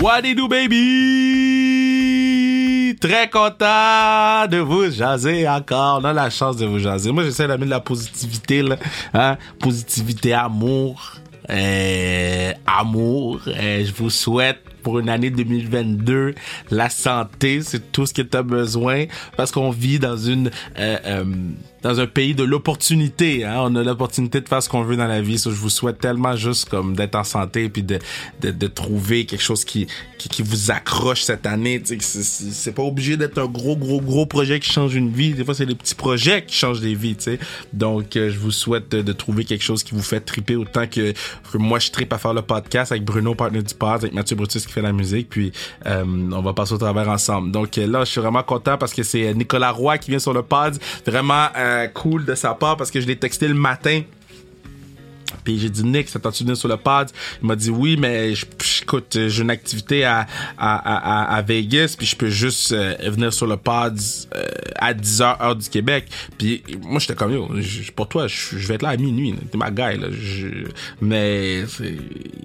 What 0.00 0.22
do 0.22 0.48
baby? 0.48 0.78
Très 2.98 3.28
content 3.28 4.46
de 4.50 4.56
vous 4.56 4.90
jaser 4.90 5.46
encore. 5.46 6.00
On 6.00 6.04
a 6.04 6.14
la 6.14 6.30
chance 6.30 6.56
de 6.56 6.64
vous 6.64 6.78
jaser. 6.78 7.12
Moi, 7.12 7.24
j'essaie 7.24 7.46
d'amener 7.46 7.66
de 7.66 7.70
la 7.70 7.80
positivité, 7.80 8.62
là. 8.62 8.76
Hein? 9.12 9.36
Positivité, 9.58 10.32
amour. 10.32 11.16
Euh, 11.50 12.52
amour. 12.66 13.42
Euh, 13.46 13.84
je 13.84 13.92
vous 13.92 14.08
souhaite 14.08 14.60
pour 14.82 14.98
une 15.00 15.10
année 15.10 15.28
2022 15.28 16.34
la 16.70 16.88
santé, 16.88 17.60
c'est 17.60 17.92
tout 17.92 18.06
ce 18.06 18.14
que 18.14 18.22
tu 18.22 18.34
as 18.36 18.42
besoin 18.42 19.04
parce 19.36 19.50
qu'on 19.50 19.68
vit 19.70 19.98
dans 19.98 20.16
une 20.16 20.50
euh, 20.78 20.96
euh 21.04 21.24
dans 21.82 22.00
un 22.00 22.06
pays 22.06 22.34
de 22.34 22.44
l'opportunité. 22.44 23.44
Hein? 23.44 23.56
On 23.58 23.74
a 23.76 23.82
l'opportunité 23.82 24.40
de 24.40 24.48
faire 24.48 24.62
ce 24.62 24.68
qu'on 24.68 24.82
veut 24.82 24.96
dans 24.96 25.06
la 25.06 25.20
vie. 25.20 25.38
So, 25.38 25.50
je 25.50 25.56
vous 25.56 25.70
souhaite 25.70 25.98
tellement 25.98 26.36
juste 26.36 26.68
comme 26.68 26.94
d'être 26.94 27.14
en 27.14 27.24
santé 27.24 27.68
puis 27.68 27.82
de, 27.82 27.98
de, 28.40 28.50
de, 28.50 28.66
trouver 28.66 29.26
quelque 29.26 29.42
chose 29.42 29.64
qui, 29.64 29.86
qui, 30.18 30.28
qui 30.28 30.42
vous 30.42 30.70
accroche 30.70 31.22
cette 31.22 31.46
année. 31.46 31.82
C'est 31.84 32.74
pas 32.74 32.82
obligé 32.82 33.16
d'être 33.16 33.38
un 33.38 33.46
gros, 33.46 33.76
gros, 33.76 34.00
gros 34.00 34.26
projet 34.26 34.60
qui 34.60 34.70
change 34.70 34.94
une 34.94 35.10
vie. 35.10 35.32
Des 35.32 35.44
fois, 35.44 35.54
c'est 35.54 35.66
des 35.66 35.74
petits 35.74 35.94
projets 35.94 36.44
qui 36.44 36.54
changent 36.54 36.80
des 36.80 36.94
vies. 36.94 37.16
sais 37.18 37.38
Donc, 37.72 38.16
euh, 38.16 38.30
je 38.30 38.38
vous 38.38 38.50
souhaite 38.50 38.90
de, 38.90 39.12
trouver 39.12 39.44
quelque 39.44 39.64
chose 39.64 39.82
qui 39.82 39.94
vous 39.94 40.02
fait 40.02 40.20
triper 40.20 40.56
autant 40.56 40.86
que, 40.86 41.12
que 41.52 41.58
moi, 41.58 41.78
je 41.78 41.90
tripe 41.90 42.12
à 42.12 42.18
faire 42.18 42.32
le 42.32 42.42
podcast 42.42 42.92
avec 42.92 43.04
Bruno, 43.04 43.34
partenaire 43.34 43.64
du 43.64 43.74
pod, 43.74 43.96
avec 43.96 44.12
Mathieu 44.12 44.36
Brutus 44.36 44.66
qui 44.66 44.72
fait 44.72 44.82
la 44.82 44.92
musique. 44.92 45.28
Puis, 45.28 45.52
euh, 45.86 46.04
on 46.04 46.40
va 46.40 46.52
passer 46.52 46.74
au 46.74 46.78
travers 46.78 47.08
ensemble. 47.08 47.50
Donc, 47.50 47.76
euh, 47.76 47.86
là, 47.86 48.04
je 48.04 48.10
suis 48.10 48.20
vraiment 48.20 48.42
content 48.42 48.78
parce 48.78 48.94
que 48.94 49.02
c'est 49.02 49.34
Nicolas 49.34 49.72
Roy 49.72 49.98
qui 49.98 50.10
vient 50.10 50.20
sur 50.20 50.32
le 50.32 50.42
pod. 50.42 50.78
Vraiment... 51.06 51.48
Euh, 51.56 51.69
cool 51.94 52.24
de 52.24 52.34
sa 52.34 52.54
part 52.54 52.76
parce 52.76 52.90
que 52.90 53.00
je 53.00 53.06
l'ai 53.06 53.16
texté 53.16 53.48
le 53.48 53.54
matin 53.54 54.02
puis 55.44 55.58
j'ai 55.58 55.70
dit, 55.70 55.84
Nick, 55.84 56.08
ça 56.08 56.18
t'a-tu 56.18 56.44
sur 56.54 56.68
le 56.68 56.76
pod? 56.76 57.08
Il 57.42 57.48
m'a 57.48 57.56
dit, 57.56 57.70
oui, 57.70 57.96
mais 57.98 58.34
je, 58.34 58.46
écoute, 58.82 59.18
j'ai 59.28 59.42
une 59.42 59.50
activité 59.50 60.04
à, 60.04 60.26
à, 60.58 60.76
à, 61.28 61.36
à, 61.36 61.42
Vegas, 61.42 61.94
puis 61.96 62.06
je 62.06 62.16
peux 62.16 62.28
juste 62.28 62.72
euh, 62.72 62.96
venir 63.04 63.32
sur 63.32 63.46
le 63.46 63.56
pod 63.56 63.98
euh, 64.34 64.44
à 64.76 64.94
10h, 64.94 65.42
heure 65.42 65.56
du 65.56 65.68
Québec. 65.68 66.06
Puis 66.38 66.62
moi, 66.82 66.98
j'étais 66.98 67.14
comme, 67.14 67.32
yo, 67.32 67.48
pour 67.94 68.08
toi, 68.08 68.26
je, 68.26 68.56
vais 68.56 68.74
être 68.74 68.82
là 68.82 68.90
à 68.90 68.96
minuit. 68.96 69.34
T'es 69.50 69.58
ma 69.58 69.70
guy, 69.70 69.98
là. 69.98 70.08
mais 71.00 71.64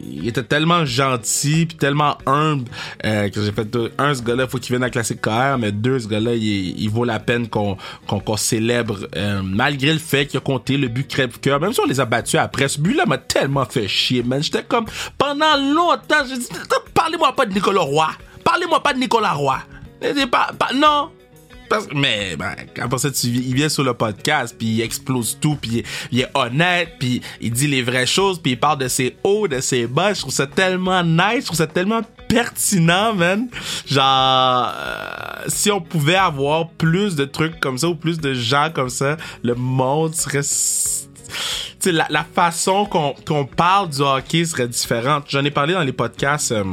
il 0.07 0.27
était 0.27 0.43
tellement 0.43 0.85
gentil, 0.85 1.65
puis 1.65 1.77
tellement 1.77 2.17
humble, 2.25 2.65
euh, 3.05 3.29
que 3.29 3.41
j'ai 3.43 3.51
fait, 3.51 3.77
un, 3.97 4.13
ce 4.13 4.21
gars-là, 4.21 4.47
faut 4.47 4.59
qu'il 4.59 4.73
vienne 4.73 4.83
à 4.83 4.89
Classique 4.89 5.21
KR, 5.21 5.57
mais 5.59 5.71
deux, 5.71 5.99
ce 5.99 6.07
gars-là, 6.07 6.35
il, 6.35 6.79
il, 6.79 6.89
vaut 6.89 7.05
la 7.05 7.19
peine 7.19 7.47
qu'on 7.47 7.77
qu'on 8.07 8.37
célèbre, 8.37 9.07
malgré 9.43 9.93
le 9.93 9.99
fait 9.99 10.25
qu'il 10.25 10.37
a 10.37 10.41
compté 10.41 10.77
le 10.77 10.87
but 10.87 11.07
crève-cœur, 11.07 11.59
même 11.59 11.73
si 11.73 11.79
on 11.79 11.85
les 11.85 11.99
a 11.99 12.05
battus 12.05 12.39
après 12.39 12.67
ce 12.75 12.79
but-là 12.81 13.05
m'a 13.05 13.17
tellement 13.17 13.65
fait 13.65 13.87
chier, 13.87 14.23
man. 14.23 14.41
J'étais 14.43 14.63
comme, 14.63 14.85
pendant 15.17 15.55
longtemps, 15.57 16.25
j'ai 16.27 16.37
dit, 16.37 16.47
parlez-moi 16.93 17.33
pas 17.35 17.45
de 17.45 17.53
Nicolas 17.53 17.81
Roy. 17.81 18.07
Parlez-moi 18.43 18.81
pas 18.83 18.93
de 18.93 18.99
Nicolas 18.99 19.33
Roy. 19.33 19.57
Pas, 20.31 20.51
pas, 20.57 20.73
non, 20.73 21.09
mais 21.93 22.35
ben, 22.35 22.55
après 22.79 22.97
ça, 22.97 23.09
il 23.23 23.55
vient 23.55 23.69
sur 23.69 23.83
le 23.83 23.93
podcast, 23.93 24.55
puis 24.57 24.67
il 24.67 24.81
explose 24.81 25.37
tout, 25.39 25.55
puis 25.55 25.83
il, 26.11 26.21
est 26.21 26.29
honnête, 26.33 26.95
puis 26.99 27.21
il 27.41 27.51
dit 27.51 27.67
les 27.67 27.81
vraies 27.81 28.05
choses, 28.05 28.39
puis 28.39 28.53
il 28.53 28.59
parle 28.59 28.79
de 28.79 28.87
ses 28.87 29.15
hauts, 29.23 29.47
de 29.47 29.59
ses 29.59 29.87
bas. 29.87 30.13
Je 30.13 30.21
trouve 30.21 30.33
ça 30.33 30.47
tellement 30.47 31.03
nice, 31.03 31.41
je 31.41 31.45
trouve 31.45 31.57
ça 31.57 31.67
tellement 31.67 32.01
pertinent, 32.27 33.13
man. 33.13 33.47
Genre, 33.85 34.73
euh, 34.75 35.43
si 35.47 35.71
on 35.71 35.81
pouvait 35.81 36.15
avoir 36.15 36.69
plus 36.69 37.15
de 37.15 37.25
trucs 37.25 37.59
comme 37.59 37.77
ça, 37.77 37.87
ou 37.87 37.95
plus 37.95 38.19
de 38.19 38.33
gens 38.33 38.69
comme 38.73 38.89
ça, 38.89 39.17
le 39.43 39.55
monde 39.55 40.15
serait 40.15 40.43
la, 41.85 42.07
la 42.09 42.23
façon 42.23 42.85
qu'on 42.85 43.45
parle 43.45 43.89
du 43.89 44.01
hockey 44.01 44.45
serait 44.45 44.67
différente. 44.67 45.25
J'en 45.27 45.43
ai 45.43 45.51
parlé 45.51 45.73
dans 45.73 45.83
les 45.83 45.93
podcasts. 45.93 46.51
Euh, 46.51 46.63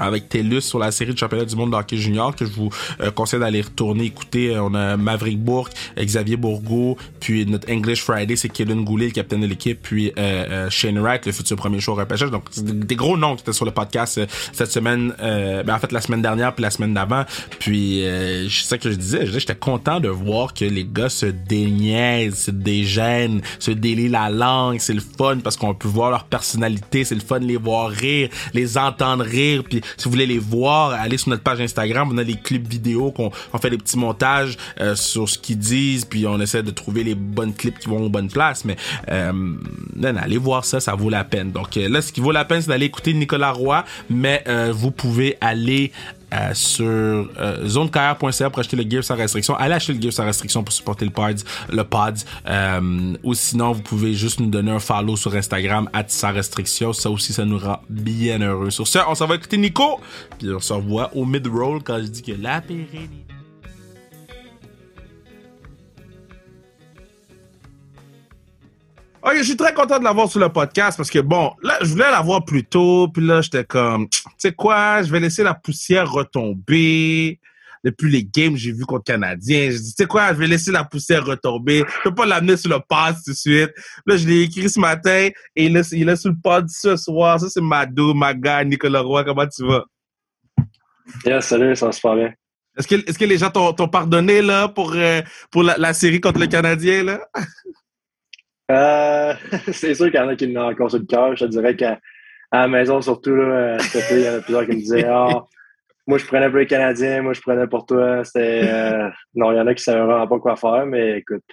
avec 0.00 0.28
TELUS 0.28 0.62
sur 0.62 0.78
la 0.78 0.90
série 0.90 1.12
de 1.12 1.18
championnat 1.18 1.44
du 1.44 1.56
monde 1.56 1.70
de 1.70 1.76
hockey 1.76 1.96
junior 1.96 2.34
que 2.34 2.44
je 2.44 2.52
vous 2.52 2.70
euh, 3.00 3.10
conseille 3.10 3.40
d'aller 3.40 3.60
retourner 3.60 4.04
écouter. 4.04 4.54
Euh, 4.54 4.62
on 4.62 4.74
a 4.74 4.96
Maverick 4.96 5.38
Bourque, 5.38 5.72
Xavier 5.98 6.36
Bourgo, 6.36 6.96
puis 7.20 7.46
notre 7.46 7.70
English 7.70 8.02
Friday, 8.02 8.36
c'est 8.36 8.48
Kevin 8.48 8.84
Goulet, 8.84 9.06
le 9.06 9.12
capitaine 9.12 9.42
de 9.42 9.46
l'équipe, 9.46 9.80
puis 9.82 10.12
euh, 10.18 10.68
Shane 10.70 10.98
Wright, 10.98 11.26
le 11.26 11.32
futur 11.32 11.56
premier 11.56 11.80
choix 11.80 11.94
repêchage. 11.94 12.30
Donc, 12.30 12.44
c'est 12.50 12.64
des, 12.64 12.96
gros 12.96 13.16
noms 13.16 13.36
qui 13.36 13.42
étaient 13.42 13.52
sur 13.52 13.64
le 13.64 13.70
podcast 13.70 14.20
cette 14.52 14.70
semaine, 14.70 15.14
ben, 15.18 15.74
en 15.74 15.78
fait 15.78 15.92
la 15.92 16.00
semaine 16.00 16.22
dernière 16.22 16.54
puis 16.54 16.62
la 16.62 16.70
semaine 16.70 16.94
d'avant. 16.94 17.24
Puis, 17.58 18.02
c'est 18.04 18.68
ça 18.68 18.78
que 18.78 18.90
je 18.90 18.96
disais, 18.96 19.26
j'étais 19.26 19.54
content 19.54 20.00
de 20.00 20.08
voir 20.08 20.54
que 20.54 20.64
les 20.64 20.84
gars 20.84 21.08
se 21.08 21.26
déniaisent, 21.26 22.38
se 22.38 22.50
dégênent, 22.50 23.42
se 23.58 23.70
délient 23.70 24.08
la 24.08 24.30
langue, 24.30 24.78
c'est 24.80 24.94
le 24.94 25.00
fun 25.00 25.38
parce 25.42 25.56
qu'on 25.56 25.74
peut 25.74 25.88
voir 25.88 26.10
leur 26.10 26.24
personnalité, 26.24 27.04
c'est 27.04 27.14
le 27.14 27.20
fun 27.20 27.40
de 27.40 27.46
les 27.46 27.56
voir 27.56 27.88
rire, 27.88 28.28
les 28.54 28.78
entendre 28.78 29.24
rire, 29.24 29.62
puis 29.68 29.80
si 29.96 30.04
vous 30.04 30.10
voulez 30.10 30.26
les 30.26 30.38
voir, 30.38 30.92
allez 30.92 31.18
sur 31.18 31.30
notre 31.30 31.42
page 31.42 31.60
Instagram. 31.60 32.10
On 32.12 32.18
a 32.18 32.22
les 32.22 32.36
clips 32.36 32.66
vidéo 32.66 33.10
qu'on 33.10 33.30
on 33.52 33.58
fait 33.58 33.70
des 33.70 33.78
petits 33.78 33.98
montages 33.98 34.56
euh, 34.80 34.94
sur 34.94 35.28
ce 35.28 35.38
qu'ils 35.38 35.58
disent, 35.58 36.04
puis 36.04 36.26
on 36.26 36.40
essaie 36.40 36.62
de 36.62 36.70
trouver 36.70 37.04
les 37.04 37.14
bonnes 37.14 37.54
clips 37.54 37.78
qui 37.78 37.88
vont 37.88 38.04
aux 38.04 38.08
bonnes 38.08 38.30
places. 38.30 38.64
Mais 38.64 38.76
euh, 39.10 39.32
allez 40.20 40.38
voir 40.38 40.64
ça, 40.64 40.80
ça 40.80 40.94
vaut 40.94 41.10
la 41.10 41.24
peine. 41.24 41.52
Donc 41.52 41.76
euh, 41.76 41.88
là, 41.88 42.02
ce 42.02 42.12
qui 42.12 42.20
vaut 42.20 42.32
la 42.32 42.44
peine, 42.44 42.60
c'est 42.60 42.68
d'aller 42.68 42.86
écouter 42.86 43.12
Nicolas 43.14 43.52
Roy, 43.52 43.84
mais 44.08 44.42
euh, 44.48 44.72
vous 44.72 44.90
pouvez 44.90 45.36
aller 45.40 45.92
euh, 46.32 46.54
sur 46.54 46.86
euh, 47.38 48.14
pour 48.18 48.28
acheter 48.28 48.76
le 48.76 48.88
gear 48.88 49.02
sans 49.02 49.16
restriction. 49.16 49.54
Allez 49.56 49.74
acheter 49.74 49.94
le 49.94 50.00
gear 50.00 50.12
sans 50.12 50.24
restriction 50.24 50.62
pour 50.62 50.72
supporter 50.72 51.04
le 51.04 51.10
pod, 51.10 51.40
le 51.70 51.84
pod. 51.84 52.18
Euh, 52.46 53.14
ou 53.22 53.34
sinon, 53.34 53.72
vous 53.72 53.82
pouvez 53.82 54.14
juste 54.14 54.40
nous 54.40 54.50
donner 54.50 54.70
un 54.70 54.78
follow 54.78 55.16
sur 55.16 55.34
Instagram 55.34 55.88
at 55.92 56.04
sans 56.08 56.32
restriction. 56.32 56.92
Ça 56.92 57.10
aussi, 57.10 57.32
ça 57.32 57.44
nous 57.44 57.58
rend 57.58 57.80
bien 57.88 58.40
heureux. 58.40 58.70
Sur 58.70 58.86
ce, 58.86 58.98
on 59.08 59.14
s'en 59.14 59.26
va 59.26 59.36
écouter 59.36 59.56
Nico, 59.56 60.00
puis 60.38 60.50
on 60.52 60.60
se 60.60 60.72
revoit 60.72 61.10
au 61.14 61.24
mid-roll 61.24 61.82
quand 61.82 61.98
je 61.98 62.06
dis 62.06 62.22
que 62.22 62.32
la 62.32 62.60
pérennité 62.60 63.29
Ok, 69.22 69.34
je 69.36 69.42
suis 69.42 69.56
très 69.56 69.74
content 69.74 69.98
de 69.98 70.04
l'avoir 70.04 70.30
sur 70.30 70.40
le 70.40 70.48
podcast 70.48 70.96
parce 70.96 71.10
que 71.10 71.18
bon, 71.18 71.52
là, 71.62 71.76
je 71.82 71.88
voulais 71.90 72.10
l'avoir 72.10 72.42
plus 72.42 72.64
tôt, 72.64 73.06
puis 73.12 73.24
là, 73.26 73.42
j'étais 73.42 73.64
comme, 73.64 74.08
tu 74.08 74.22
sais 74.38 74.52
quoi, 74.52 75.02
je 75.02 75.12
vais 75.12 75.20
laisser 75.20 75.42
la 75.42 75.52
poussière 75.52 76.10
retomber. 76.10 77.38
Depuis 77.82 78.10
les 78.10 78.24
games 78.24 78.56
j'ai 78.56 78.72
vu 78.72 78.84
contre 78.84 79.04
Canadiens, 79.04 79.70
je 79.70 79.76
dis, 79.76 79.94
tu 79.94 80.02
sais 80.02 80.06
quoi, 80.06 80.32
je 80.34 80.38
vais 80.38 80.46
laisser 80.46 80.70
la 80.70 80.84
poussière 80.84 81.24
retomber. 81.24 81.84
Je 81.98 82.08
peux 82.08 82.14
pas 82.14 82.24
l'amener 82.24 82.56
sur 82.56 82.70
le 82.70 82.78
pass 82.86 83.22
tout 83.24 83.32
de 83.32 83.36
suite. 83.36 83.70
Là, 84.06 84.16
je 84.16 84.26
l'ai 84.26 84.42
écrit 84.42 84.68
ce 84.68 84.80
matin 84.80 85.28
et 85.56 85.66
il 85.66 85.76
est, 85.76 85.92
il 85.92 86.08
est 86.08 86.16
sur 86.16 86.30
le 86.30 86.36
pod 86.42 86.66
ce 86.68 86.96
soir. 86.96 87.40
Ça, 87.40 87.48
c'est 87.48 87.62
Mado, 87.62 88.14
Maga, 88.14 88.64
Nicolas 88.64 89.00
Roy. 89.00 89.24
Comment 89.24 89.46
tu 89.46 89.66
vas? 89.66 89.84
Yeah, 91.24 91.40
salut, 91.40 91.76
ça 91.76 91.92
se 91.92 92.00
passe 92.00 92.16
bien. 92.16 92.32
Est-ce 92.78 92.86
que, 92.86 92.94
est-ce 92.94 93.18
que 93.18 93.24
les 93.24 93.38
gens 93.38 93.50
t'ont, 93.50 93.88
pardonné, 93.88 94.42
là, 94.42 94.68
pour, 94.68 94.92
euh, 94.94 95.22
pour 95.50 95.62
la, 95.62 95.76
la 95.76 95.92
série 95.92 96.20
contre 96.20 96.40
le 96.40 96.46
Canadien, 96.46 97.02
là? 97.02 97.20
Euh, 98.70 99.34
c'est 99.72 99.94
sûr 99.94 100.06
qu'il 100.06 100.20
y 100.20 100.22
en 100.22 100.28
a 100.28 100.36
qui 100.36 100.46
l'ont 100.46 100.68
encore 100.68 100.90
sur 100.90 101.00
le 101.00 101.06
cœur. 101.06 101.36
Je 101.36 101.44
te 101.44 101.50
dirais 101.50 101.76
qu'à 101.76 101.98
la 102.52 102.68
maison, 102.68 103.00
surtout, 103.00 103.34
là, 103.34 103.76
il 104.10 104.20
y 104.20 104.28
en 104.28 104.34
a 104.34 104.40
plusieurs 104.40 104.64
qui 104.64 104.72
me 104.72 104.76
disaient 104.76 105.06
Ah, 105.08 105.44
moi, 106.06 106.18
je 106.18 106.26
prenais 106.26 106.48
pour 106.48 106.58
les 106.58 106.66
Canadiens, 106.66 107.22
moi, 107.22 107.32
je 107.32 107.40
prenais 107.40 107.66
pour 107.66 107.86
toi. 107.86 108.24
C'était. 108.24 108.62
Euh, 108.64 109.08
non, 109.34 109.52
il 109.52 109.56
y 109.56 109.60
en 109.60 109.66
a 109.66 109.74
qui 109.74 109.80
ne 109.80 109.84
savaient 109.84 110.04
vraiment 110.04 110.26
pas 110.26 110.38
quoi 110.38 110.56
faire, 110.56 110.86
mais 110.86 111.18
écoute. 111.18 111.44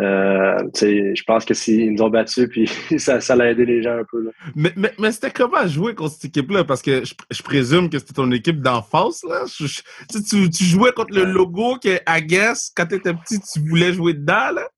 Euh, 0.00 0.56
je 0.74 1.22
pense 1.24 1.44
que 1.44 1.52
s'ils 1.52 1.92
nous 1.92 2.02
ont 2.02 2.08
battus, 2.08 2.48
puis 2.48 2.66
ça, 2.98 3.20
ça 3.20 3.36
l'a 3.36 3.50
aidé 3.50 3.66
les 3.66 3.82
gens 3.82 3.98
un 3.98 4.04
peu. 4.10 4.24
Là. 4.24 4.30
Mais, 4.56 4.72
mais, 4.74 4.92
mais 4.98 5.12
c'était 5.12 5.30
comment 5.30 5.66
jouer 5.66 5.94
contre 5.94 6.14
cette 6.14 6.24
équipe-là? 6.24 6.64
Parce 6.64 6.80
que 6.80 7.04
je, 7.04 7.14
je, 7.30 7.42
présume 7.42 7.90
que 7.90 7.98
c'était 7.98 8.14
ton 8.14 8.30
équipe 8.32 8.62
d'enfance. 8.62 9.22
Là. 9.22 9.44
tu, 9.48 10.50
tu, 10.50 10.64
jouais 10.64 10.92
contre 10.92 11.14
le 11.14 11.24
logo 11.24 11.76
que, 11.76 11.98
I 12.08 12.22
guess, 12.22 12.72
quand 12.74 12.86
tu 12.86 12.94
étais 12.94 13.12
petit, 13.12 13.38
tu 13.40 13.60
voulais 13.60 13.92
jouer 13.92 14.14
dedans. 14.14 14.52
Là? 14.54 14.68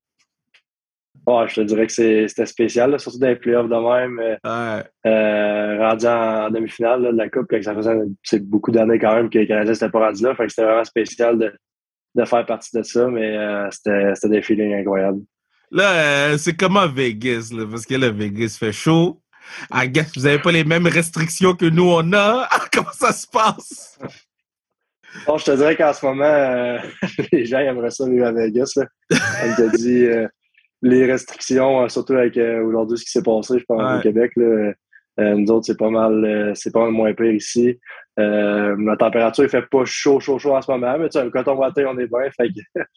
Je 1.27 1.55
te 1.55 1.61
dirais 1.62 1.87
que 1.87 1.93
c'était 1.93 2.47
spécial, 2.47 2.99
surtout 3.01 3.19
dans 3.19 3.29
les 3.29 3.37
playoffs 3.37 3.69
de 3.69 3.75
même. 3.75 4.21
Euh, 4.21 4.83
euh, 5.07 5.78
rendu 5.78 6.07
en, 6.07 6.51
demi-finale 6.51 7.03
de 7.03 7.16
la 7.16 7.28
Coupe, 7.28 7.54
ça 7.63 7.75
faisait 7.75 8.41
beaucoup 8.41 8.71
d'années 8.71 8.98
quand 8.98 9.15
même 9.15 9.31
que 9.31 9.39
les 9.39 9.47
Canadiens 9.47 9.72
n'étaient 9.72 9.89
pas 9.89 10.07
rendus 10.07 10.22
là. 10.22 10.34
Fait 10.34 10.45
que 10.45 10.51
c'était 10.51 10.65
vraiment 10.65 10.84
spécial 10.84 11.39
de, 11.39 11.53
de, 12.15 12.25
faire 12.25 12.45
partie 12.45 12.77
de 12.77 12.83
ça, 12.83 13.09
mais 13.09 13.37
euh, 13.37 13.69
c'était 13.71 14.28
des 14.28 14.43
feelings 14.43 14.75
incroyables. 14.75 15.22
Là, 15.71 16.37
c'est 16.39 16.57
comment 16.57 16.87
Vegas, 16.87 17.51
là, 17.53 17.66
parce 17.69 17.87
que 17.87 17.95
là, 17.95 18.10
Vegas 18.10 18.57
fait 18.59 18.72
chaud. 18.72 19.21
I 19.72 19.89
guess 19.89 20.13
vous 20.16 20.22
n'avez 20.22 20.39
pas 20.39 20.53
les 20.53 20.65
mêmes 20.65 20.87
restrictions 20.87 21.54
que 21.54 21.66
nous, 21.66 21.91
on 21.91 22.13
a. 22.13 22.48
Comment 22.72 22.93
ça 22.93 23.13
se 23.13 23.27
passe? 23.27 23.98
Bon, 25.27 25.37
je 25.37 25.45
te 25.45 25.51
dirais 25.51 25.77
qu'en 25.77 25.93
ce 25.93 26.04
moment, 26.07 26.78
les 27.33 27.45
gens 27.45 27.59
aimeraient 27.59 27.91
ça 27.91 28.09
vivre 28.09 28.27
à 28.27 28.33
Vegas. 28.33 28.72
Là. 28.77 28.87
On 29.10 29.54
t'a 29.54 29.69
dit, 29.77 30.07
les 30.84 31.10
restrictions, 31.10 31.83
euh, 31.83 31.89
surtout 31.89 32.13
avec 32.13 32.36
euh, 32.36 32.63
aujourd'hui 32.63 32.98
ce 32.98 33.04
qui 33.04 33.10
s'est 33.10 33.22
passé, 33.22 33.59
je 33.59 33.65
pense, 33.65 33.98
au 33.98 34.03
Québec. 34.03 34.33
Là, 34.36 34.72
euh, 35.21 35.34
nous 35.34 35.51
autres, 35.51 35.66
c'est 35.66 35.78
pas 35.78 35.91
mal 35.91 36.53
c'est 36.54 36.72
pas 36.72 36.81
mal 36.81 36.91
moins 36.91 37.15
pire 37.15 37.33
ici. 37.33 37.78
la 38.16 38.97
température, 38.98 39.45
il 39.45 39.51
fait 39.51 39.66
pas 39.69 39.84
chaud, 39.84 40.21
chaud, 40.21 40.39
chaud 40.39 40.54
en 40.54 40.63
ce 40.63 40.71
moment, 40.71 40.98
mais 40.98 41.09
tu 41.09 41.19
sais, 41.19 41.31
quand 41.33 41.48
on 41.48 41.57
va 41.57 41.72
on 41.77 41.98
est 41.98 42.07
bien. 42.07 42.31
Fait 42.36 42.51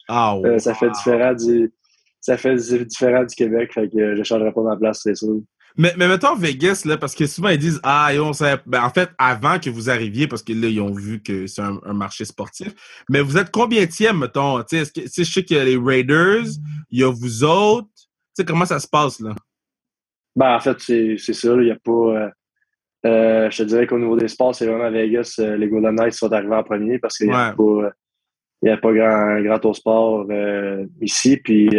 ah, 0.08 0.36
ça 0.58 0.74
fait 0.74 0.90
différent 0.90 1.34
du. 1.34 1.72
Ça 2.20 2.36
fait 2.36 2.56
différent 2.56 3.24
du 3.24 3.34
Québec, 3.34 3.72
fait 3.72 3.88
que 3.88 4.16
je 4.16 4.22
changerai 4.22 4.52
pas 4.52 4.62
ma 4.62 4.76
place, 4.76 5.00
c'est 5.02 5.14
sûr. 5.14 5.40
Mais, 5.76 5.92
mais 5.96 6.08
mettons 6.08 6.34
Vegas, 6.34 6.82
là, 6.84 6.96
parce 6.96 7.14
que 7.14 7.26
souvent 7.26 7.50
ils 7.50 7.58
disent 7.58 7.80
Ah, 7.82 8.10
on 8.20 8.32
ben, 8.66 8.82
en 8.82 8.90
fait, 8.90 9.10
avant 9.18 9.58
que 9.58 9.70
vous 9.70 9.90
arriviez, 9.90 10.26
parce 10.26 10.42
que 10.42 10.52
là, 10.52 10.68
ils 10.68 10.80
ont 10.80 10.92
vu 10.92 11.22
que 11.22 11.46
c'est 11.46 11.62
un, 11.62 11.92
marché 11.92 12.24
sportif, 12.24 12.74
mais 13.08 13.20
vous 13.20 13.36
êtes 13.36 13.50
combien 13.50 13.86
tième, 13.86 14.18
mettons? 14.18 14.62
Tu 14.64 14.84
sais, 14.84 14.92
je 15.06 15.22
sais 15.24 15.44
qu'il 15.44 15.56
y 15.56 15.60
a 15.60 15.64
les 15.64 15.76
Raiders, 15.76 16.46
il 16.90 17.00
y 17.00 17.04
a 17.04 17.12
vous 17.12 17.44
autres. 17.44 17.88
Tu 17.96 18.06
sais, 18.34 18.44
comment 18.44 18.64
ça 18.64 18.80
se 18.80 18.88
passe, 18.88 19.20
là? 19.20 19.34
Ben, 20.38 20.54
en 20.54 20.60
fait, 20.60 20.78
c'est 20.78 21.32
ça, 21.32 21.48
il 21.54 21.64
n'y 21.64 21.70
a 21.70 21.76
pas. 21.76 21.92
Euh, 21.92 22.30
euh, 23.06 23.50
je 23.50 23.58
te 23.58 23.62
dirais 23.64 23.86
qu'au 23.86 23.98
niveau 23.98 24.16
des 24.16 24.28
sports, 24.28 24.54
c'est 24.54 24.66
vraiment 24.66 24.90
Vegas, 24.90 25.36
euh, 25.40 25.56
les 25.56 25.68
Golden 25.68 25.96
Knights 25.96 26.14
sont 26.14 26.32
arrivés 26.32 26.54
en 26.54 26.62
premier 26.62 26.98
parce 26.98 27.16
qu'il 27.16 27.28
n'y 27.28 27.34
a, 27.34 27.48
a, 27.48 28.76
pas 28.76 28.92
grand, 28.92 29.40
grand 29.40 29.64
au 29.64 29.74
sport 29.74 30.26
ici. 31.00 31.38
Puis 31.38 31.70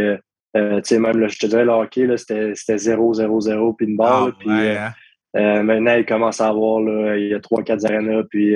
euh, 0.57 0.81
tu 0.81 0.95
sais, 0.95 0.99
même, 0.99 1.19
là, 1.19 1.27
je 1.27 1.37
te 1.37 1.45
dirais, 1.45 1.65
le 1.65 1.71
hockey, 1.71 2.07
c'était 2.17 2.53
0-0-0 2.53 3.75
puis 3.75 3.87
une 3.87 3.97
barre. 3.97 4.31
puis, 4.37 4.49
euh, 4.49 4.79
hein. 4.79 4.93
euh, 5.37 5.63
maintenant, 5.63 5.95
il 5.95 6.05
commence 6.05 6.41
à 6.41 6.47
avoir, 6.47 6.81
là, 6.81 7.17
il 7.17 7.27
y 7.27 7.33
a 7.33 7.39
3-4 7.39 7.85
arénas, 7.85 8.23
puis 8.29 8.55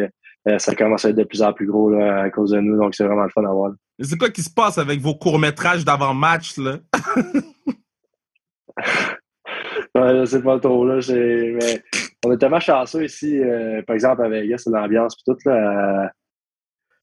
ça 0.57 0.75
commence 0.75 1.05
à 1.05 1.09
être 1.09 1.15
de 1.15 1.23
plus 1.23 1.41
en 1.41 1.53
plus 1.53 1.67
gros 1.67 1.89
là, 1.89 2.23
à 2.23 2.29
cause 2.29 2.51
de 2.51 2.59
nous. 2.59 2.77
Donc, 2.77 2.95
c'est 2.95 3.05
vraiment 3.05 3.23
le 3.23 3.29
fun 3.29 3.45
à 3.45 3.53
voir. 3.53 3.71
C'est 3.99 4.17
quoi 4.17 4.29
qui 4.29 4.41
se 4.41 4.49
passe 4.49 4.77
avec 4.77 4.99
vos 4.99 5.15
courts-métrages 5.15 5.85
d'avant-match, 5.85 6.57
là? 6.57 6.79
ouais, 9.95 10.25
c'est 10.25 10.43
pas 10.43 10.59
trop, 10.59 10.85
là. 10.85 10.99
Mais 11.09 11.81
on 12.25 12.31
est 12.31 12.37
tellement 12.37 12.59
chanceux 12.59 13.05
ici, 13.05 13.39
par 13.85 13.93
exemple, 13.93 14.25
à 14.25 14.29
Vegas, 14.29 14.63
l'ambiance, 14.65 15.15
puis 15.15 15.23
tout, 15.25 15.37
là 15.47 16.11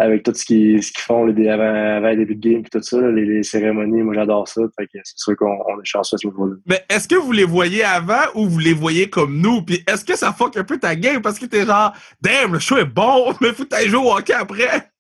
avec 0.01 0.23
tout 0.23 0.33
ce 0.35 0.47
qu'ils 0.47 0.83
font 0.97 1.29
avant, 1.29 1.97
avant 1.97 2.09
le 2.09 2.17
début 2.17 2.35
de 2.35 2.41
game 2.41 2.61
et 2.61 2.71
tout 2.71 2.81
ça, 2.81 2.99
les, 3.11 3.43
cérémonies, 3.43 4.03
moi 4.03 4.15
j'adore 4.15 4.49
ça. 4.49 4.63
Fait 4.79 4.87
que 4.87 4.99
c'est 5.05 5.19
sûr 5.19 5.37
qu'on 5.37 5.79
est 5.79 5.85
chanceux 5.85 6.15
à 6.15 6.19
ce 6.19 6.27
niveau-là. 6.27 6.57
Mais 6.65 6.83
est-ce 6.89 7.07
que 7.07 7.17
vous 7.17 7.33
les 7.33 7.45
voyez 7.45 7.85
avant 7.85 8.23
ou 8.35 8.49
vous 8.49 8.59
les 8.59 8.73
voyez 8.73 9.11
comme 9.11 9.39
nous? 9.39 9.61
Puis 9.61 9.85
est-ce 9.87 10.03
que 10.03 10.17
ça 10.17 10.33
fuck 10.33 10.57
un 10.57 10.65
peu 10.65 10.79
ta 10.79 10.97
game 10.97 11.21
parce 11.21 11.39
que 11.39 11.45
t'es 11.45 11.67
genre 11.67 11.93
Damn, 12.19 12.55
le 12.55 12.59
show 12.59 12.79
est 12.79 12.87
bon, 12.87 13.35
mais 13.43 13.53
faut 13.53 13.67
que 13.67 13.89
jouer 13.89 14.01
au 14.01 14.17
hockey 14.17 14.33
après? 14.33 14.91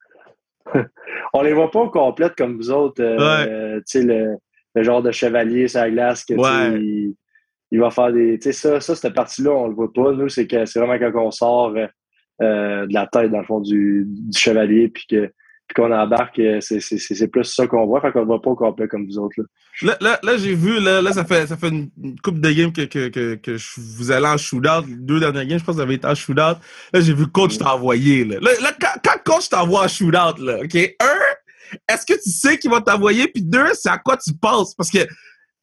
On 1.32 1.40
les 1.40 1.54
voit 1.54 1.70
pas 1.70 1.80
au 1.80 1.88
complète 1.88 2.34
comme 2.36 2.58
vous 2.58 2.70
autres. 2.70 3.02
Euh, 3.02 3.78
tu 3.90 4.02
sais, 4.02 4.02
le, 4.02 4.82
genre 4.82 5.02
de 5.02 5.12
chevalier 5.12 5.66
sur 5.66 5.80
la 5.80 5.90
glace 5.90 6.26
que 6.26 6.34
il, 7.72 7.80
va 7.80 7.90
faire 7.90 8.12
des. 8.12 8.38
Tu 8.38 8.52
sais, 8.52 8.52
ça, 8.52 8.80
ça, 8.80 8.94
cette 8.94 9.14
partie-là, 9.14 9.50
on 9.50 9.68
le 9.68 9.74
voit 9.74 9.92
pas. 9.92 10.12
Nous, 10.12 10.28
c'est 10.28 10.46
que 10.46 10.66
c'est 10.66 10.78
vraiment 10.78 10.98
quand 10.98 11.24
on 11.24 11.30
sort. 11.30 11.72
Euh, 11.74 11.86
euh, 12.42 12.86
de 12.86 12.94
la 12.94 13.06
tête, 13.06 13.30
dans 13.30 13.40
le 13.40 13.44
fond, 13.44 13.60
du, 13.60 14.06
chevalier, 14.34 14.88
puis 14.88 15.06
que 15.08 15.32
qu'on 15.74 15.92
embarque, 15.92 16.38
euh, 16.40 16.58
c'est 16.60 17.28
plus 17.28 17.44
ça 17.44 17.66
qu'on 17.66 17.86
voit, 17.86 18.00
fait 18.00 18.10
qu'on 18.10 18.22
ne 18.22 18.24
voit 18.24 18.42
pas 18.42 18.50
au 18.50 18.56
complet 18.56 18.88
comme 18.88 19.06
vous 19.06 19.18
autres. 19.18 19.36
Là, 19.82 19.96
là, 20.00 20.18
là, 20.22 20.36
j'ai 20.36 20.54
vu, 20.54 20.80
là, 20.80 21.00
là, 21.00 21.12
ça 21.12 21.24
fait 21.24 21.46
ça 21.46 21.56
fait 21.56 21.68
une, 21.68 21.90
coupe 22.22 22.40
de 22.40 22.50
games 22.50 22.72
que, 22.72 22.82
que, 22.82 23.08
que, 23.08 23.34
que 23.36 23.56
vous 23.78 24.10
allez 24.10 24.26
en 24.26 24.36
shootout. 24.36 24.84
Les 24.88 24.96
deux 24.96 25.20
dernières 25.20 25.46
games, 25.46 25.58
je 25.58 25.64
pense 25.64 25.74
que 25.74 25.80
vous 25.80 25.82
avez 25.82 25.94
été 25.94 26.06
en 26.06 26.14
shootout. 26.14 26.58
Là, 26.92 27.00
j'ai 27.00 27.14
vu 27.14 27.28
coach 27.28 27.56
t'a 27.56 27.74
envoyé. 27.74 28.24
Là. 28.24 28.38
Là, 28.40 28.72
quand, 28.80 29.00
quand 29.04 29.34
coach 29.34 29.48
t'envoie 29.48 29.84
en 29.84 29.88
shootout, 29.88 30.42
là, 30.42 30.58
OK? 30.62 30.74
Un, 30.74 31.76
est-ce 31.88 32.04
que 32.04 32.20
tu 32.20 32.30
sais 32.30 32.58
qu'il 32.58 32.70
va 32.70 32.80
t'envoyer? 32.80 33.28
Puis 33.28 33.42
deux, 33.42 33.72
c'est 33.74 33.90
à 33.90 33.98
quoi 33.98 34.16
tu 34.16 34.32
penses? 34.34 34.74
Parce 34.74 34.90
que, 34.90 35.06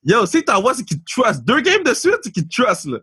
yo, 0.04 0.26
si 0.26 0.44
t'envoie, 0.44 0.74
c'est 0.74 0.84
qu'il 0.84 1.04
te 1.04 1.12
trust. 1.12 1.44
Deux 1.44 1.60
games 1.60 1.84
de 1.84 1.94
suite, 1.94 2.20
c'est 2.24 2.32
qu'il 2.32 2.48
te 2.48 2.62
trust, 2.62 2.86
là. 2.86 3.00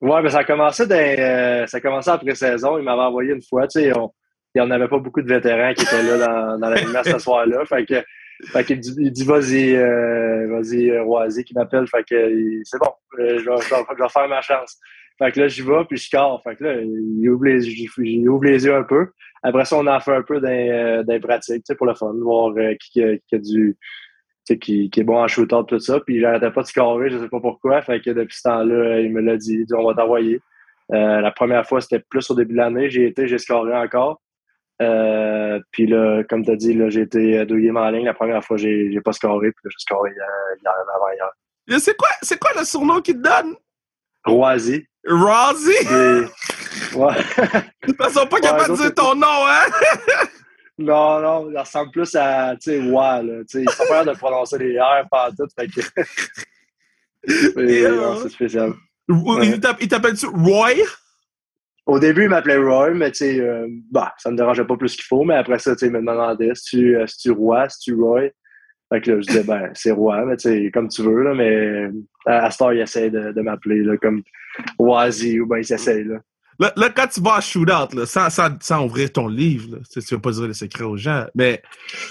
Ouais, 0.00 0.22
mais 0.22 0.28
ça 0.28 0.40
a 0.40 0.44
commencé 0.44 0.82
euh, 0.90 1.66
ça 1.66 1.78
a 1.78 1.80
commencé 1.80 2.10
après 2.10 2.34
saison. 2.34 2.78
Il 2.78 2.84
m'avait 2.84 3.02
envoyé 3.02 3.32
une 3.32 3.42
fois. 3.42 3.66
Tu 3.66 3.80
sais, 3.80 3.96
on, 3.96 4.12
il 4.54 4.62
n'y 4.62 4.66
en 4.66 4.70
avait 4.70 4.88
pas 4.88 4.98
beaucoup 4.98 5.22
de 5.22 5.28
vétérans 5.28 5.74
qui 5.74 5.84
étaient 5.84 6.02
là 6.02 6.18
dans, 6.18 6.58
dans 6.58 6.70
la 6.70 7.04
ce 7.04 7.18
soir-là. 7.18 7.64
Fait 7.66 7.84
que, 7.84 8.02
fait 8.52 8.64
qu'il 8.64 8.80
dit, 8.80 8.94
il 8.98 9.12
dit 9.12 9.24
vas-y, 9.24 9.74
euh, 9.74 10.46
vas-y, 10.48 10.90
euh, 10.90 11.02
Roisy 11.02 11.44
qui 11.44 11.54
m'appelle. 11.54 11.86
Fait 11.86 12.04
que 12.04 12.60
c'est 12.64 12.78
bon, 12.78 12.92
je 13.16 13.22
vais, 13.22 13.38
je, 13.38 13.50
vais, 13.50 14.08
faire 14.08 14.28
ma 14.28 14.40
chance. 14.40 14.78
Fait 15.18 15.32
que 15.32 15.40
là, 15.40 15.48
j'y 15.48 15.62
vais, 15.62 15.84
puis 15.88 15.96
je 15.96 16.06
score. 16.06 16.42
Fait 16.42 16.56
que 16.56 16.64
là, 16.64 16.80
il 16.80 17.28
ouvre 17.30 17.44
les, 17.44 17.66
il 17.66 18.28
ouvre 18.28 18.44
les 18.44 18.64
yeux 18.64 18.74
un 18.74 18.82
peu. 18.82 19.08
Après 19.42 19.64
ça, 19.64 19.76
on 19.76 19.86
en 19.86 20.00
fait 20.00 20.14
un 20.14 20.22
peu 20.22 20.40
dans, 20.40 21.20
pratiques, 21.20 21.64
tu 21.64 21.72
sais, 21.72 21.74
pour 21.74 21.86
le 21.86 21.94
fun, 21.94 22.12
voir 22.20 22.52
qui, 22.80 23.02
qui, 23.26 23.34
a 23.34 23.38
du 23.38 23.76
qui, 24.54 24.90
qui, 24.90 25.00
est 25.00 25.04
bon 25.04 25.18
en 25.18 25.28
shooter 25.28 25.60
tout 25.66 25.78
ça. 25.78 26.00
Puis 26.00 26.20
j'arrêtais 26.20 26.50
pas 26.50 26.62
de 26.62 26.66
scorer, 26.66 27.10
je 27.10 27.18
sais 27.18 27.28
pas 27.28 27.40
pourquoi. 27.40 27.82
Fait 27.82 28.00
que 28.00 28.10
depuis 28.10 28.36
ce 28.36 28.42
temps-là, 28.42 29.00
il 29.00 29.12
me 29.12 29.20
l'a 29.20 29.36
dit, 29.36 29.64
dit, 29.64 29.74
on 29.74 29.86
va 29.86 29.94
t'envoyer. 29.94 30.40
Euh, 30.92 31.20
la 31.20 31.32
première 31.32 31.66
fois, 31.66 31.80
c'était 31.80 31.98
plus 31.98 32.30
au 32.30 32.34
début 32.34 32.52
de 32.52 32.58
l'année. 32.58 32.88
J'ai 32.90 33.06
été, 33.06 33.26
j'ai 33.26 33.38
scoré 33.38 33.74
encore. 33.74 34.20
Euh, 34.82 35.58
puis 35.72 35.86
là, 35.86 36.22
comme 36.24 36.44
tu 36.44 36.50
as 36.50 36.56
dit, 36.56 36.74
là, 36.74 36.90
j'ai 36.90 37.02
été 37.02 37.44
deux 37.46 37.58
games 37.58 37.76
en 37.76 37.90
ligne. 37.90 38.04
La 38.04 38.14
première 38.14 38.44
fois, 38.44 38.56
j'ai, 38.56 39.00
pas 39.04 39.12
scoré. 39.12 39.50
Puis 39.50 39.62
j'ai 39.64 39.78
scoré 39.78 40.10
hier, 40.10 40.26
hier 40.62 40.72
avant 40.94 41.10
hier. 41.12 41.80
C'est 41.80 41.96
quoi, 41.96 42.08
c'est 42.22 42.38
quoi 42.38 42.50
le 42.56 42.64
surnom 42.64 43.00
qu'il 43.00 43.16
te 43.16 43.22
donne? 43.22 43.56
Roisy. 44.24 44.86
Roisy? 45.06 45.76
Ouais. 46.94 47.14
De 47.82 47.86
toute 47.86 47.96
façon, 47.96 48.26
pas 48.26 48.38
capable 48.38 48.76
de 48.76 48.82
dire 48.82 48.94
ton 48.94 49.14
nom, 49.14 49.26
hein? 49.26 49.70
Non, 50.78 51.20
non, 51.20 51.50
il 51.50 51.58
ressemble 51.58 51.90
plus 51.90 52.14
à, 52.16 52.54
tu 52.56 52.70
sais, 52.70 52.78
ouais, 52.80 53.22
là. 53.22 53.38
Tu 53.40 53.44
sais, 53.48 53.60
il 53.62 53.64
pas 53.64 53.86
peur 53.88 54.04
de 54.04 54.18
prononcer 54.18 54.58
les 54.58 54.78
R 54.78 55.08
par 55.10 55.30
tout, 55.30 55.46
fait 55.58 55.68
que... 55.68 55.80
Euh, 57.28 58.14
c'est 58.22 58.28
spécial. 58.28 58.72
Il 59.08 59.58
t'appelle-tu 59.60 60.26
Roy? 60.26 60.74
Au 61.84 61.98
début, 61.98 62.24
il 62.24 62.28
m'appelait 62.28 62.56
Roy, 62.56 62.90
mais 62.90 63.10
tu 63.10 63.18
sais, 63.18 63.40
euh, 63.40 63.66
bah, 63.90 64.14
ça 64.18 64.30
me 64.30 64.36
dérangeait 64.36 64.64
pas 64.64 64.76
plus 64.76 64.94
qu'il 64.94 65.04
faut, 65.04 65.24
mais 65.24 65.34
après 65.34 65.58
ça, 65.58 65.74
tu 65.74 65.80
sais, 65.80 65.86
il 65.86 65.92
me 65.92 65.98
demandait 65.98 66.54
si 66.54 66.76
tu, 66.76 66.96
euh, 66.96 67.06
si 67.08 67.18
tu 67.18 67.30
Roy, 67.32 67.68
si 67.68 67.78
tu 67.80 67.94
Roy? 67.94 68.30
Fait 68.92 69.00
que 69.00 69.10
là, 69.10 69.20
je 69.20 69.26
disais, 69.26 69.42
ben, 69.42 69.70
c'est 69.74 69.90
Roy, 69.90 70.24
mais 70.24 70.36
tu 70.36 70.48
sais, 70.48 70.70
comme 70.72 70.88
tu 70.88 71.02
veux, 71.02 71.22
là, 71.22 71.34
mais 71.34 71.90
à, 72.26 72.46
à 72.46 72.50
Star, 72.52 72.72
il 72.72 72.80
essaie 72.80 73.10
de, 73.10 73.32
de 73.32 73.40
m'appeler, 73.40 73.82
là, 73.82 73.96
comme 73.96 74.22
Oazy, 74.78 75.40
ou 75.40 75.46
ben, 75.46 75.58
il 75.58 75.64
s'essaye, 75.64 76.04
là. 76.04 76.20
Là, 76.58 76.72
là, 76.76 76.90
quand 76.90 77.06
tu 77.08 77.20
vas 77.20 77.36
à 77.36 77.40
shootout, 77.40 77.94
là, 77.94 78.06
sans, 78.06 78.30
sans, 78.30 78.50
sans 78.60 78.84
ouvrir 78.84 79.12
ton 79.12 79.28
livre, 79.28 79.76
là, 79.76 79.78
tu 79.92 80.14
vas 80.14 80.20
pas 80.20 80.30
dire 80.30 80.46
le 80.46 80.54
secret 80.54 80.84
aux 80.84 80.96
gens, 80.96 81.26
mais, 81.34 81.62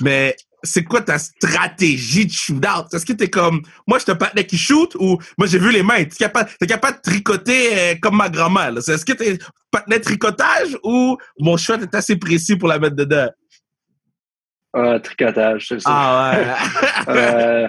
mais 0.01 0.35
c'est 0.63 0.83
quoi 0.83 1.01
ta 1.01 1.17
stratégie 1.17 2.25
de 2.25 2.31
shootout? 2.31 2.87
Est-ce 2.93 3.05
que 3.05 3.13
t'es 3.13 3.29
comme, 3.29 3.61
moi, 3.87 3.99
je 3.99 4.05
te 4.05 4.11
partenaire 4.11 4.47
qui 4.47 4.57
shoot 4.57 4.95
ou, 4.95 5.17
moi, 5.37 5.47
j'ai 5.47 5.59
vu 5.59 5.71
les 5.71 5.83
mains, 5.83 6.03
t'es 6.03 6.15
capable, 6.17 6.49
es 6.61 6.67
capable 6.67 6.97
de 6.97 7.01
tricoter 7.01 7.77
euh, 7.77 7.95
comme 8.01 8.17
ma 8.17 8.29
grand-mère, 8.29 8.77
Est-ce 8.77 9.05
que 9.05 9.13
t'es 9.13 9.37
partenaire 9.71 10.01
tricotage 10.01 10.77
ou 10.83 11.17
mon 11.39 11.57
shot 11.57 11.75
est 11.75 11.95
assez 11.95 12.15
précis 12.17 12.55
pour 12.55 12.67
la 12.67 12.79
mettre 12.79 12.95
dedans? 12.95 13.29
Euh, 14.75 14.99
tricotage, 14.99 15.67
c'est 15.69 15.79
ça. 15.79 15.89
Ah 15.91 16.37
ouais. 17.07 17.07
euh, 17.09 17.67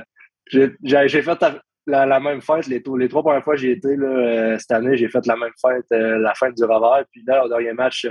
j'ai 0.83 1.23
fait 1.23 1.39
la, 1.87 2.21
même 2.21 2.41
fête. 2.41 2.67
Les, 2.67 2.83
trois 2.83 3.23
premières 3.23 3.45
fois 3.45 3.55
que 3.55 3.61
j'ai 3.61 3.73
été 3.73 3.97
là, 3.97 4.07
euh, 4.07 4.59
cette 4.59 4.73
année, 4.73 4.97
j'ai 4.97 5.09
fait 5.09 5.25
la 5.27 5.37
même 5.37 5.53
fête, 5.61 5.85
euh, 5.93 6.19
la 6.19 6.35
fête 6.35 6.57
du 6.57 6.65
revers. 6.65 7.05
Puis 7.11 7.23
là, 7.27 7.45
au 7.45 7.49
dernier 7.49 7.73
match, 7.73 8.07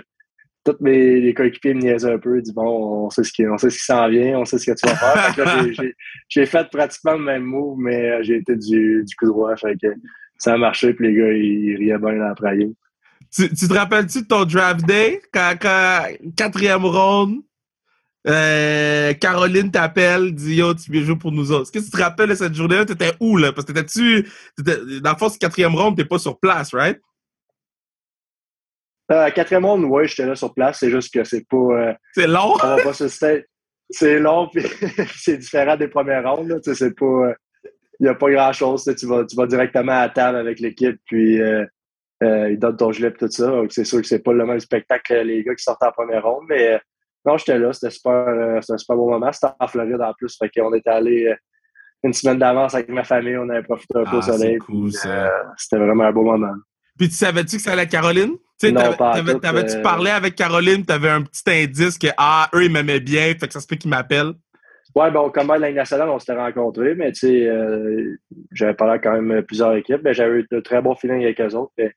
tous 0.63 0.77
mes 0.79 1.19
les 1.19 1.33
coéquipiers 1.33 1.73
me 1.73 1.81
niaisaient 1.81 2.13
un 2.13 2.17
peu. 2.17 2.37
Ils 2.37 2.43
disent 2.43 2.53
Bon, 2.53 3.05
on 3.05 3.09
sait 3.09 3.23
ce 3.23 3.31
qui, 3.31 3.43
sait 3.57 3.69
ce 3.69 3.77
qui 3.77 3.83
s'en 3.83 4.07
vient, 4.07 4.39
on 4.39 4.45
sait 4.45 4.57
ce 4.57 4.71
que 4.71 4.75
tu 4.75 4.87
vas 4.87 4.95
faire. 4.95 5.91
j'ai 6.29 6.45
fait 6.45 6.69
pratiquement 6.69 7.13
le 7.13 7.23
même 7.23 7.43
move, 7.43 7.77
mais 7.77 8.09
euh, 8.09 8.23
j'ai 8.23 8.37
été 8.37 8.55
du, 8.55 9.05
coup 9.17 9.27
droit. 9.27 9.55
Fait 9.57 9.75
que 9.81 9.87
ça 10.37 10.53
a 10.53 10.57
marché, 10.57 10.93
puis 10.93 11.07
les 11.07 11.13
gars, 11.15 11.31
ils, 11.31 11.75
riaient 11.77 11.97
bien 11.97 12.21
après. 12.21 12.57
Tu, 13.33 13.49
tu 13.49 13.67
te 13.67 13.73
rappelles-tu 13.73 14.21
de 14.21 14.27
ton 14.27 14.45
draft 14.45 14.85
day, 14.85 15.21
quand, 15.33 15.55
quand 15.59 16.07
quatrième 16.35 16.85
round, 16.85 17.41
euh, 18.27 19.13
Caroline 19.13 19.69
t'appelle, 19.69 20.33
dit 20.33 20.55
Yo, 20.55 20.73
tu 20.73 20.91
viens 20.91 21.03
jouer 21.03 21.15
pour 21.15 21.31
nous 21.31 21.51
autres. 21.51 21.63
Est-ce 21.63 21.71
que 21.71 21.85
tu 21.85 21.91
te 21.91 22.01
rappelles 22.01 22.29
de 22.29 22.35
cette 22.35 22.55
journée-là? 22.55 22.85
T'étais 22.85 23.13
où, 23.19 23.37
là? 23.37 23.51
Parce 23.51 23.65
que 23.65 23.71
t'étais-tu. 23.71 24.27
Dans 24.57 25.11
le 25.11 25.17
fond, 25.17 25.29
c'est 25.29 25.37
quatrième 25.37 25.75
ronde, 25.75 25.95
t'es 25.95 26.05
pas 26.05 26.17
sur 26.17 26.39
place, 26.39 26.73
right? 26.73 26.99
Euh, 29.11 29.29
quatrième 29.29 29.65
ronde, 29.65 29.85
oui, 29.87 30.07
j'étais 30.07 30.25
là 30.25 30.35
sur 30.35 30.53
place. 30.53 30.79
C'est 30.79 30.89
juste 30.89 31.13
que 31.13 31.23
c'est 31.23 31.47
pas. 31.47 31.57
Euh, 31.57 31.93
c'est 32.13 32.27
long? 32.27 32.53
On 32.63 32.75
va 32.75 32.83
pas 32.83 32.93
se 32.93 33.07
C'est 33.91 34.19
long, 34.19 34.49
puis 34.51 34.63
c'est 35.15 35.37
différent 35.37 35.77
des 35.77 35.87
premières 35.87 36.27
rondes. 36.27 36.59
C'est 36.63 36.95
pas. 36.95 37.33
Il 37.99 38.03
n'y 38.03 38.09
a 38.09 38.15
pas 38.15 38.31
grand-chose. 38.31 38.91
Tu 38.97 39.05
vas, 39.05 39.23
tu 39.23 39.35
vas 39.35 39.45
directement 39.45 40.01
à 40.01 40.09
table 40.09 40.37
avec 40.37 40.59
l'équipe, 40.59 40.99
puis 41.05 41.39
euh, 41.39 42.49
ils 42.49 42.57
donnent 42.57 42.77
ton 42.77 42.91
gilet 42.91 43.09
et 43.09 43.13
tout 43.13 43.29
ça. 43.29 43.47
Donc, 43.47 43.71
c'est 43.71 43.85
sûr 43.85 44.01
que 44.01 44.07
c'est 44.07 44.23
pas 44.23 44.33
le 44.33 44.45
même 44.45 44.59
spectacle 44.59 45.13
que 45.13 45.21
les 45.21 45.43
gars 45.43 45.53
qui 45.53 45.63
sortent 45.63 45.83
en 45.83 45.91
première 45.91 46.23
ronde, 46.23 46.45
mais 46.49 46.79
non, 47.25 47.37
j'étais 47.37 47.57
là. 47.57 47.73
C'était 47.73 47.91
super, 47.91 48.11
euh, 48.11 48.59
un 48.67 48.77
super 48.77 48.95
beau 48.95 49.09
moment. 49.09 49.31
C'était 49.31 49.53
en 49.59 49.67
Floride 49.67 50.01
en 50.01 50.13
plus. 50.13 50.37
Fait 50.37 50.49
qu'on 50.49 50.73
était 50.73 50.89
allé 50.89 51.25
euh, 51.25 51.35
une 52.03 52.13
semaine 52.13 52.37
d'avance 52.37 52.75
avec 52.75 52.89
ma 52.89 53.03
famille. 53.03 53.37
On 53.37 53.49
avait 53.49 53.63
profité 53.63 53.97
un 53.97 54.03
peu 54.03 54.17
au 54.17 54.19
ah, 54.19 54.21
soleil. 54.21 54.57
Cool, 54.59 54.91
euh, 55.05 55.29
c'était 55.57 55.77
vraiment 55.77 56.03
un 56.03 56.11
beau 56.11 56.23
moment. 56.23 56.53
Puis 56.97 57.09
tu 57.09 57.15
savais-tu 57.15 57.57
que 57.57 57.61
ça 57.61 57.73
allait 57.73 57.87
Caroline? 57.87 58.35
Tu 58.59 58.73
t'avais-tu 58.73 59.81
parlé 59.81 60.11
avec 60.11 60.35
Caroline? 60.35 60.85
T'avais 60.85 61.09
un 61.09 61.23
petit 61.23 61.43
indice 61.47 61.97
que, 61.97 62.07
ah, 62.17 62.49
eux, 62.53 62.63
ils 62.63 62.71
m'aimaient 62.71 63.01
bien, 63.01 63.33
fait 63.37 63.47
que 63.47 63.53
ça 63.53 63.59
se 63.59 63.67
peut 63.67 63.75
qu'ils 63.75 63.89
m'appellent? 63.89 64.33
Ouais, 64.95 65.11
bon, 65.11 65.29
comme 65.29 65.51
à 65.51 65.57
l'année 65.57 65.75
nationale, 65.75 66.07
on 66.07 66.19
s'était 66.19 66.37
rencontrés, 66.37 66.95
mais 66.95 67.11
tu 67.11 67.27
sais, 67.27 67.51
j'avais 68.53 68.75
parlé 68.75 68.97
quand 69.03 69.19
même 69.19 69.43
plusieurs 69.43 69.75
équipes, 69.75 69.99
mais 70.05 70.13
j'avais 70.13 70.39
eu 70.39 70.47
de 70.49 70.61
très 70.61 70.81
bons 70.81 70.95
feelings 70.95 71.21
avec 71.21 71.41
eux 71.41 71.53
autres. 71.53 71.73
Je 71.77 71.89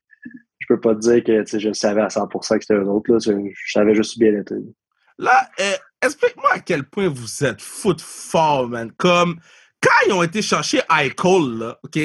je 0.59 0.75
peux 0.75 0.81
pas 0.81 0.95
te 0.95 0.99
dire 0.99 1.23
que 1.23 1.59
je 1.59 1.71
savais 1.71 2.01
à 2.01 2.07
100% 2.07 2.57
que 2.57 2.61
c'était 2.61 2.73
eux 2.73 2.87
autres. 2.89 3.09
Là, 3.09 3.19
je 3.19 3.71
savais 3.71 3.95
juste 3.95 4.19
bien 4.19 4.37
été. 4.37 4.55
Là, 5.19 5.49
euh, 5.59 5.73
explique-moi 6.01 6.49
à 6.53 6.59
quel 6.59 6.85
point 6.85 7.09
vous 7.09 7.43
êtes 7.43 7.61
foot 7.61 7.99
fort, 8.01 8.69
man. 8.69 8.89
Comme 8.97 9.39
quand 9.81 10.07
ils 10.07 10.13
ont 10.13 10.23
été 10.23 10.41
chercher 10.41 10.79
Eichel, 10.89 11.57
là, 11.57 11.77
OK? 11.83 11.99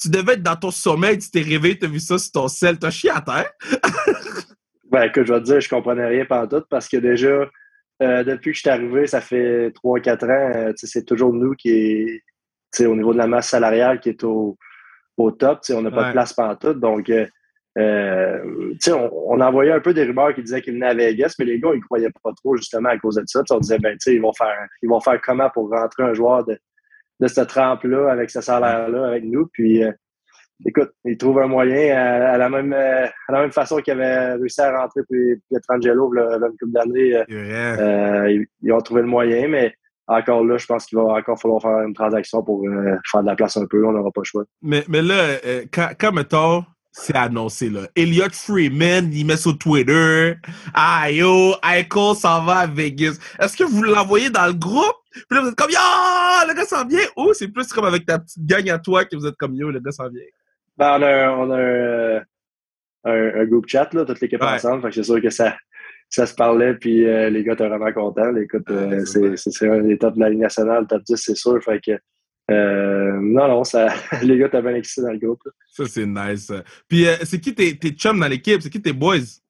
Tu 0.00 0.08
devais 0.08 0.34
être 0.34 0.42
dans 0.42 0.56
ton 0.56 0.70
sommeil, 0.70 1.18
tu 1.18 1.28
t'es 1.30 1.42
réveillé, 1.42 1.76
tu 1.76 1.86
as 1.86 1.88
vu 1.88 1.98
ça 1.98 2.18
sur 2.18 2.32
ton 2.32 2.48
sel, 2.48 2.78
t'as 2.78 2.90
chié 2.90 3.10
à 3.10 3.20
terre. 3.20 3.50
ben, 4.90 5.10
que 5.10 5.24
je 5.24 5.32
vais 5.32 5.40
te 5.40 5.44
dire, 5.44 5.60
je 5.60 5.68
comprenais 5.68 6.06
rien 6.06 6.24
pendant 6.24 6.46
tout 6.46 6.64
parce 6.70 6.88
que 6.88 6.98
déjà, 6.98 7.50
euh, 8.02 8.24
depuis 8.24 8.52
que 8.52 8.56
je 8.56 8.60
suis 8.60 8.70
arrivé, 8.70 9.08
ça 9.08 9.20
fait 9.20 9.70
3-4 9.70 10.24
ans, 10.24 10.52
euh, 10.56 10.72
c'est 10.76 11.04
toujours 11.04 11.32
nous 11.32 11.54
qui 11.54 11.70
est, 12.78 12.86
au 12.86 12.94
niveau 12.94 13.12
de 13.12 13.18
la 13.18 13.26
masse 13.26 13.48
salariale 13.48 13.98
qui 13.98 14.08
est 14.08 14.22
au, 14.22 14.56
au 15.16 15.30
top. 15.32 15.60
On 15.70 15.82
n'a 15.82 15.90
pas 15.90 16.08
de 16.08 16.12
place 16.12 16.32
pendant 16.32 16.56
tout. 16.56 16.74
Donc, 16.74 17.10
euh, 17.10 17.26
euh 17.78 18.38
on, 18.88 19.10
on, 19.28 19.40
envoyait 19.40 19.72
un 19.72 19.80
peu 19.80 19.94
des 19.94 20.04
rumeurs 20.04 20.34
qui 20.34 20.42
disaient 20.42 20.60
qu'ils 20.60 20.74
venaient 20.74 20.86
à 20.86 20.94
Vegas, 20.94 21.34
mais 21.38 21.44
les 21.46 21.58
gars, 21.58 21.70
ils 21.74 21.80
croyaient 21.80 22.10
pas 22.22 22.32
trop 22.36 22.56
justement 22.56 22.90
à 22.90 22.98
cause 22.98 23.16
de 23.16 23.22
ça. 23.26 23.42
on 23.50 23.58
disait, 23.58 23.78
ben, 23.78 23.96
ils 24.06 24.20
vont 24.20 24.32
faire 24.32 24.54
ils 24.82 24.88
vont 24.88 25.00
faire 25.00 25.20
comment 25.22 25.48
pour 25.50 25.70
rentrer 25.70 26.02
un 26.02 26.12
joueur 26.12 26.44
de, 26.44 26.58
de 27.22 27.28
cette 27.28 27.48
trempe-là, 27.48 28.10
avec 28.10 28.30
ce 28.30 28.40
salaire-là, 28.40 29.06
avec 29.06 29.24
nous. 29.24 29.46
Puis, 29.52 29.82
euh, 29.84 29.92
écoute, 30.66 30.90
ils 31.04 31.16
trouvent 31.16 31.38
un 31.38 31.46
moyen 31.46 31.96
à, 31.96 32.36
la, 32.36 32.48
même, 32.48 32.72
euh, 32.72 33.06
à 33.28 33.32
la 33.32 33.40
même 33.42 33.52
façon 33.52 33.76
qu'ils 33.78 33.92
avaient 33.92 34.34
réussi 34.34 34.60
à 34.60 34.76
rentrer 34.76 35.02
puis 35.08 35.36
Pietrangelo 35.48 36.12
il 36.14 36.18
y 36.18 36.22
a 36.22 36.36
une 36.36 36.58
couple 36.58 36.72
d'années. 36.72 37.22
Euh, 37.30 38.44
ils, 38.62 38.72
ont 38.72 38.80
trouvé 38.80 39.02
le 39.02 39.08
moyen, 39.08 39.48
mais 39.48 39.72
encore 40.08 40.44
là, 40.44 40.58
je 40.58 40.66
pense 40.66 40.86
qu'il 40.86 40.98
va 40.98 41.04
encore 41.04 41.40
falloir 41.40 41.62
faire 41.62 41.82
une 41.82 41.94
transaction 41.94 42.42
pour 42.42 42.64
faire 43.10 43.22
de 43.22 43.26
la 43.26 43.36
place 43.36 43.56
un 43.56 43.66
peu. 43.66 43.86
On 43.86 43.92
n'aura 43.92 44.10
pas 44.10 44.22
le 44.22 44.26
choix. 44.26 44.44
Mais, 44.60 44.84
mais 44.88 45.00
là, 45.00 45.38
quand, 45.72 45.90
quand 45.98 46.12
mettons, 46.12 46.64
c'est 46.92 47.16
annoncé, 47.16 47.70
là. 47.70 47.88
Elliot 47.96 48.30
Freeman, 48.32 49.10
il 49.12 49.26
met 49.26 49.36
sur 49.36 49.56
Twitter. 49.56 50.34
Ah, 50.74 51.10
yo, 51.10 51.54
s'en 52.14 52.44
va 52.44 52.58
à 52.58 52.66
Vegas. 52.66 53.18
Est-ce 53.40 53.56
que 53.56 53.64
vous 53.64 53.82
l'envoyez 53.82 54.30
dans 54.30 54.46
le 54.46 54.52
groupe? 54.52 54.96
Puis 55.10 55.24
là, 55.30 55.40
vous 55.40 55.48
êtes 55.48 55.54
comme, 55.54 55.70
yo, 55.70 55.78
le 56.46 56.54
gars 56.54 56.64
s'en 56.64 56.86
vient. 56.86 57.06
Ou 57.16 57.32
c'est 57.32 57.48
plus 57.48 57.66
comme 57.72 57.86
avec 57.86 58.04
ta 58.04 58.18
petite 58.18 58.44
gang 58.44 58.68
à 58.68 58.78
toi 58.78 59.04
que 59.04 59.16
vous 59.16 59.26
êtes 59.26 59.36
comme, 59.36 59.54
yo, 59.54 59.70
le 59.70 59.80
gars 59.80 59.90
s'en 59.90 60.08
vient. 60.08 60.22
Ben, 60.76 60.98
on 60.98 61.02
a, 61.02 61.30
on 61.30 61.50
a 61.50 61.58
un, 61.58 62.22
un, 63.04 63.40
un 63.40 63.44
groupe 63.46 63.68
chat, 63.68 63.92
là, 63.94 64.04
toute 64.04 64.20
l'équipe 64.20 64.42
ensemble. 64.42 64.82
Fait 64.82 64.88
que 64.88 64.94
c'est 64.94 65.02
sûr 65.02 65.20
que 65.20 65.30
ça, 65.30 65.56
ça 66.12 66.26
se 66.26 66.34
parlait, 66.34 66.74
puis 66.74 67.06
euh, 67.06 67.30
les 67.30 67.42
gars 67.42 67.54
étaient 67.54 67.66
vraiment 67.66 67.90
contents. 67.92 68.36
Écoute, 68.36 68.70
euh, 68.70 69.02
c'est 69.36 69.68
un 69.68 69.80
des 69.80 69.96
tops 69.96 70.16
de 70.16 70.20
la 70.20 70.28
Ligue 70.28 70.40
nationale, 70.40 70.86
top 70.86 71.02
10, 71.04 71.16
c'est 71.16 71.34
sûr. 71.34 71.58
Fait 71.64 71.80
que, 71.80 71.92
euh, 72.52 73.18
non, 73.20 73.48
non, 73.48 73.64
ça, 73.64 73.88
les 74.22 74.38
gars 74.38 74.46
étaient 74.46 74.62
bien 74.62 74.74
excités 74.74 75.02
dans 75.02 75.12
le 75.12 75.18
groupe. 75.18 75.42
Ça, 75.70 75.84
c'est 75.86 76.06
nice. 76.06 76.52
Puis, 76.88 77.06
c'est 77.22 77.40
qui 77.40 77.54
tes, 77.54 77.76
tes 77.76 77.90
chums 77.90 78.20
dans 78.20 78.28
l'équipe? 78.28 78.60
C'est 78.60 78.70
qui 78.70 78.80
tes 78.80 78.92
boys? 78.92 79.40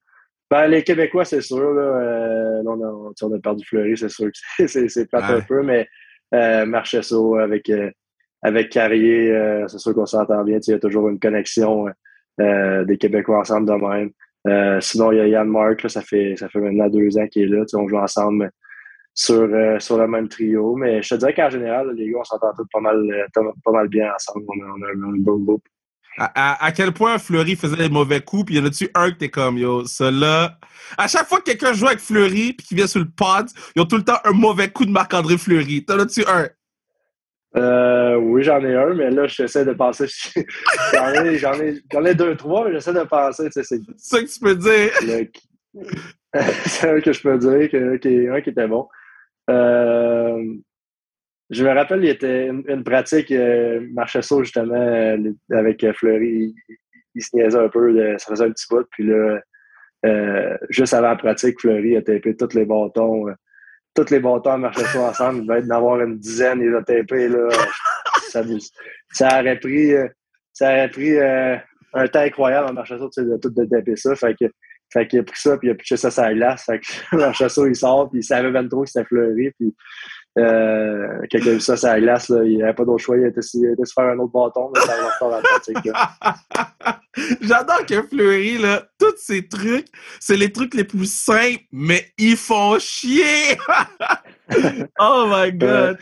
Ben, 0.52 0.66
les 0.66 0.82
Québécois, 0.82 1.24
c'est 1.24 1.40
sûr. 1.40 1.72
Là, 1.72 1.80
euh, 1.80 2.62
on, 2.66 2.82
a, 2.82 3.14
on, 3.22 3.34
a, 3.34 3.38
perdu 3.38 3.64
Fleury, 3.64 3.96
c'est 3.96 4.10
sûr 4.10 4.30
que 4.58 4.66
c'est 4.66 5.08
plate 5.08 5.30
un 5.30 5.40
peu, 5.40 5.62
mais 5.62 5.88
euh, 6.34 6.66
Marchesso 6.66 7.36
avec, 7.36 7.70
euh, 7.70 7.90
avec 8.42 8.68
Carrier, 8.68 9.30
euh, 9.30 9.66
c'est 9.68 9.78
sûr 9.78 9.94
qu'on 9.94 10.04
s'entend 10.04 10.44
bien. 10.44 10.58
Il 10.66 10.70
y 10.70 10.74
a 10.74 10.78
toujours 10.78 11.08
une 11.08 11.18
connexion 11.18 11.86
des 12.38 12.98
Québécois 12.98 13.40
ensemble 13.40 13.66
de 13.66 13.74
même. 14.52 14.80
sinon, 14.82 15.12
il 15.12 15.18
y 15.18 15.20
a 15.20 15.26
Yann 15.26 15.48
Mark, 15.48 15.88
ça, 15.88 16.02
fait, 16.02 16.34
ça 16.36 16.50
fait 16.50 16.60
maintenant 16.60 16.88
deux 16.88 17.16
ans 17.16 17.26
qu'il 17.28 17.42
est 17.42 17.46
là. 17.46 17.64
On 17.74 17.88
joue 17.88 17.98
ensemble 17.98 18.50
sur, 19.14 19.48
sur 19.80 19.98
le 19.98 20.06
même 20.08 20.28
trio. 20.28 20.76
Mais 20.76 21.02
je 21.02 21.10
te 21.10 21.14
dirais 21.16 21.34
qu'en 21.34 21.50
général, 21.50 21.92
les 21.94 22.10
gars, 22.10 22.18
on 22.20 22.24
s'entend 22.24 22.52
tous 22.56 22.66
pas 22.72 22.80
mal, 22.80 23.02
pas 23.34 23.72
mal 23.72 23.88
bien 23.88 24.12
ensemble. 24.14 24.44
On 24.48 24.62
a, 24.62 24.66
on 24.66 24.82
a 24.82 25.08
un 25.08 25.18
bon 25.18 25.38
groupe. 25.38 25.64
À, 26.18 26.66
à, 26.66 26.72
quel 26.72 26.92
point 26.92 27.18
Fleury 27.18 27.56
faisait 27.56 27.76
des 27.76 27.88
mauvais 27.88 28.20
coups, 28.20 28.46
puis 28.46 28.56
y 28.56 28.58
en 28.58 28.66
a-tu 28.66 28.90
un 28.94 29.10
que 29.10 29.16
t'es 29.16 29.30
comme, 29.30 29.56
yo, 29.56 29.86
cela? 29.86 30.58
À 30.98 31.08
chaque 31.08 31.26
fois 31.26 31.38
que 31.38 31.44
quelqu'un 31.44 31.72
joue 31.72 31.86
avec 31.86 32.00
Fleury, 32.00 32.52
puis 32.52 32.66
qu'il 32.66 32.76
vient 32.76 32.86
sur 32.86 33.00
le 33.00 33.08
pod, 33.08 33.48
ils 33.74 33.80
ont 33.80 33.86
tout 33.86 33.96
le 33.96 34.04
temps 34.04 34.18
un 34.24 34.32
mauvais 34.32 34.68
coup 34.68 34.84
de 34.84 34.90
Marc-André 34.90 35.38
Fleury. 35.38 35.84
T'en 35.84 35.98
as-tu 35.98 36.22
un? 36.26 36.48
Euh, 37.56 38.16
oui, 38.16 38.42
j'en 38.42 38.60
ai 38.60 38.74
un, 38.74 38.94
mais 38.94 39.10
là, 39.10 39.26
j'essaie 39.26 39.64
de 39.64 39.72
penser. 39.72 40.06
j'en 40.92 41.12
ai, 41.12 41.38
j'en 41.38 41.54
ai, 41.54 41.80
j'en 41.90 42.04
ai 42.04 42.14
deux, 42.14 42.36
trois, 42.36 42.66
mais 42.66 42.72
j'essaie 42.72 42.92
de 42.92 43.04
penser. 43.04 43.48
C'est 43.50 43.62
ça 43.62 44.20
que 44.20 44.26
tu 44.26 44.40
peux 44.40 44.56
dire. 44.56 44.90
c'est 46.66 46.90
un 46.90 47.00
que 47.00 47.12
je 47.12 47.22
peux 47.22 47.38
dire, 47.38 47.70
que, 47.70 47.96
que, 47.96 48.36
un 48.36 48.40
qui 48.42 48.50
était 48.50 48.68
bon. 48.68 48.86
Euh, 49.50 50.54
je 51.52 51.64
me 51.64 51.70
rappelle, 51.70 52.02
il 52.02 52.08
était 52.08 52.46
une, 52.46 52.82
pratique, 52.82 53.30
euh, 53.30 53.86
justement, 54.40 54.74
euh, 54.74 55.18
avec 55.50 55.84
euh, 55.84 55.92
Fleury, 55.92 56.54
il, 57.14 57.22
se 57.22 57.36
niaisait 57.36 57.58
un 57.58 57.68
peu, 57.68 58.16
ça 58.18 58.30
faisait 58.30 58.46
un 58.46 58.50
petit 58.50 58.66
bout, 58.70 58.86
puis 58.90 59.04
là, 59.04 59.38
juste 60.70 60.94
avant 60.94 61.08
la 61.08 61.16
pratique, 61.16 61.60
Fleury 61.60 61.96
a 61.96 62.02
tapé 62.02 62.34
tous 62.34 62.54
les 62.54 62.64
bâtons. 62.64 63.26
Tous 63.94 64.08
les 64.08 64.20
bâtons 64.20 64.52
à 64.52 64.56
Marchesso 64.56 64.98
ensemble, 64.98 65.40
il 65.40 65.46
devait 65.46 65.62
d'avoir 65.62 66.00
une 66.00 66.18
dizaine, 66.18 66.62
il 66.62 66.74
a 66.74 66.82
tapé, 66.82 67.28
là. 67.28 67.50
ça, 68.30 69.38
aurait 69.38 69.60
pris, 69.60 69.92
ça 70.54 70.88
un 71.94 72.08
temps 72.08 72.20
incroyable 72.20 72.70
à 72.70 72.72
Marchesso 72.72 73.10
de 73.14 73.36
tout 73.36 73.50
de 73.50 73.64
taper 73.66 73.96
ça. 73.96 74.16
Fait 74.16 74.34
que 74.34 74.46
fait 74.92 75.06
qu'il 75.06 75.20
a 75.20 75.22
pris 75.22 75.40
ça, 75.40 75.56
puis 75.56 75.68
il 75.68 75.70
a 75.70 75.74
pitché 75.74 75.96
ça 75.96 76.10
sur 76.10 76.22
la 76.22 76.34
glace. 76.34 76.64
Fait 76.64 76.80
que 76.80 77.16
Marchesso, 77.16 77.66
il 77.66 77.76
sort, 77.76 78.10
puis 78.10 78.20
il 78.20 78.24
savait 78.24 78.50
même 78.50 78.68
trop 78.68 78.82
que 78.82 78.90
c'était 78.90 79.06
Fleury, 79.06 79.50
puis 79.58 79.74
euh, 80.38 81.20
quelqu'un 81.28 81.50
a 81.50 81.54
vu 81.54 81.60
ça, 81.60 81.76
ça 81.76 82.00
glace, 82.00 82.28
là, 82.28 82.42
il 82.44 82.62
avait 82.62 82.72
pas 82.72 82.84
d'autre 82.84 83.02
choix, 83.02 83.16
il 83.16 83.26
était, 83.26 83.42
se 83.42 83.58
faire 83.94 84.04
un 84.04 84.18
autre 84.18 84.32
bâton, 84.32 84.70
mais 84.74 84.80
ça 84.80 84.96
va 84.96 85.10
faire 85.18 85.28
la 85.28 85.40
pratique. 85.40 87.38
J'adore 87.42 87.86
que 87.86 88.02
Fleury, 88.02 88.58
là, 88.58 88.86
tous 88.98 89.14
ces 89.18 89.46
trucs, 89.46 89.88
c'est 90.20 90.36
les 90.36 90.50
trucs 90.50 90.74
les 90.74 90.84
plus 90.84 91.10
simples, 91.12 91.64
mais 91.70 92.12
ils 92.18 92.36
font 92.36 92.78
chier! 92.78 93.58
oh 94.98 95.26
my 95.28 95.52
god! 95.52 95.98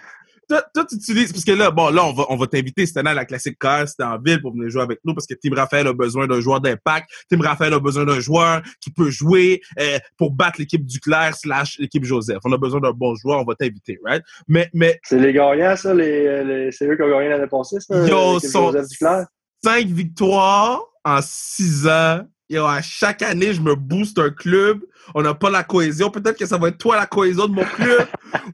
Toi, 0.74 0.84
tu 0.88 0.96
utilises, 0.96 1.32
parce 1.32 1.44
que 1.44 1.52
là, 1.52 1.70
bon, 1.70 1.90
là, 1.90 2.04
on 2.04 2.12
va, 2.12 2.26
on 2.28 2.36
va 2.36 2.46
t'inviter 2.46 2.86
cette 2.86 2.96
année 2.96 3.10
à 3.10 3.14
la 3.14 3.24
Classique 3.24 3.58
Car, 3.58 3.88
c'était 3.88 4.02
en 4.02 4.18
ville 4.18 4.40
pour 4.40 4.52
venir 4.52 4.68
jouer 4.70 4.82
avec 4.82 5.00
nous, 5.04 5.14
parce 5.14 5.26
que 5.26 5.34
Tim 5.34 5.54
Raphaël 5.54 5.86
a 5.86 5.92
besoin 5.92 6.26
d'un 6.26 6.40
joueur 6.40 6.60
d'impact. 6.60 7.08
Tim 7.30 7.40
Raphaël 7.40 7.72
a 7.74 7.80
besoin 7.80 8.04
d'un 8.04 8.20
joueur 8.20 8.62
qui 8.80 8.90
peut 8.90 9.10
jouer 9.10 9.60
euh, 9.78 9.98
pour 10.16 10.32
battre 10.32 10.60
l'équipe 10.60 10.84
Duclair 10.84 11.34
slash 11.34 11.78
l'équipe 11.78 12.04
Joseph. 12.04 12.38
On 12.44 12.52
a 12.52 12.58
besoin 12.58 12.80
d'un 12.80 12.92
bon 12.92 13.14
joueur, 13.14 13.40
on 13.40 13.44
va 13.44 13.54
t'inviter, 13.54 13.98
right? 14.04 14.22
Mais, 14.48 14.68
mais. 14.74 15.00
C'est 15.04 15.18
les 15.18 15.32
gagnants, 15.32 15.76
ça, 15.76 15.94
les, 15.94 16.44
les 16.44 16.72
c'est 16.72 16.86
eux 16.86 16.96
qui 16.96 17.02
ont 17.02 17.10
gagné 17.10 17.28
l'année 17.28 17.46
passée, 17.46 17.80
ça? 17.80 18.06
Yo, 18.06 18.38
sont 18.40 18.72
cinq 19.62 19.86
victoires 19.86 20.82
en 21.04 21.20
six 21.22 21.86
ans 21.86 22.22
Yo, 22.50 22.66
à 22.66 22.82
chaque 22.82 23.22
année, 23.22 23.54
je 23.54 23.60
me 23.60 23.76
booste 23.76 24.18
un 24.18 24.30
club. 24.30 24.80
On 25.14 25.22
n'a 25.22 25.34
pas 25.34 25.50
la 25.50 25.62
cohésion. 25.62 26.10
Peut-être 26.10 26.36
que 26.36 26.46
ça 26.46 26.58
va 26.58 26.66
être 26.68 26.78
toi 26.78 26.96
la 26.96 27.06
cohésion 27.06 27.46
de 27.46 27.52
mon 27.52 27.64
club. 27.64 28.08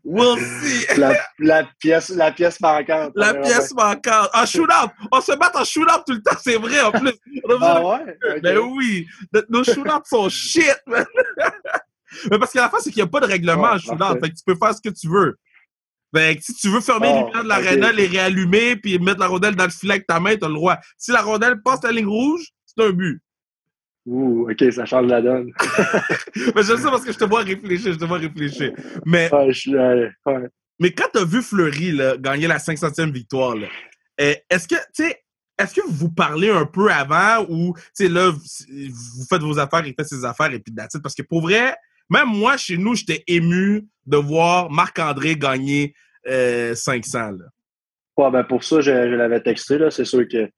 we'll 0.05 0.39
see. 0.39 0.87
La, 1.39 1.65
pièce, 1.81 2.11
la 2.11 2.31
pièce 2.31 2.61
manquante. 2.61 3.13
La 3.15 3.33
pièce 3.33 3.73
manquante. 3.75 4.29
En 4.35 4.45
shoot-up. 4.45 4.91
On 5.11 5.21
se 5.23 5.33
bat 5.33 5.51
en 5.55 5.65
shoot-up 5.65 6.03
tout 6.07 6.13
le 6.13 6.23
temps, 6.23 6.37
c'est 6.43 6.57
vrai 6.57 6.79
en 6.83 6.93
plus. 6.93 7.15
Ah 7.61 7.83
ouais? 7.83 8.41
Ben 8.43 8.59
oui. 8.59 9.07
Nos 9.49 9.65
shoot-up 9.65 10.03
sont 10.05 10.29
shit, 10.29 10.77
Mais 12.31 12.39
parce 12.39 12.53
qu'à 12.53 12.63
la 12.63 12.69
fin, 12.69 12.79
c'est 12.81 12.91
qu'il 12.91 13.03
n'y 13.03 13.09
a 13.09 13.11
pas 13.11 13.21
de 13.21 13.27
règlement 13.27 13.71
en 13.71 13.79
shoot-up. 13.79 14.19
Fait 14.21 14.29
que 14.29 14.35
tu 14.35 14.45
peux 14.45 14.57
faire 14.57 14.75
ce 14.75 14.81
que 14.83 14.95
tu 14.95 15.09
veux. 15.09 15.39
Fait 16.15 16.37
que 16.37 16.43
si 16.43 16.55
tu 16.55 16.69
veux 16.69 16.83
fermer 16.83 17.13
les 17.13 17.19
lumières 17.21 17.45
de 17.45 17.49
l'aréna, 17.49 17.93
les 17.93 18.07
réallumer, 18.07 18.77
puis 18.77 18.99
mettre 18.99 19.21
la 19.21 19.27
rondelle 19.27 19.57
dans 19.57 19.65
le 19.65 19.71
filet 19.71 19.95
avec 19.95 20.07
ta 20.07 20.21
main, 20.21 20.37
t'as 20.37 20.49
le 20.49 20.55
droit. 20.55 20.77
Si 20.99 21.13
la 21.13 21.23
rondelle 21.23 21.63
passe 21.63 21.83
la 21.83 21.93
ligne 21.93 22.07
rouge, 22.07 22.49
c'est 22.67 22.85
un 22.85 22.91
but. 22.91 23.23
Ouh, 24.07 24.49
OK, 24.49 24.73
ça 24.73 24.85
change 24.85 25.09
la 25.09 25.21
donne. 25.21 25.53
mais 26.55 26.63
je 26.63 26.77
sais 26.77 26.91
parce 26.91 27.05
que 27.05 27.13
je 27.13 27.19
te 27.19 27.25
vois 27.25 27.43
réfléchir, 27.43 27.93
je 27.93 27.99
te 27.99 28.05
vois 28.05 28.19
réfléchir. 28.19 28.73
Mais, 29.05 29.29
mais 30.79 30.93
quand 30.93 31.09
tu 31.13 31.19
as 31.19 31.25
vu 31.25 31.43
Fleury 31.43 31.91
là, 31.91 32.17
gagner 32.17 32.47
la 32.47 32.59
500e 32.59 33.13
victoire, 33.13 33.57
eh, 34.19 34.37
est-ce 34.49 34.69
que, 34.69 34.77
tu 34.95 35.05
sais, 35.05 35.23
est-ce 35.59 35.75
que 35.75 35.81
vous 35.89 36.11
parlez 36.11 36.51
un 36.51 36.67
peu 36.67 36.91
avant 36.91 37.45
ou, 37.49 37.75
tu 37.75 37.83
sais, 38.05 38.09
là, 38.09 38.31
vous 38.31 39.25
faites 39.29 39.43
vos 39.43 39.59
affaires, 39.59 39.85
il 39.85 39.95
fait 39.95 40.05
ses 40.05 40.25
affaires 40.25 40.53
et 40.53 40.61
puis 40.61 40.73
that's 40.73 41.01
Parce 41.03 41.15
que 41.15 41.23
pour 41.23 41.41
vrai, 41.43 41.75
même 42.09 42.29
moi, 42.29 42.57
chez 42.57 42.77
nous, 42.77 42.95
j'étais 42.95 43.25
ému 43.27 43.87
de 44.07 44.17
voir 44.17 44.71
Marc-André 44.71 45.35
gagner 45.35 45.95
500. 46.25 46.29
Euh, 46.29 47.31
là. 47.39 47.45
Ouais, 48.17 48.31
ben 48.31 48.45
pour 48.45 48.63
ça, 48.63 48.81
je, 48.81 48.91
je 48.91 49.15
l'avais 49.15 49.41
texté, 49.41 49.79
là. 49.79 49.91
C'est 49.91 50.05
sûr 50.05 50.27
que 50.29 50.49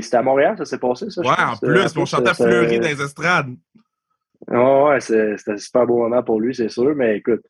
c'était 0.00 0.16
à 0.16 0.22
Montréal, 0.22 0.56
ça 0.58 0.64
s'est 0.64 0.78
passé, 0.78 1.10
ça? 1.10 1.20
Ouais, 1.20 1.28
en 1.28 1.56
plus, 1.56 1.96
on 1.96 2.04
chantait 2.04 2.34
Fleury 2.34 2.80
dans 2.80 2.88
les 2.88 3.02
estrades. 3.02 3.54
Ouais, 4.48 4.82
ouais, 4.84 5.00
c'était 5.00 5.52
un 5.52 5.56
super 5.56 5.86
beau 5.86 5.98
moment 5.98 6.22
pour 6.22 6.40
lui, 6.40 6.54
c'est 6.54 6.68
sûr, 6.68 6.94
mais 6.94 7.18
écoute, 7.18 7.42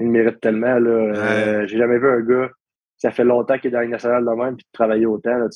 il 0.00 0.08
mérite 0.08 0.40
tellement. 0.40 0.78
Là. 0.78 0.90
Euh, 0.90 1.66
J'ai 1.66 1.78
jamais 1.78 1.98
vu 1.98 2.08
un 2.08 2.20
gars, 2.20 2.50
ça 2.96 3.10
fait 3.10 3.24
longtemps 3.24 3.58
qu'il 3.58 3.68
est 3.68 3.72
dans 3.72 3.80
la 3.80 3.88
nationale 3.88 4.24
de 4.24 4.30
même, 4.30 4.56
puis 4.56 4.64
de 4.64 4.72
travailler 4.72 5.06
autant. 5.06 5.36
Là, 5.36 5.48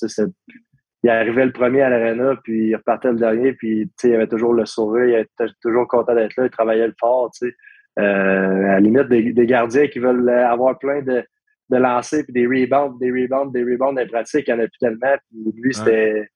il 1.04 1.10
arrivait 1.10 1.46
le 1.46 1.52
premier 1.52 1.82
à 1.82 1.90
l'arena, 1.90 2.34
puis 2.42 2.68
il 2.68 2.76
repartait 2.76 3.12
le 3.12 3.18
dernier, 3.18 3.52
puis 3.52 3.90
il 4.02 4.14
avait 4.14 4.26
toujours 4.26 4.52
le 4.52 4.66
sourire, 4.66 5.06
il 5.06 5.14
était 5.14 5.52
toujours 5.62 5.86
content 5.86 6.14
d'être 6.14 6.36
là, 6.36 6.46
il 6.46 6.50
travaillait 6.50 6.88
le 6.88 6.94
fort. 6.98 7.30
Euh, 7.42 8.00
à 8.00 8.72
la 8.72 8.80
limite, 8.80 9.08
des, 9.08 9.32
des, 9.32 9.46
gardiens 9.46 9.88
qui 9.88 9.98
veulent 9.98 10.28
avoir 10.28 10.78
plein 10.78 11.02
de, 11.02 11.24
de 11.70 11.76
lancer, 11.76 12.24
puis 12.24 12.32
des 12.32 12.46
rebounds, 12.46 12.98
des 12.98 13.10
rebounds, 13.10 13.52
des 13.52 13.62
rebounds 13.62 13.96
des 13.96 14.06
pratiques, 14.06 14.44
il 14.48 14.54
n'y 14.54 14.60
en 14.60 14.64
a 14.64 14.68
plus 14.68 14.78
tellement. 14.78 15.16
Puis 15.30 15.52
lui, 15.60 15.74
c'était. 15.74 16.28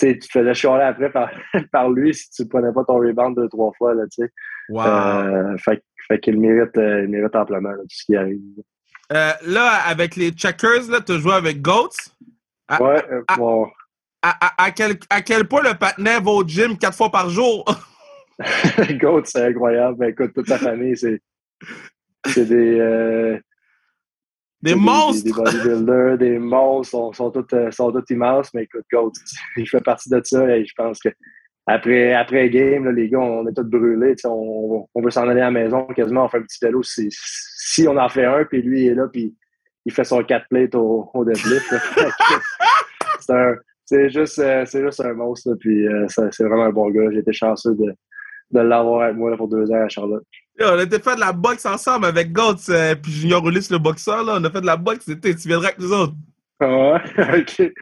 Tu 0.00 0.18
tu 0.18 0.28
faisais 0.30 0.54
chialer 0.54 0.84
après 0.84 1.12
par, 1.12 1.30
par 1.72 1.90
lui 1.90 2.14
si 2.14 2.30
tu 2.30 2.42
ne 2.42 2.48
prenais 2.48 2.72
pas 2.72 2.82
ton 2.84 2.98
rebound 2.98 3.36
deux, 3.36 3.48
trois 3.48 3.72
fois, 3.76 3.94
là, 3.94 4.04
tu 4.04 4.22
sais. 4.22 4.30
Wow. 4.70 4.82
Euh, 4.82 5.56
fait, 5.58 5.82
fait 6.08 6.18
qu'il 6.18 6.40
mérite, 6.40 6.76
euh, 6.78 7.04
il 7.04 7.10
mérite 7.10 7.36
amplement 7.36 7.72
tout 7.72 7.86
ce 7.88 8.04
qui 8.06 8.16
arrive. 8.16 8.40
Euh, 9.12 9.32
là, 9.46 9.82
avec 9.86 10.16
les 10.16 10.30
checkers, 10.30 11.04
tu 11.04 11.18
joué 11.18 11.34
avec 11.34 11.60
Goats. 11.60 11.88
ouais, 12.80 13.04
bon. 13.36 13.66
À, 14.22 14.70
quel, 14.70 14.92
à 15.10 15.20
quel 15.20 15.46
point 15.46 15.62
le 15.62 15.76
patinet 15.76 16.20
va 16.20 16.30
au 16.30 16.46
gym 16.46 16.78
quatre 16.78 16.96
fois 16.96 17.10
par 17.10 17.28
jour? 17.28 17.64
Goats, 19.00 19.24
c'est 19.24 19.46
incroyable. 19.46 19.98
Ben, 19.98 20.10
écoute, 20.10 20.32
toute 20.32 20.48
sa 20.48 20.58
famille, 20.58 20.96
c'est, 20.96 21.20
c'est 22.26 22.46
des. 22.46 23.40
Des 24.62 24.74
monstres! 24.74 25.24
Des, 25.24 25.32
bodybuilders, 25.32 26.18
des 26.18 26.38
monstres, 26.38 26.90
sont, 26.90 27.12
sont, 27.12 27.30
tous, 27.30 27.54
euh, 27.54 27.70
sont 27.70 27.90
tous 27.90 28.10
immenses, 28.10 28.52
mais 28.54 28.62
écoute, 28.64 28.84
Goat, 28.92 29.12
il 29.56 29.68
fait 29.68 29.80
partie 29.80 30.08
de 30.08 30.20
ça 30.22 30.56
et 30.56 30.64
je 30.64 30.72
pense 30.76 31.00
que 31.00 31.08
après, 31.66 32.12
après 32.12 32.50
game, 32.50 32.84
là, 32.84 32.92
les 32.92 33.08
gars, 33.08 33.20
on 33.20 33.46
est 33.46 33.52
tous 33.52 33.64
brûlés. 33.64 34.16
On, 34.24 34.86
on 34.92 35.02
veut 35.02 35.10
s'en 35.10 35.28
aller 35.28 35.40
à 35.40 35.44
la 35.44 35.50
maison 35.50 35.84
quasiment, 35.86 36.24
on 36.24 36.28
fait 36.28 36.38
un 36.38 36.42
petit 36.42 36.58
vélo. 36.60 36.82
Si, 36.82 37.08
si 37.10 37.86
on 37.86 37.96
en 37.96 38.08
fait 38.08 38.24
un, 38.24 38.44
puis 38.44 38.62
lui 38.62 38.86
est 38.86 38.94
là, 38.94 39.06
puis 39.12 39.34
il 39.84 39.92
fait 39.92 40.04
son 40.04 40.22
4 40.22 40.46
plates 40.48 40.74
au, 40.74 41.08
au 41.14 41.24
deadlift. 41.24 41.72
c'est 43.84 44.10
juste, 44.10 44.38
euh, 44.40 44.64
c'est 44.66 44.84
juste 44.84 45.00
un 45.00 45.14
monstre, 45.14 45.54
puis 45.60 45.86
euh, 45.86 46.06
c'est 46.08 46.44
vraiment 46.44 46.64
un 46.64 46.72
bon 46.72 46.90
gars. 46.90 47.10
J'ai 47.12 47.20
été 47.20 47.32
chanceux 47.32 47.74
de, 47.74 47.94
de 48.52 48.60
l'avoir 48.60 49.02
avec 49.02 49.16
moi 49.16 49.36
pour 49.36 49.48
deux 49.48 49.70
ans 49.70 49.84
à 49.84 49.88
Charlotte. 49.88 50.24
on 50.60 50.78
a 50.78 50.82
été 50.82 50.98
fait 50.98 51.14
de 51.14 51.20
la 51.20 51.32
boxe 51.32 51.66
ensemble 51.66 52.06
avec 52.06 52.32
Goats 52.32 52.68
et 52.68 52.96
puis 52.96 53.12
Junior 53.12 53.46
Ulysse 53.48 53.70
le 53.70 53.78
boxeur. 53.78 54.22
Là. 54.24 54.34
On 54.38 54.44
a 54.44 54.50
fait 54.50 54.60
de 54.60 54.66
la 54.66 54.76
boxe. 54.76 55.06
Tu 55.06 55.48
viendras 55.48 55.68
avec 55.68 55.78
nous 55.78 55.92
autres. 55.92 56.14
Ah 56.60 56.92
ouais? 56.92 57.40
OK. 57.40 57.72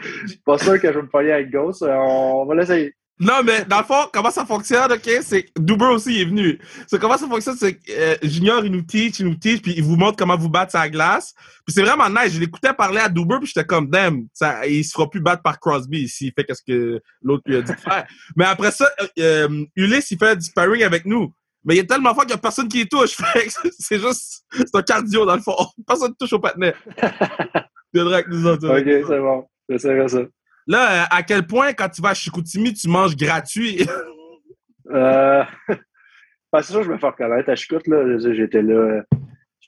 Pas 0.45 0.59
sûr 0.59 0.81
que 0.81 0.89
je 0.89 0.93
vais 0.99 1.03
me 1.03 1.09
pogner 1.09 1.33
avec 1.33 1.51
Goats. 1.51 1.83
On 1.83 2.45
va 2.47 2.55
l'essayer. 2.55 2.95
Non, 3.21 3.43
mais 3.45 3.67
dans 3.67 3.79
le 3.81 3.85
fond, 3.85 4.09
comment 4.11 4.31
ça 4.31 4.47
fonctionne, 4.47 4.91
OK? 4.91 5.11
C'est 5.21 5.47
Duber 5.59 5.85
aussi 5.85 6.23
est 6.23 6.25
venu. 6.25 6.59
C'est 6.87 6.99
comment 6.99 7.19
ça 7.19 7.29
fonctionne, 7.29 7.55
c'est 7.55 7.79
euh, 7.91 8.17
Junior, 8.23 8.65
il 8.65 8.73
nous 8.73 8.81
teach, 8.81 9.21
il 9.21 9.27
nous 9.27 9.35
teach, 9.35 9.61
puis 9.61 9.75
il 9.77 9.85
vous 9.85 9.97
montre 9.97 10.17
comment 10.17 10.39
vous 10.39 10.49
battre 10.49 10.73
sa 10.73 10.89
glace. 10.89 11.35
Puis 11.67 11.75
c'est 11.75 11.83
vraiment 11.83 12.09
nice. 12.09 12.33
Je 12.33 12.41
l'écoutais 12.41 12.73
parler 12.73 13.01
à 13.01 13.11
Duber, 13.11 13.37
puis 13.39 13.47
j'étais 13.55 13.67
comme, 13.67 13.91
damn, 13.91 14.27
ça, 14.33 14.67
il 14.67 14.83
se 14.83 14.93
fera 14.93 15.11
plus 15.11 15.21
battre 15.21 15.43
par 15.43 15.61
Crosby 15.61 16.09
s'il 16.09 16.33
fait 16.33 16.45
qu'est-ce 16.45 16.63
que 16.67 16.99
l'autre 17.21 17.43
lui 17.45 17.57
a 17.57 17.63
dit 17.63 17.73
de 17.73 17.77
faire. 17.77 18.07
mais 18.37 18.47
après 18.47 18.71
ça, 18.71 18.89
euh, 19.19 19.49
euh, 19.49 19.65
Ulysse, 19.77 20.11
il 20.13 20.19
fait 20.19 20.37
du 20.37 20.47
sparring 20.47 20.83
avec 20.83 21.05
nous. 21.05 21.35
Mais 21.63 21.75
il 21.75 21.77
y 21.77 21.81
a 21.81 21.85
tellement 21.85 22.15
fort 22.15 22.23
qu'il 22.23 22.35
n'y 22.35 22.39
a 22.39 22.39
personne 22.39 22.69
qui 22.69 22.81
y 22.81 22.89
touche. 22.89 23.19
c'est 23.79 23.99
juste, 23.99 24.45
c'est 24.51 24.75
un 24.75 24.83
cardio 24.83 25.27
dans 25.27 25.37
le 25.37 25.43
fond. 25.43 25.57
Personne 25.87 26.13
ne 26.13 26.15
touche 26.15 26.33
au 26.33 26.39
patinet. 26.39 26.75
viendras 27.93 28.15
avec 28.15 28.29
nous 28.29 28.47
autres. 28.47 28.67
OK, 28.67 29.05
c'est 29.07 29.21
bon. 29.21 29.47
J'essaierai 29.69 30.09
ça. 30.09 30.21
Là, 30.67 31.07
à 31.11 31.23
quel 31.23 31.47
point, 31.47 31.73
quand 31.73 31.89
tu 31.89 32.03
vas 32.03 32.11
à 32.11 32.15
Chicoutimi, 32.15 32.73
tu 32.75 32.89
manges 32.89 33.17
gratuit? 33.17 33.87
euh, 34.91 35.43
c'est 36.55 36.63
sûr, 36.65 36.83
je 36.83 36.91
me 36.91 36.99
fais 36.99 37.07
reconnaître. 37.07 37.51
À 37.51 37.55
Chicout, 37.55 37.87
là, 37.87 38.19
j'étais 38.19 38.63
là, 38.63 39.03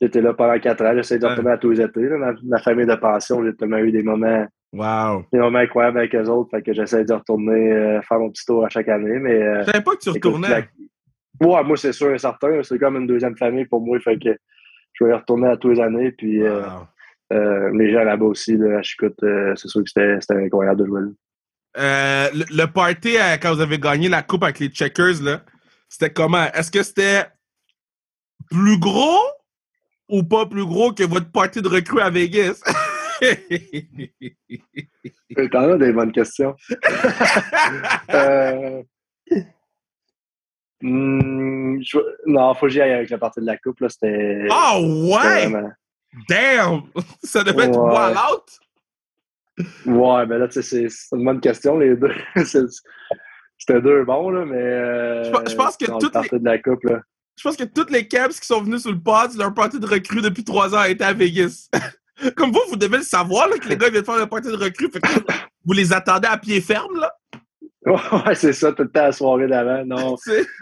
j'étais 0.00 0.20
là 0.20 0.34
pendant 0.34 0.58
quatre 0.58 0.84
ans. 0.84 0.92
J'essaie 0.94 1.18
de 1.18 1.26
retourner 1.26 1.52
à 1.52 1.58
tous 1.58 1.70
les 1.70 1.80
étés. 1.80 2.08
Là. 2.08 2.34
Ma, 2.44 2.58
famille 2.58 2.87
de 2.87 2.94
pension, 2.94 3.44
j'ai 3.44 3.54
tellement 3.54 3.78
eu 3.78 3.92
des 3.92 4.02
moments, 4.02 4.46
wow. 4.72 5.25
des 5.32 5.38
moments 5.38 5.58
incroyables 5.58 5.99
avec 5.99 6.14
eux 6.14 6.28
autres. 6.28 6.50
Fait 6.50 6.62
que 6.62 6.72
j'essaie 6.72 7.04
de 7.04 7.12
retourner 7.12 7.72
euh, 7.72 8.02
faire 8.02 8.18
mon 8.18 8.30
petit 8.30 8.44
tour 8.44 8.64
à 8.64 8.68
chaque 8.68 8.88
année. 8.88 9.18
Mais, 9.18 9.42
euh, 9.42 9.61
je 9.61 9.70
savais 9.70 9.84
pas 9.84 9.92
que 9.92 10.00
tu 10.00 10.11
retournais. 10.11 10.68
Ouais, 11.40 11.64
moi, 11.64 11.76
c'est 11.76 11.92
sûr 11.92 12.14
et 12.14 12.18
certain. 12.18 12.62
C'est 12.62 12.78
comme 12.78 12.96
une 12.96 13.06
deuxième 13.06 13.37
famille 13.37 13.64
pour 13.64 13.80
moi. 13.80 13.99
Fait 14.00 14.18
que 14.18 14.37
je 14.92 15.04
vais 15.04 15.11
y 15.11 15.14
retourner 15.14 15.49
à 15.49 15.56
tous 15.56 15.70
les 15.70 15.80
années. 15.80 16.12
Puis, 16.12 16.42
euh, 16.42 16.62
euh, 17.33 17.71
les 17.77 17.93
gens 17.93 18.05
là-bas 18.05 18.27
aussi, 18.27 18.57
là, 18.57 18.79
à 18.79 18.83
Chicout, 18.83 19.15
euh, 19.23 19.55
c'est 19.57 19.69
sûr 19.69 19.83
que 19.83 19.89
c'était 19.89 20.19
incroyable 20.35 20.81
de 20.81 20.87
jouer 20.87 21.01
euh, 21.79 22.29
le, 22.35 22.67
party, 22.67 23.17
quand 23.41 23.55
vous 23.55 23.62
avez 23.62 23.79
gagné 23.79 24.11
la 24.11 24.23
coupe 24.23 24.45
avec 24.45 24.59
les 24.59 24.69
Checkers, 24.69 25.23
là, 25.23 25.41
c'était 25.89 26.12
comment? 26.12 26.45
Est-ce 26.53 26.71
que 26.71 26.83
c'était 26.83 27.25
plus 28.51 28.79
gros 28.79 29.23
ou 30.11 30.23
pas 30.23 30.45
plus 30.45 30.67
gros 30.67 30.93
que 30.93 31.05
votre 31.05 31.33
party 31.33 31.62
de 31.62 31.69
recrue 31.69 32.03
à 32.03 32.11
Vegas? 32.11 32.61
T'en 35.51 35.73
as 35.73 35.79
des 35.79 35.93
bonnes 35.93 36.12
questions. 36.12 36.55
Hmm, 40.85 41.81
non, 42.27 42.55
faut 42.55 42.66
que 42.66 42.73
j'y 42.73 42.81
aille 42.81 42.92
avec 42.92 43.11
la 43.11 43.18
partie 43.18 43.40
de 43.40 43.47
la 43.47 43.57
coupe. 43.57 43.85
C'était. 43.88 44.47
Ah 44.51 44.81
ouais! 44.81 45.49
Damn! 46.29 46.83
Ça 47.22 47.42
devait 47.42 47.64
être 47.64 47.79
wall 47.79 48.16
out? 48.16 48.59
Ouais, 49.87 50.27
ben 50.27 50.38
là, 50.38 50.48
tu 50.48 50.62
sais, 50.62 50.88
c'est 50.88 51.16
une 51.16 51.25
bonne 51.25 51.40
question, 51.40 51.79
les 51.79 51.96
deux. 51.96 52.12
C'était 52.37 53.81
deux 53.81 54.05
bons, 54.05 54.31
là, 54.31 54.44
mais. 54.44 54.57
Euh, 54.57 55.25
je, 55.25 55.55
pense 55.55 55.77
que 55.77 55.87
toutes 55.87 56.33
les... 56.33 56.38
de 56.38 56.44
la 56.44 56.59
coupe, 56.59 56.83
là. 56.85 57.01
Je 57.37 57.42
pense 57.44 57.57
que 57.57 57.64
toutes 57.64 57.90
les 57.90 58.09
Caps 58.09 58.40
qui 58.40 58.46
sont 58.46 58.62
venus 58.62 58.83
sur 58.83 58.90
le 58.90 58.98
pod, 58.98 59.35
leur 59.37 59.55
partie 59.55 59.79
de 59.79 59.87
recrue 59.87 60.20
depuis 60.20 60.44
trois 60.44 60.75
ans 60.75 60.83
été 60.85 61.05
à 61.05 61.12
Vegas. 61.12 61.68
Comme 62.37 62.51
vous, 62.51 62.61
vous 62.68 62.77
devez 62.77 62.98
le 62.98 63.03
savoir, 63.03 63.48
là, 63.48 63.59
que 63.59 63.68
les 63.68 63.77
gars 63.77 63.88
viennent 63.88 64.05
faire 64.05 64.16
leur 64.16 64.29
partie 64.29 64.48
de 64.48 64.57
recrue. 64.57 64.90
vous 65.64 65.72
les 65.72 65.92
attendez 65.92 66.29
à 66.29 66.37
pied 66.37 66.61
ferme, 66.61 66.98
là? 67.01 67.12
Ouais, 67.85 68.35
c'est 68.35 68.53
ça, 68.53 68.72
tout 68.72 68.85
le 68.85 68.90
temps 68.90 69.01
à 69.01 69.07
la 69.07 69.12
soirée 69.12 69.48
d'avant. 69.48 69.85
Non. 69.85 70.16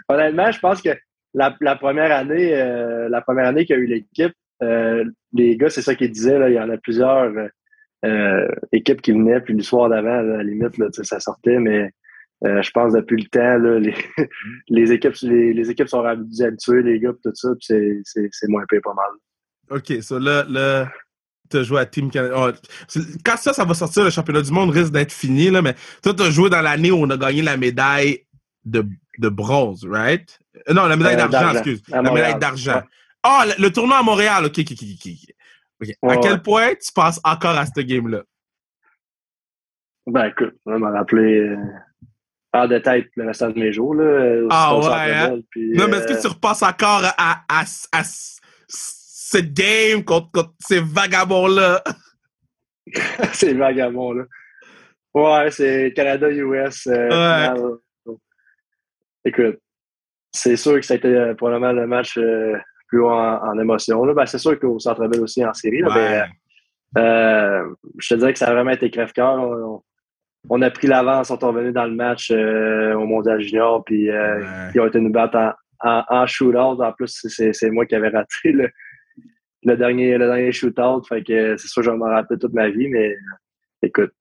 Honnêtement, 0.09 0.51
je 0.51 0.59
pense 0.59 0.81
que 0.81 0.89
la, 1.33 1.55
la 1.61 1.75
première 1.75 2.11
année, 2.11 2.55
euh, 2.55 3.09
la 3.09 3.21
première 3.21 3.47
année 3.47 3.65
qu'il 3.65 3.75
y 3.75 3.79
a 3.79 3.81
eu 3.81 3.85
l'équipe, 3.85 4.33
euh, 4.61 5.05
les 5.33 5.57
gars, 5.57 5.69
c'est 5.69 5.81
ça 5.81 5.95
qu'ils 5.95 6.11
disaient, 6.11 6.39
là, 6.39 6.49
il 6.49 6.55
y 6.55 6.59
en 6.59 6.69
a 6.69 6.77
plusieurs 6.77 7.31
euh, 8.05 8.47
équipes 8.71 9.01
qui 9.01 9.11
venaient, 9.11 9.41
puis 9.41 9.53
le 9.53 9.63
soir 9.63 9.89
d'avant, 9.89 10.19
à 10.19 10.21
la 10.21 10.43
limite, 10.43 10.77
là, 10.77 10.87
ça 10.91 11.19
sortait, 11.19 11.59
mais 11.59 11.91
euh, 12.45 12.61
je 12.61 12.71
pense 12.71 12.93
depuis 12.93 13.21
le 13.21 13.29
temps, 13.29 13.57
là, 13.57 13.79
les, 13.79 13.95
les, 14.69 14.91
équipes, 14.91 15.15
les, 15.21 15.69
équipes 15.69 15.87
sont 15.87 16.03
habituées, 16.03 16.83
les 16.83 16.99
gars, 16.99 17.11
tout 17.23 17.31
ça, 17.33 17.49
puis 17.59 18.01
c'est 18.03 18.47
moins 18.47 18.63
payé 18.67 18.81
pas 18.81 18.93
mal. 18.93 19.11
OK, 19.69 20.01
ça, 20.01 20.19
là, 20.19 20.45
là 20.49 20.91
tu 21.49 21.57
as 21.57 21.63
joué 21.63 21.79
à 21.81 21.85
Team 21.85 22.09
Canada. 22.09 22.33
Oh, 22.37 22.51
quand 23.25 23.37
ça, 23.37 23.53
ça 23.53 23.65
va 23.65 23.73
sortir, 23.73 24.05
le 24.05 24.09
championnat 24.09 24.41
du 24.41 24.51
monde 24.51 24.69
risque 24.69 24.93
d'être 24.93 25.11
fini, 25.11 25.49
là, 25.49 25.61
mais 25.61 25.75
toi, 26.01 26.13
tu 26.13 26.23
as 26.23 26.31
joué 26.31 26.49
dans 26.49 26.61
l'année 26.61 26.91
où 26.91 26.95
on 26.95 27.09
a 27.09 27.17
gagné 27.17 27.41
la 27.41 27.57
médaille 27.57 28.25
de, 28.63 28.85
de 29.17 29.29
bronze, 29.29 29.85
right? 29.85 30.39
Non, 30.69 30.85
la 30.87 30.95
médaille 30.95 31.17
d'argent, 31.17 31.51
excuse. 31.51 31.83
La 31.89 32.01
médaille 32.01 32.39
d'argent. 32.39 32.81
Ah, 33.23 33.45
le, 33.57 33.69
tournoi 33.69 33.97
à 33.97 34.03
Montréal, 34.03 34.45
ok, 34.45 34.59
ok, 34.59 34.71
ok. 34.71 35.89
à 36.09 36.17
quel 36.17 36.41
point 36.41 36.73
tu 36.75 36.91
passes 36.93 37.19
encore 37.23 37.57
à 37.57 37.65
ce 37.65 37.81
game-là? 37.81 38.23
Ben 40.07 40.25
écoute, 40.25 40.55
je 40.65 40.71
vais 40.71 40.79
me 40.79 40.91
rappeler 40.91 41.49
euh, 42.55 42.67
de 42.67 42.79
tête 42.79 43.09
le 43.15 43.27
restant 43.27 43.51
de 43.51 43.59
mes 43.59 43.71
jours. 43.71 43.93
Là, 43.93 44.47
ah 44.49 44.77
ouais, 44.77 45.13
hein? 45.13 45.39
Non, 45.55 45.87
mais 45.87 45.97
est-ce 45.97 46.07
que 46.07 46.13
euh, 46.13 46.21
tu 46.21 46.27
repasses 46.27 46.63
encore 46.63 47.03
à, 47.17 47.43
à, 47.47 47.63
à, 47.91 48.03
ce 48.03 49.37
game 49.37 50.03
contre, 50.03 50.53
ces 50.59 50.79
vagabonds-là? 50.79 51.83
ces 53.33 53.53
vagabonds-là. 53.53 54.23
Ouais, 55.13 55.51
c'est 55.51 55.93
Canada-US. 55.95 56.87
Euh, 56.87 57.53
ouais. 57.55 58.15
Écoute, 59.25 59.59
c'est 60.31 60.55
sûr 60.55 60.79
que 60.79 60.85
ça 60.85 60.95
a 60.95 60.97
été 60.97 61.33
probablement 61.37 61.73
le 61.73 61.85
match 61.85 62.17
plus 62.91 63.03
en, 63.05 63.57
émotion. 63.57 64.05
Ben, 64.13 64.25
c'est 64.25 64.37
sûr 64.37 64.59
qu'au 64.59 64.77
Centre 64.79 65.07
Bell 65.07 65.21
aussi 65.21 65.43
en 65.45 65.53
série. 65.53 65.81
Euh, 66.97 67.63
je 67.99 68.09
te 68.09 68.15
dirais 68.15 68.33
que 68.33 68.39
ça 68.39 68.47
a 68.47 68.53
vraiment 68.53 68.71
été 68.71 68.91
crève-cœur. 68.91 69.81
On, 70.49 70.61
a 70.61 70.69
pris 70.69 70.87
l'avance, 70.87 71.31
on 71.31 71.37
est 71.37 71.45
revenu 71.45 71.71
dans 71.71 71.85
le 71.85 71.95
match 71.95 72.31
euh, 72.31 72.93
au 72.95 73.05
Mondial 73.05 73.41
Junior, 73.41 73.83
puis 73.85 74.09
euh, 74.09 74.43
ils 74.75 74.81
ont 74.81 74.87
été 74.87 74.99
nous 74.99 75.11
battre 75.11 75.55
en, 75.79 76.03
en, 76.09 76.25
shootout. 76.27 76.81
En 76.81 76.91
plus, 76.91 77.25
c'est 77.27 77.69
moi 77.69 77.85
qui 77.85 77.95
avais 77.95 78.09
raté 78.09 78.51
le, 79.63 79.77
dernier, 79.77 80.17
le 80.17 80.25
dernier 80.27 80.51
shootout. 80.51 81.03
Fait 81.07 81.23
que 81.23 81.55
c'est 81.55 81.67
sûr 81.67 81.81
que 81.81 81.85
je 81.85 81.91
vais 81.91 81.97
m'en 81.97 82.07
rappeler 82.07 82.37
toute 82.37 82.53
ma 82.53 82.69
vie, 82.69 82.89
mais 82.89 83.15
écoute, 83.81 84.11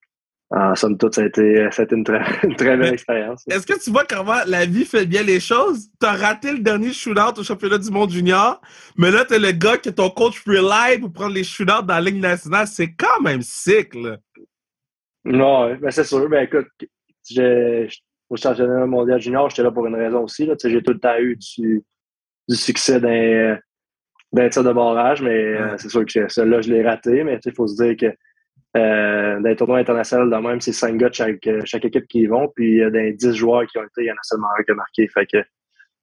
en 0.51 0.75
somme 0.75 0.99
toute, 0.99 1.15
ça 1.15 1.23
a 1.23 1.27
été, 1.27 1.69
une, 1.93 2.05
très, 2.05 2.21
très 2.57 2.77
belle 2.77 2.93
expérience. 2.93 3.45
Est-ce 3.49 3.67
que 3.67 3.79
tu 3.83 3.91
vois 3.91 4.05
comment 4.05 4.41
la 4.47 4.67
vie 4.67 4.85
fait 4.85 5.07
bien 5.07 5.23
les 5.23 5.39
choses? 5.39 5.89
Tu 6.01 6.07
as 6.07 6.13
raté 6.13 6.53
le 6.53 6.59
dernier 6.59 6.93
shootout 6.93 7.39
au 7.39 7.45
championnat 7.45 7.79
du 7.79 7.91
monde 7.91 8.11
junior, 8.11 8.61
mais 8.97 9.13
là, 9.13 9.25
tu 9.25 9.35
es 9.35 9.39
le 9.39 9.53
gars 9.53 9.77
que 9.77 9.91
ton 9.91 10.11
coach 10.11 10.43
rely 10.45 10.99
pour 10.99 11.13
prendre 11.13 11.35
les 11.35 11.45
shootouts 11.45 11.83
dans 11.83 11.95
la 11.95 12.01
Ligue 12.01 12.21
nationale. 12.21 12.67
C'est 12.67 12.93
quand 12.93 13.21
même 13.23 13.43
sick, 13.43 13.95
là. 13.95 14.17
Non, 15.25 15.75
ben 15.77 15.91
c'est 15.91 16.05
sûr. 16.05 16.29
Ben 16.29 16.45
écoute, 16.45 16.67
au 18.29 18.37
championnat 18.37 18.87
mondial 18.87 19.21
junior, 19.21 19.49
j'étais 19.51 19.63
là 19.63 19.71
pour 19.71 19.87
une 19.87 19.95
raison 19.95 20.25
aussi. 20.25 20.51
J'ai 20.65 20.83
tout 20.83 20.93
le 20.93 20.99
temps 20.99 21.19
eu 21.19 21.37
du, 21.37 21.85
du 22.49 22.57
succès 22.57 22.99
d'un 23.01 24.49
tir 24.49 24.65
de 24.65 24.73
barrage, 24.73 25.23
mais 25.23 25.31
euh, 25.31 25.77
c'est 25.77 25.91
sûr 25.91 26.05
que 26.05 26.29
celui-là, 26.29 26.61
je 26.61 26.73
l'ai 26.73 26.83
raté. 26.83 27.23
Mais 27.23 27.39
il 27.45 27.53
faut 27.53 27.69
se 27.69 27.83
dire 27.83 27.97
que 27.97 28.17
euh, 28.77 29.41
dans 29.41 29.49
les 29.49 29.57
tournois 29.57 29.79
internationaux, 29.79 30.31
dans 30.31 30.43
même, 30.43 30.61
c'est 30.61 30.73
cinq 30.73 30.97
gars 30.97 31.09
de 31.09 31.15
chaque, 31.15 31.47
euh, 31.47 31.61
chaque 31.65 31.85
équipe 31.85 32.07
qui 32.07 32.21
y 32.21 32.27
vont. 32.27 32.49
Puis 32.55 32.81
euh, 32.81 32.91
dans 32.91 33.01
les 33.01 33.13
10 33.13 33.35
joueurs 33.35 33.67
qui 33.67 33.79
ont 33.79 33.83
été, 33.83 34.03
il 34.03 34.07
y 34.07 34.11
en 34.11 34.15
a 34.15 34.23
seulement 34.23 34.49
un 34.59 34.63
qui 34.63 34.71
a 34.71 34.75
marqué. 34.75 35.09
Fait 35.09 35.27
que 35.27 35.39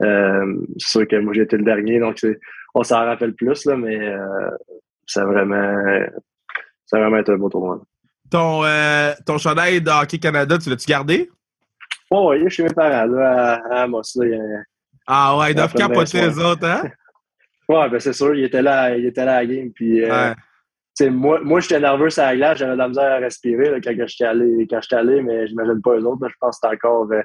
euh, 0.04 0.56
c'est 0.78 0.90
sûr 0.90 1.08
que 1.08 1.16
moi 1.18 1.34
j'ai 1.34 1.44
été 1.44 1.58
le 1.58 1.64
dernier, 1.64 2.00
donc 2.00 2.18
on 2.76 2.84
s'en 2.84 3.06
rappelle 3.06 3.34
plus, 3.34 3.66
là, 3.66 3.78
mais 3.78 4.14
ça 5.06 5.24
a 5.24 5.26
vraiment 5.26 6.06
ça 6.86 6.98
a 6.98 7.00
vraiment 7.00 7.18
été 7.18 7.32
un 7.32 7.38
beau 7.38 7.50
tournoi. 7.50 7.82
Ton, 8.30 8.64
ton 9.26 9.38
chandail 9.38 9.82
de 9.82 9.90
Hockey 9.90 10.20
Canada, 10.20 10.58
tu 10.58 10.70
l'as-tu 10.70 10.86
gardé? 10.86 11.30
Oh, 12.12 12.32
oui, 12.32 12.50
chez 12.50 12.64
mes 12.64 12.74
parents, 12.74 13.06
là, 13.06 13.56
à, 13.56 13.82
à 13.82 13.88
Moss, 13.88 14.16
là, 14.18 14.38
Ah 15.08 15.38
ouais, 15.38 15.52
ils 15.52 15.56
doivent 15.56 15.74
capoter 15.74 16.22
les 16.22 16.38
autres, 16.38 16.66
hein? 16.66 16.84
ouais, 17.70 17.90
ben 17.90 18.00
c'est 18.00 18.14
sûr, 18.14 18.36
il 18.36 18.44
était 18.44 18.62
là, 18.62 18.96
il 18.96 19.06
était 19.06 19.26
là 19.26 19.38
à 19.38 19.44
la 19.44 19.46
game, 19.48 19.72
puis 19.72 20.04
ouais 20.06 20.34
moi, 21.02 21.40
moi 21.42 21.60
j'étais 21.60 21.80
nerveux 21.80 22.10
sur 22.10 22.24
la 22.24 22.36
glace, 22.36 22.58
j'avais 22.58 22.74
de 22.74 22.78
la 22.78 22.88
misère 22.88 23.12
à 23.12 23.18
respirer 23.18 23.70
là, 23.70 23.80
quand 23.82 23.94
j'étais 24.08 24.26
allé, 24.26 24.68
quand 24.70 24.80
allé, 24.92 25.22
mais 25.22 25.48
j'imagine 25.48 25.82
pas 25.82 25.96
eux 25.98 26.06
autres. 26.06 26.28
je 26.28 26.36
pense 26.40 26.60
que 26.60 26.68
c'est 26.68 26.76
encore, 26.76 27.08
euh, 27.12 27.22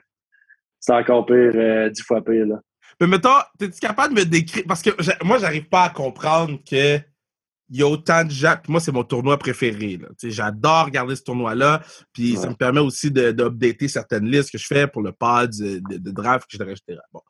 encore 0.88 1.26
pire, 1.26 1.52
euh, 1.54 1.88
dix 1.90 2.02
fois 2.02 2.22
pire. 2.22 2.46
Là. 2.46 2.60
Mais 3.00 3.06
mettons, 3.06 3.38
es-tu 3.60 3.80
capable 3.80 4.14
de 4.14 4.20
me 4.20 4.24
décrire? 4.24 4.64
Parce 4.66 4.82
que 4.82 4.90
moi, 5.24 5.38
j'arrive 5.38 5.68
pas 5.68 5.84
à 5.84 5.90
comprendre 5.90 6.58
que 6.68 6.98
il 7.72 7.78
y 7.78 7.82
a 7.82 7.88
autant 7.88 8.22
de 8.22 8.30
gens. 8.30 8.56
moi, 8.68 8.80
c'est 8.80 8.92
mon 8.92 9.02
tournoi 9.02 9.38
préféré. 9.38 9.98
J'adore 10.22 10.84
regarder 10.86 11.16
ce 11.16 11.22
tournoi-là. 11.22 11.82
Puis 12.12 12.36
ça 12.36 12.50
me 12.50 12.54
permet 12.54 12.80
aussi 12.80 13.10
d'updater 13.10 13.88
certaines 13.88 14.26
listes 14.26 14.52
que 14.52 14.58
je 14.58 14.66
fais 14.66 14.86
pour 14.86 15.00
le 15.00 15.12
pod 15.12 15.50
de, 15.50 15.78
de, 15.78 16.10
draft, 16.10 16.52
etc. 16.52 17.00
Bon. 17.10 17.22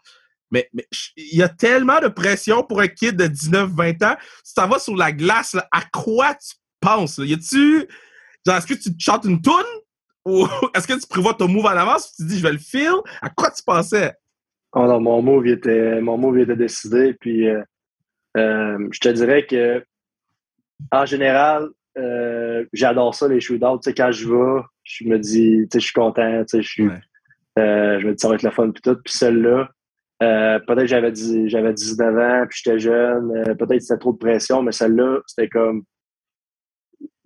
Mais, 0.53 0.69
il 1.17 1.39
y 1.39 1.43
a 1.43 1.49
tellement 1.49 2.01
de 2.01 2.09
pression 2.09 2.63
pour 2.63 2.81
un 2.81 2.89
kid 2.89 3.17
de 3.17 3.25
19-20 3.25 4.05
ans. 4.05 4.17
Si 4.45 4.53
ça 4.53 4.67
va 4.67 4.79
sur 4.79 4.95
la 4.97 5.11
glace, 5.11 5.57
à 5.73 5.81
quoi 5.93 6.35
tu 6.35 6.55
penses? 6.81 7.19
Y 7.19 7.35
a-tu. 7.35 7.89
Genre, 8.47 8.57
est-ce 8.57 8.67
que 8.67 8.75
tu 8.75 8.91
chantes 8.99 9.25
une 9.25 9.41
toune? 9.41 9.55
Ou 10.25 10.47
est-ce 10.75 10.87
que 10.87 11.01
tu 11.01 11.07
prévois 11.09 11.35
ton 11.35 11.49
move 11.49 11.65
en 11.65 11.71
avance? 11.71 12.13
Tu 12.15 12.23
te 12.23 12.29
dis, 12.29 12.39
je 12.39 12.43
vais 12.43 12.53
le 12.53 12.59
feel? 12.59 12.95
À 13.23 13.31
quoi 13.31 13.51
tu 13.51 13.63
pensais? 13.65 14.15
Oh 14.75 14.87
non, 14.87 15.01
mon 15.01 15.23
move 15.23 15.47
était, 15.47 16.01
mon 16.01 16.17
move 16.19 16.39
était 16.39 16.57
décidé. 16.57 17.15
Puis, 17.15 17.49
euh, 17.49 17.63
euh, 18.37 18.89
je 18.91 19.01
te 19.01 19.09
dirais 19.09 19.47
que, 19.47 19.85
en 20.91 21.07
général, 21.07 21.69
euh, 21.99 22.65
j'adore 22.73 23.15
ça, 23.15 23.29
les 23.29 23.41
shootouts. 23.41 23.79
Tu 23.79 23.91
sais, 23.91 23.95
quand 23.95 24.13
je 24.13 24.29
vais, 24.29 24.63
je 24.85 25.05
me 25.05 25.19
dis, 25.19 25.63
tu 25.63 25.69
sais, 25.73 25.81
je 25.81 25.85
suis 25.85 25.93
content. 25.93 26.45
Tu 26.45 26.49
sais, 26.49 26.63
je 26.63 26.69
suis. 26.69 26.89
je 27.57 28.07
me 28.07 28.13
dis, 28.13 28.21
ça 28.21 28.29
va 28.29 28.35
être 28.35 28.43
le 28.43 28.51
fun. 28.51 28.71
Puis 28.71 28.83
tout. 28.83 28.97
Puis 29.05 29.15
celle-là, 29.15 29.71
euh, 30.23 30.59
peut-être 30.61 30.83
que 30.83 30.87
j'avais, 30.87 31.13
j'avais 31.49 31.73
19 31.73 32.19
ans, 32.19 32.47
puis 32.49 32.61
j'étais 32.63 32.79
jeune. 32.79 33.33
Euh, 33.37 33.55
peut-être 33.55 33.79
que 33.79 33.81
c'était 33.81 33.99
trop 33.99 34.13
de 34.13 34.19
pression, 34.19 34.63
mais 34.63 34.73
celle-là, 34.73 35.21
c'était 35.27 35.49
comme. 35.49 35.83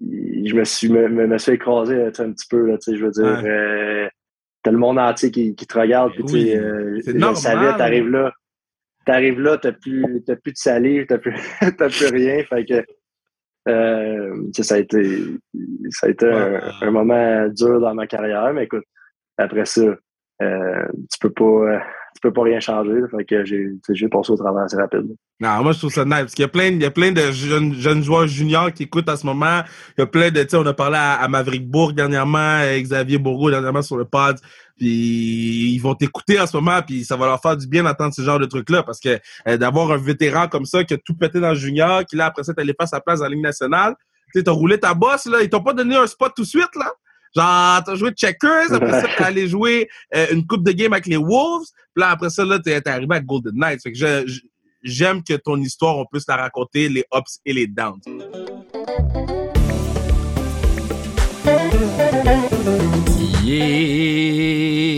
Je 0.01 0.55
me 0.55 0.65
suis, 0.65 0.89
me, 0.89 1.09
me 1.09 1.39
suis 1.39 1.53
écrasé 1.53 2.05
un 2.05 2.11
petit 2.11 2.47
peu, 2.49 2.67
là, 2.67 2.77
je 2.87 3.05
veux 3.05 3.11
dire. 3.11 3.43
Euh, 3.45 4.09
t'as 4.63 4.71
le 4.71 4.79
monde 4.79 4.99
entier 4.99 5.31
qui, 5.31 5.55
qui 5.55 5.67
te 5.67 5.79
regarde, 5.79 6.13
puis 6.13 6.23
oui, 6.25 6.53
tu 7.05 7.13
sais, 7.13 7.19
t'arrives 7.77 8.09
là. 8.09 8.33
T'arrives 9.05 9.41
là, 9.41 9.57
t'as 9.59 9.73
plus, 9.73 10.23
t'as 10.27 10.37
plus 10.37 10.53
de 10.53 10.57
salive, 10.57 11.07
t'as 11.07 11.19
plus, 11.19 11.35
t'as 11.79 11.89
plus 11.89 12.07
rien. 12.07 12.43
Fait 12.45 12.65
que. 12.65 14.63
ça 14.63 14.75
a 14.75 14.79
été, 14.79 15.23
ça 15.91 16.07
a 16.07 16.11
été 16.11 16.27
un, 16.27 16.91
moment 16.91 17.49
dur 17.49 17.81
dans 17.81 17.95
ma 17.95 18.07
carrière, 18.07 18.53
mais 18.55 18.65
écoute, 18.65 18.85
après 19.39 19.67
ça, 19.67 19.97
tu 20.41 21.19
peux 21.21 21.33
pas 21.33 21.83
tu 22.17 22.21
peux 22.21 22.33
pas 22.33 22.45
rien 22.45 22.61
changer. 22.61 23.03
fait 23.11 23.25
que 23.25 23.45
j'ai 23.45 24.09
passé 24.09 24.33
au 24.33 24.37
travail 24.37 24.65
assez 24.65 24.77
rapide. 24.77 25.15
Non, 25.39 25.63
moi, 25.63 25.73
je 25.73 25.79
trouve 25.79 25.93
ça 25.93 26.05
nice. 26.07 26.15
Parce 26.21 26.35
qu'il 26.35 26.43
y 26.43 26.47
a 26.47 26.49
plein, 26.49 26.69
il 26.69 26.81
y 26.81 26.87
a 26.87 26.91
plein 26.91 27.13
de 27.13 27.31
jeunes, 27.31 27.75
jeunes 27.75 28.03
joueurs 28.03 28.27
juniors 28.27 28.73
qui 28.73 28.85
écoutent 28.85 29.09
en 29.09 29.17
ce 29.17 29.27
moment. 29.27 29.61
Il 29.99 30.01
y 30.01 30.03
a 30.03 30.07
plein 30.07 30.31
de, 30.31 30.43
tu 30.43 30.49
sais, 30.49 30.57
on 30.57 30.65
a 30.65 30.73
parlé 30.73 30.97
à, 30.99 31.29
Maverick 31.29 31.69
Bourg 31.69 31.93
dernièrement, 31.93 32.61
Xavier 32.81 33.19
Bourgo 33.19 33.51
dernièrement 33.51 33.83
sur 33.83 33.99
le 33.99 34.07
pod. 34.07 34.39
Puis 34.79 35.75
ils 35.75 35.79
vont 35.79 35.95
t'écouter 35.95 36.41
en 36.41 36.47
ce 36.47 36.57
moment, 36.57 36.81
puis 36.87 37.05
ça 37.05 37.17
va 37.17 37.27
leur 37.27 37.41
faire 37.41 37.57
du 37.57 37.67
bien 37.67 37.83
d'entendre 37.83 38.15
ce 38.15 38.23
genre 38.23 38.39
de 38.39 38.47
trucs-là. 38.47 38.83
Parce 38.83 38.99
que 38.99 39.19
euh, 39.47 39.59
d'avoir 39.59 39.91
un 39.91 39.99
vétéran 39.99 40.49
comme 40.49 40.65
ça 40.65 40.85
qui 40.85 40.95
a 40.95 40.99
tout 40.99 41.15
pété 41.15 41.39
dans 41.39 41.51
le 41.51 41.55
junior, 41.55 42.05
qui 42.07 42.17
là, 42.17 42.27
après 42.27 42.43
ça, 42.43 42.55
t'allais 42.55 42.75
pas 42.75 42.87
sa 42.87 43.01
place 43.01 43.21
en 43.21 43.27
Ligue 43.27 43.43
nationale, 43.43 43.95
tu 44.35 44.43
t'as 44.43 44.53
roulé 44.53 44.79
ta 44.79 44.95
bosse, 44.95 45.27
là, 45.27 45.43
ils 45.43 45.51
t'ont 45.51 45.63
pas 45.63 45.75
donné 45.75 45.97
un 45.97 46.07
spot 46.07 46.33
tout 46.35 46.43
de 46.43 46.47
suite, 46.47 46.75
là. 46.77 46.93
Genre, 47.37 47.85
t'as 47.85 47.95
joué 47.97 48.13
Checkers, 48.13 48.73
après 48.73 49.03
ça, 49.03 49.09
t'es 49.19 49.25
allé 49.25 49.47
jouer 49.47 49.91
euh, 50.15 50.29
une 50.33 50.47
coupe 50.47 50.65
de 50.65 50.73
game 50.73 50.95
avec 50.95 51.05
les 51.07 51.19
Wolves, 51.19 51.67
puis 51.95 52.01
là, 52.01 52.11
après 52.11 52.31
ça, 52.31 52.47
là, 52.47 52.59
t'es 52.59 52.81
arrivé 52.89 53.15
à 53.15 53.21
Golden 53.21 53.55
Knights. 53.55 53.83
Fait 53.83 53.93
que 53.93 54.25
j'aime 54.83 55.23
que 55.23 55.35
ton 55.35 55.61
histoire, 55.61 55.99
on 55.99 56.07
puisse 56.07 56.27
la 56.27 56.37
raconter, 56.37 56.89
les 56.89 57.05
ups 57.15 57.41
et 57.45 57.53
les 57.53 57.67
downs. 57.67 58.01
Yeah. 63.45 64.97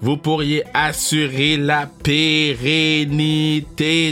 Vous 0.00 0.16
pourriez 0.16 0.64
assurer 0.72 1.56
la 1.56 1.86
pérennité 1.86 3.34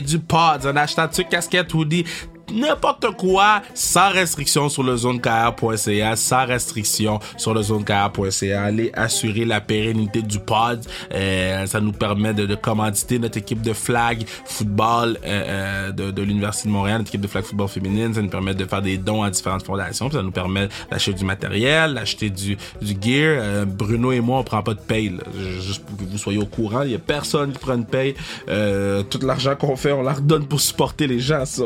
du 0.00 0.18
pod 0.18 0.66
en 0.66 0.76
achetant 0.76 1.08
ce 1.10 1.22
casquette 1.22 1.72
hoodie 1.72 2.04
n'importe 2.52 3.16
quoi 3.16 3.62
sans 3.74 4.10
restriction 4.10 4.68
sur 4.68 4.82
le 4.82 4.96
sans 4.96 6.46
restriction 6.46 7.18
sur 7.36 7.54
le 7.54 7.62
zonekr.ca. 7.62 8.62
Allez 8.62 8.90
assurer 8.94 9.44
la 9.44 9.60
pérennité 9.60 10.22
du 10.22 10.38
pod. 10.38 10.84
Euh, 11.12 11.66
ça 11.66 11.80
nous 11.80 11.92
permet 11.92 12.34
de, 12.34 12.46
de, 12.46 12.54
commanditer 12.54 13.18
notre 13.18 13.38
équipe 13.38 13.62
de 13.62 13.72
flag 13.72 14.24
football 14.44 15.18
euh, 15.24 15.44
euh 15.48 15.92
de, 15.92 16.10
de 16.10 16.22
l'Université 16.22 16.68
de 16.68 16.72
Montréal, 16.72 16.98
notre 16.98 17.10
équipe 17.10 17.20
de 17.20 17.26
flag 17.26 17.44
football 17.44 17.68
féminine. 17.68 18.12
Ça 18.14 18.22
nous 18.22 18.28
permet 18.28 18.54
de 18.54 18.64
faire 18.64 18.82
des 18.82 18.98
dons 18.98 19.22
à 19.22 19.30
différentes 19.30 19.64
fondations. 19.64 20.10
ça 20.10 20.22
nous 20.22 20.30
permet 20.30 20.68
d'acheter 20.90 21.12
du 21.12 21.24
matériel, 21.24 21.94
d'acheter 21.94 22.30
du, 22.30 22.56
du 22.80 22.96
gear. 23.00 23.38
Euh, 23.40 23.64
Bruno 23.64 24.12
et 24.12 24.20
moi, 24.20 24.38
on 24.38 24.44
prend 24.44 24.62
pas 24.62 24.74
de 24.74 24.80
paye. 24.80 25.12
Juste 25.60 25.84
pour 25.84 25.96
que 25.96 26.04
vous 26.04 26.18
soyez 26.18 26.38
au 26.38 26.46
courant. 26.46 26.82
Il 26.82 26.90
y 26.90 26.94
a 26.94 26.98
personne 26.98 27.52
qui 27.52 27.58
prend 27.58 27.74
une 27.74 27.86
paye. 27.86 28.14
Euh, 28.48 29.02
tout 29.02 29.20
l'argent 29.22 29.54
qu'on 29.56 29.76
fait, 29.76 29.92
on 29.92 30.02
la 30.02 30.14
redonne 30.14 30.46
pour 30.46 30.60
supporter 30.60 31.06
les 31.06 31.20
gens. 31.20 31.44
Ça, 31.44 31.64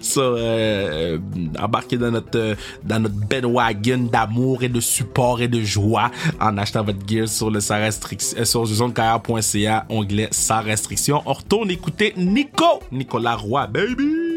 ça, 0.00 0.20
euh, 0.20 1.18
embarquer 1.58 1.96
dans 1.96 2.10
notre 2.10 2.38
euh, 2.38 2.54
dans 2.82 3.00
notre 3.00 3.14
bandwagon 3.14 4.08
d'amour 4.10 4.62
et 4.62 4.68
de 4.68 4.80
support 4.80 5.40
et 5.40 5.48
de 5.48 5.60
joie 5.60 6.10
en 6.40 6.58
achetant 6.58 6.84
votre 6.84 7.06
gear 7.06 7.28
sur 7.28 7.50
le 7.50 7.60
sans 7.60 7.80
restriction 7.80 8.38
euh, 8.38 8.44
sur 8.44 8.64
zonecarrière.ca 8.66 9.86
onglet 9.88 10.28
sans 10.30 10.62
restriction. 10.62 11.22
On 11.26 11.32
retourne 11.32 11.70
écouter 11.70 12.14
Nico, 12.16 12.80
Nicolas 12.90 13.36
Roy, 13.36 13.66
baby. 13.66 14.32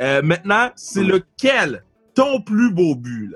Euh, 0.00 0.20
maintenant, 0.22 0.70
c'est 0.74 1.04
lequel 1.04 1.84
ton 2.14 2.40
plus 2.40 2.72
beau 2.72 2.94
but? 2.94 3.34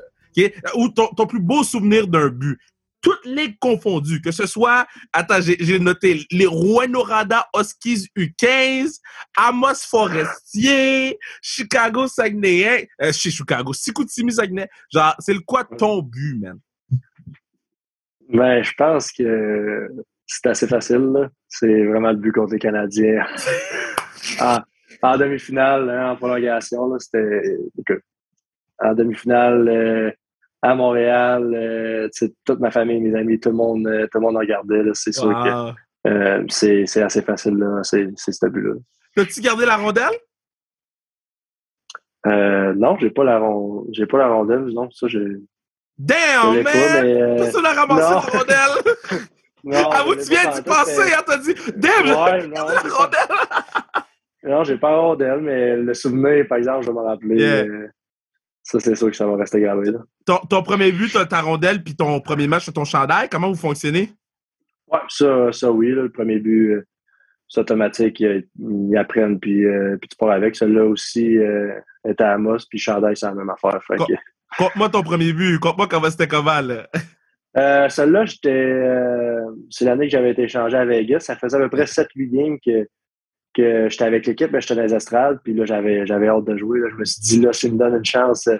Ou 0.75 0.89
ton, 0.89 1.07
ton, 1.17 1.27
plus 1.27 1.41
beau 1.41 1.63
souvenir 1.63 2.07
d'un 2.07 2.29
but? 2.29 2.59
Toutes 3.07 3.25
les 3.25 3.55
confondues, 3.61 4.21
que 4.21 4.33
ce 4.33 4.47
soit, 4.47 4.85
attends, 5.13 5.41
j'ai 5.41 5.79
noté 5.79 6.27
les 6.33 6.47
Rwanda 6.47 7.47
Huskies 7.55 8.09
U15, 8.19 8.99
Amos 9.37 9.87
Forestier, 9.89 11.17
Chicago 11.41 12.09
Saguenay, 12.09 12.89
euh, 13.01 13.13
chez 13.13 13.31
Chicago, 13.31 13.73
Sikoutimi 13.73 14.33
Saguenay. 14.33 14.67
Genre, 14.93 15.15
c'est 15.21 15.35
le 15.35 15.41
quoi 15.47 15.63
ton 15.63 16.03
but, 16.03 16.41
man? 16.41 16.59
Ben, 18.29 18.65
je 18.65 18.73
pense 18.77 19.13
que 19.13 19.87
c'est 20.27 20.49
assez 20.49 20.67
facile, 20.67 21.31
C'est 21.47 21.85
vraiment 21.85 22.11
le 22.11 22.17
but 22.17 22.33
contre 22.33 22.55
les 22.55 22.59
Canadiens. 22.59 23.25
en, 24.41 25.17
demi-finale, 25.17 25.91
hein, 25.91 26.11
en 26.11 26.17
prolongation, 26.17 26.99
c'était, 26.99 27.57
en 28.81 28.95
demi-finale, 28.95 29.69
euh, 29.69 30.11
à 30.63 30.75
Montréal, 30.75 31.53
euh, 31.55 32.09
toute 32.45 32.61
ma 32.61 32.71
famille, 32.71 33.01
mes 33.01 33.19
amis, 33.19 33.39
tout 33.39 33.51
le 33.51 33.57
monde, 33.57 33.87
euh, 33.87 34.07
tout 34.11 34.19
le 34.19 34.21
monde 34.21 34.37
en 34.37 34.41
regardait. 34.41 34.83
C'est 34.95 35.13
sûr 35.13 35.29
que 35.29 36.09
euh, 36.09 36.45
c'est 36.49 37.03
assez 37.03 37.23
facile, 37.23 37.65
c'est 37.83 38.33
ce 38.33 38.47
but-là. 38.47 38.75
As-tu 39.17 39.41
gardé 39.41 39.67
la 39.67 39.77
rondelle? 39.77 40.13
non, 42.25 42.97
j'ai 42.99 43.11
pas 43.11 43.23
la 43.23 43.41
j'ai 43.93 44.07
pas 44.07 44.19
la 44.19 44.29
rondelle, 44.29 44.65
non, 44.75 44.91
ça 44.91 45.07
j'ai. 45.07 45.25
Damn, 45.99 46.63
man! 46.63 46.65
mais, 46.65 47.37
Personne 47.37 47.63
n'a 47.63 47.73
ramassé 47.73 48.01
la 48.01 48.19
rondelle! 48.19 48.95
non, 49.65 49.91
ah, 49.91 50.03
vous, 50.05 50.15
tu 50.17 50.29
viens 50.29 50.51
d'y 50.51 50.63
penser, 50.63 51.13
hein, 51.17 51.23
t'as 51.27 51.39
dit, 51.39 51.55
damn, 51.75 52.05
ouais, 52.05 52.47
non, 52.49 52.67
la 52.67 52.81
rondelle! 52.81 53.37
non, 54.43 54.65
j'ai 54.65 54.77
pas 54.77 54.91
la 54.91 54.99
rondelle, 54.99 55.41
mais 55.41 55.77
le 55.77 55.95
souvenir, 55.95 56.47
par 56.49 56.59
exemple, 56.59 56.83
je 56.83 56.89
vais 56.89 56.95
m'en 56.95 57.05
rappeler. 57.05 57.69
Ça, 58.67 58.81
c'est 58.81 58.97
sûr 58.97 59.11
que 59.11 59.17
ça 59.17 59.29
va 59.29 59.37
rester 59.37 59.61
gravé. 59.61 59.93
Là. 59.93 60.01
Ton, 60.51 60.63
premier 60.65 60.91
but, 60.91 61.17
ta 61.29 61.41
rondelle, 61.41 61.85
puis 61.85 61.95
ton 61.95 62.21
premier 62.21 62.49
match, 62.49 62.69
ton 62.73 62.85
chandail. 62.85 63.29
Comment 63.29 63.49
vous 63.49 63.55
fonctionnez? 63.55 64.11
Oui, 64.89 64.99
ça, 65.09 65.53
ça 65.53 65.71
oui. 65.71 65.91
le 65.91 66.11
premier 66.11 66.41
but, 66.41 66.73
euh, 66.73 66.87
c'est 67.47 67.61
automatique. 67.61 68.19
Ils, 68.19 68.97
apprennent, 68.97 69.39
puis, 69.39 69.65
euh, 69.65 69.97
puis 70.01 70.09
tu 70.09 70.17
pars 70.17 70.33
avec. 70.33 70.57
Celui-là 70.57 70.85
aussi 70.85 71.39
euh, 71.39 71.79
était 72.05 72.25
à 72.25 72.33
Amos, 72.33 72.67
puis 72.69 72.81
chandail, 72.81 73.17
c'est 73.17 73.27
la 73.27 73.35
même 73.35 73.51
affaire. 73.51 73.81
Compte-moi 74.59 74.89
ton 74.89 75.05
premier 75.05 75.33
but. 75.33 75.61
Compte-moi 75.61 75.87
comment 75.87 76.11
c'était 76.11 76.29
comment, 76.29 76.61
là. 76.61 76.89
Euh, 77.59 77.89
Celle-là, 77.89 78.27
c'est 79.71 79.85
l'année 79.87 80.09
que 80.09 80.13
j'avais 80.13 80.33
été 80.33 80.43
échangé 80.43 80.77
à 80.77 80.85
Vegas. 80.85 81.21
Ça 81.21 81.37
faisait 81.37 81.57
à 81.57 81.61
peu 81.61 81.71
près 81.71 81.85
7-8 81.85 82.31
games 82.31 82.59
que 82.63 82.87
j'étais 83.57 84.05
avec 84.05 84.27
l'équipe, 84.27 84.51
mais 84.53 84.61
j'étais 84.61 84.75
dans 84.75 84.83
les 84.83 84.95
estrades, 84.95 85.41
puis 85.43 85.55
là, 85.55 85.65
j'avais, 85.65 86.07
j'avais 86.07 86.29
hâte 86.29 86.45
de 86.45 86.57
jouer. 86.57 86.81
Je 86.91 86.97
me 86.97 87.05
suis 87.05 87.21
dit, 87.21 87.41
là, 87.41 87.53
si 87.53 87.71
me 87.71 87.79
donne 87.79 87.97
une 87.97 88.05
chance, 88.05 88.47
euh, 88.47 88.59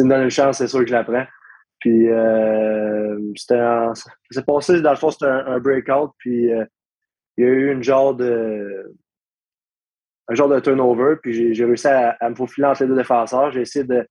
me 0.00 0.08
donne 0.08 0.24
une 0.24 0.30
chance, 0.30 0.58
c'est 0.58 0.68
sûr 0.68 0.80
que 0.80 0.86
je 0.86 0.92
la 0.92 1.04
prends. 1.04 1.26
Puis, 1.80 2.08
euh, 2.08 3.18
c'était 3.36 3.60
c'est 4.30 4.44
passé, 4.44 4.80
dans 4.80 4.90
le 4.90 4.96
fond, 4.96 5.10
c'était 5.10 5.26
un, 5.26 5.60
breakout, 5.60 6.10
puis 6.18 6.52
euh, 6.52 6.64
il 7.36 7.44
y 7.44 7.46
a 7.46 7.50
eu 7.50 7.72
une 7.72 7.82
genre 7.82 8.14
de, 8.14 8.94
un 10.28 10.34
genre 10.34 10.48
de 10.48 10.60
turnover, 10.60 11.16
puis 11.22 11.54
j'ai, 11.54 11.64
réussi 11.64 11.86
à, 11.86 12.16
me 12.28 12.34
faufiler 12.34 12.66
entre 12.66 12.82
les 12.82 12.88
deux 12.88 12.96
défenseurs. 12.96 13.52
J'ai 13.52 13.60
essayé 13.60 13.84
de, 13.84 14.06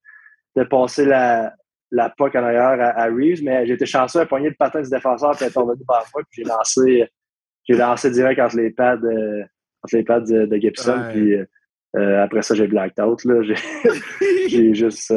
de 0.56 0.63
passer 0.63 1.06
la, 1.06 1.54
la 1.91 2.10
puck 2.10 2.36
en 2.36 2.43
arrière 2.43 2.96
à, 2.98 3.06
Reeves, 3.06 3.43
mais 3.43 3.67
j'étais 3.67 3.86
chanceux 3.86 4.22
à 4.22 4.26
poigner 4.26 4.50
le 4.50 4.56
patin 4.56 4.82
du 4.82 4.89
défenseur, 4.89 5.32
puis 5.32 5.43
elle 5.43 5.50
est 5.50 5.54
tombée 5.54 5.76
devant 5.76 6.00
moi, 6.13 6.24
puis 6.30 6.43
j'ai 6.43 6.43
lancé 6.43 7.10
j'ai 7.67 7.76
lancé 7.76 8.10
direct 8.12 8.39
entre 8.39 8.56
les 8.56 8.72
pads, 8.72 9.02
les 9.91 10.04
pads 10.04 10.21
de, 10.21 10.58
Gibson. 10.58 11.00
Puis 11.12 11.36
euh, 11.95 12.23
après 12.23 12.41
ça, 12.41 12.56
j'ai 12.56 12.67
blacked 12.67 13.00
out. 13.04 13.21
J'ai, 14.50 14.73
juste. 14.73 15.13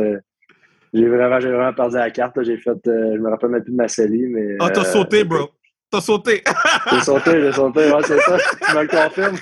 j'ai 0.93 1.09
vraiment, 1.09 1.39
vraiment 1.39 1.73
perdu 1.73 1.97
la 1.97 2.11
carte. 2.11 2.43
J'ai 2.43 2.57
fait. 2.57 2.79
je 2.85 3.19
me 3.19 3.31
rappelle 3.31 3.51
même 3.51 3.63
plus 3.63 3.73
de 3.73 3.77
ma 3.77 3.89
série, 3.89 4.27
mais. 4.27 4.57
Ah, 4.61 4.71
t'as 4.71 4.85
sauté, 4.85 5.25
bro! 5.25 5.51
T'as 5.91 6.01
sauté! 6.01 6.43
j'ai 6.91 7.01
sauté, 7.01 7.41
j'ai 7.41 7.53
sauté, 7.53 7.93
ouais, 7.93 8.03
c'est 8.05 8.19
ça. 8.21 8.39
Tu 8.67 8.77
me 8.77 8.83
le 8.83 8.89
confirmes. 8.89 9.37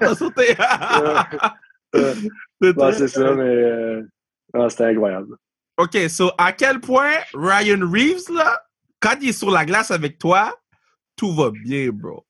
t'as 0.00 0.14
sauté! 0.14 0.56
ouais, 2.60 2.92
c'est 2.92 3.08
ça, 3.08 3.34
mais. 3.34 4.02
c'était 4.68 4.84
incroyable. 4.84 5.36
OK, 5.76 5.96
so 6.08 6.30
à 6.38 6.52
quel 6.52 6.80
point 6.80 7.14
Ryan 7.32 7.80
Reeves, 7.80 8.32
là, 8.32 8.60
quand 9.00 9.16
il 9.20 9.30
est 9.30 9.32
sur 9.32 9.50
la 9.50 9.64
glace 9.64 9.90
avec 9.90 10.18
toi, 10.18 10.56
tout 11.16 11.32
va 11.32 11.50
bien, 11.50 11.90
bro. 11.90 12.24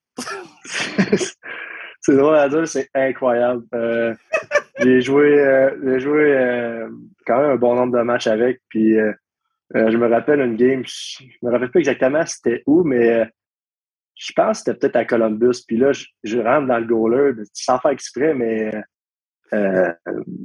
C'est 2.04 2.16
drôle 2.16 2.36
à 2.36 2.48
dire, 2.48 2.68
c'est 2.68 2.88
incroyable. 2.94 3.64
Euh, 3.74 4.14
j'ai 4.78 5.00
joué, 5.00 5.40
euh, 5.40 5.98
joué 5.98 6.36
euh, 6.36 6.88
quand 7.26 7.40
même 7.40 7.52
un 7.52 7.56
bon 7.56 7.74
nombre 7.74 7.96
de 7.96 8.02
matchs 8.02 8.26
avec, 8.26 8.60
puis 8.68 8.96
je 9.74 9.96
me 9.96 10.08
rappelle 10.08 10.40
une 10.40 10.56
game, 10.56 10.82
je 10.84 11.24
me 11.42 11.50
rappelle 11.50 11.70
pas 11.70 11.78
exactement 11.78 12.24
c'était 12.26 12.62
où, 12.66 12.84
mais 12.84 13.28
je 14.14 14.32
pense 14.36 14.58
que 14.58 14.64
c'était 14.66 14.78
peut-être 14.78 14.96
à 14.96 15.04
Columbus, 15.04 15.64
puis 15.66 15.78
là, 15.78 15.92
je, 15.92 16.38
rentre 16.38 16.68
dans 16.68 16.78
le 16.78 16.86
goaler, 16.86 17.32
sans 17.52 17.78
faire 17.78 17.90
exprès, 17.90 18.34
mais 18.34 18.70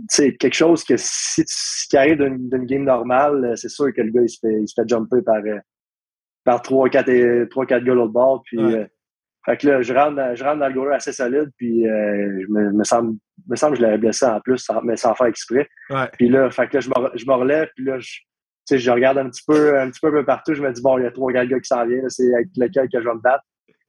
c'est 0.07 0.37
quelque 0.37 0.55
chose 0.55 0.83
que 0.83 0.95
si, 0.97 1.43
qui 1.89 1.97
arrive 1.97 2.17
d'une 2.17 2.65
game 2.65 2.83
normale, 2.83 3.53
c'est 3.57 3.69
sûr 3.69 3.93
que 3.93 4.01
le 4.01 4.11
gars, 4.11 4.21
il 4.21 4.29
se 4.29 4.39
fait, 4.39 4.61
il 4.61 4.67
se 4.67 4.79
fait 4.79 4.87
jumper 4.87 5.21
par, 5.21 5.41
par 6.43 6.61
3-4 6.61 7.83
gars 7.83 7.93
l'autre 7.93 8.11
bord. 8.11 8.41
Puis, 8.45 8.59
euh, 8.59 8.85
fait 9.49 9.57
que 9.57 9.67
là, 9.67 9.81
je 9.81 9.93
rentre, 9.95 10.15
dans, 10.15 10.35
je 10.35 10.43
rentre 10.43 10.59
dans 10.59 10.67
le 10.67 10.73
goaler 10.75 10.95
assez 10.95 11.12
solide, 11.12 11.49
puis 11.57 11.88
euh, 11.88 12.39
je 12.39 12.53
me, 12.53 12.71
me, 12.71 12.83
semble, 12.83 13.17
me 13.47 13.55
semble 13.55 13.73
que 13.73 13.79
je 13.79 13.81
l'avais 13.81 13.97
blessé 13.97 14.23
en 14.25 14.39
plus, 14.41 14.59
sans, 14.59 14.79
mais 14.83 14.95
sans 14.95 15.15
faire 15.15 15.25
exprès. 15.25 15.67
Puis 16.13 16.29
là, 16.29 16.51
fait 16.51 16.67
que 16.67 16.77
là, 16.77 16.81
je 17.15 17.25
me, 17.25 17.33
relève, 17.33 17.67
puis 17.75 17.85
là, 17.85 17.97
je, 17.97 18.77
je 18.77 18.91
regarde 18.91 19.17
un 19.17 19.27
petit 19.27 19.41
peu 19.47 19.79
un 19.79 19.89
petit 19.89 20.01
peu, 20.01 20.23
partout, 20.23 20.53
je 20.53 20.62
me 20.62 20.71
dis, 20.71 20.83
bon, 20.83 20.99
il 20.99 21.05
y 21.05 21.07
a 21.07 21.12
trois 21.12 21.31
gars 21.31 21.45
qui 21.45 21.65
s'en 21.65 21.83
viennent, 21.88 22.07
c'est 22.09 22.31
avec 22.31 22.49
lequel 22.57 22.89
que 22.93 23.01
je 23.01 23.07
vais 23.07 23.15
me 23.15 23.21
battre. 23.21 23.43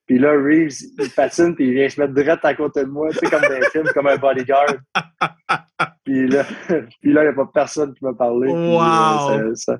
Puis 0.06 0.18
là, 0.18 0.32
Reeves, 0.32 0.78
il 0.98 1.10
patine, 1.10 1.54
puis 1.54 1.68
il 1.68 1.74
vient 1.74 1.88
se 1.90 2.00
mettre 2.00 2.14
direct 2.14 2.42
à 2.42 2.54
côté 2.54 2.80
de 2.84 2.88
moi, 2.88 3.10
tu 3.10 3.18
sais, 3.18 3.26
comme 3.26 3.42
dans 3.42 3.60
les 3.60 3.68
films, 3.70 3.86
comme 3.92 4.06
un 4.06 4.16
bodyguard. 4.16 4.76
puis 6.04 6.26
là, 6.26 6.42
puis 7.02 7.12
là, 7.12 7.22
il 7.22 7.26
n'y 7.26 7.28
a 7.28 7.32
pas 7.34 7.50
personne 7.52 7.92
qui 7.92 8.02
m'a 8.02 8.14
parlé. 8.14 8.48
Wow! 8.48 9.54
ça 9.56 9.78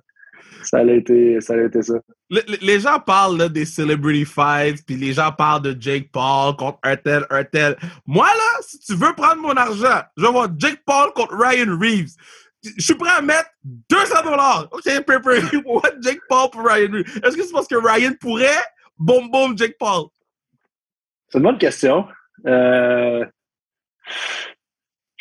a 0.73 0.83
été 0.83 1.41
ça. 1.41 1.55
A 1.55 1.65
été 1.65 1.83
ça. 1.83 1.95
les 2.29 2.81
gens 2.81 2.99
parlent 3.01 3.39
là, 3.39 3.49
des 3.49 3.65
celebrity 3.65 4.25
fights, 4.25 4.85
puis 4.87 4.97
les 4.97 5.13
gens 5.13 5.33
parlent 5.33 5.63
de 5.63 5.77
Jake 5.79 6.11
Paul 6.13 6.57
contre 6.57 6.79
un 6.83 6.97
tel, 6.97 7.25
un 7.31 7.45
tel. 7.45 7.77
Moi, 8.07 8.27
là, 8.27 8.63
si 8.63 8.79
tu 8.81 8.95
veux 8.95 9.13
prendre 9.15 9.43
mon 9.43 9.57
argent, 9.57 10.03
je 10.17 10.25
vais 10.25 10.33
voir 10.33 10.49
Jake 10.57 10.83
Paul 10.85 11.13
contre 11.15 11.35
Ryan 11.37 11.79
Reeves. 11.79 12.15
Je 12.63 12.83
suis 12.83 12.95
prêt 12.95 13.13
à 13.17 13.23
mettre 13.23 13.51
200 13.65 14.23
dollars. 14.25 14.69
OK, 14.71 14.85
Pepper, 14.85 15.41
what 15.65 15.93
Jake 16.01 16.21
Paul 16.29 16.51
pour 16.51 16.67
Ryan 16.67 16.93
Reeves? 16.93 17.21
Est-ce 17.25 17.37
que 17.37 17.43
c'est 17.43 17.53
parce 17.53 17.69
que 17.69 17.77
Ryan 17.77 18.13
pourrait? 18.21 18.65
Boum, 18.99 19.31
boum, 19.31 19.57
Jake 19.57 19.77
Paul. 19.79 20.09
C'est 21.29 21.39
une 21.39 21.45
bonne 21.45 21.59
question. 21.59 22.07
Euh, 22.47 23.25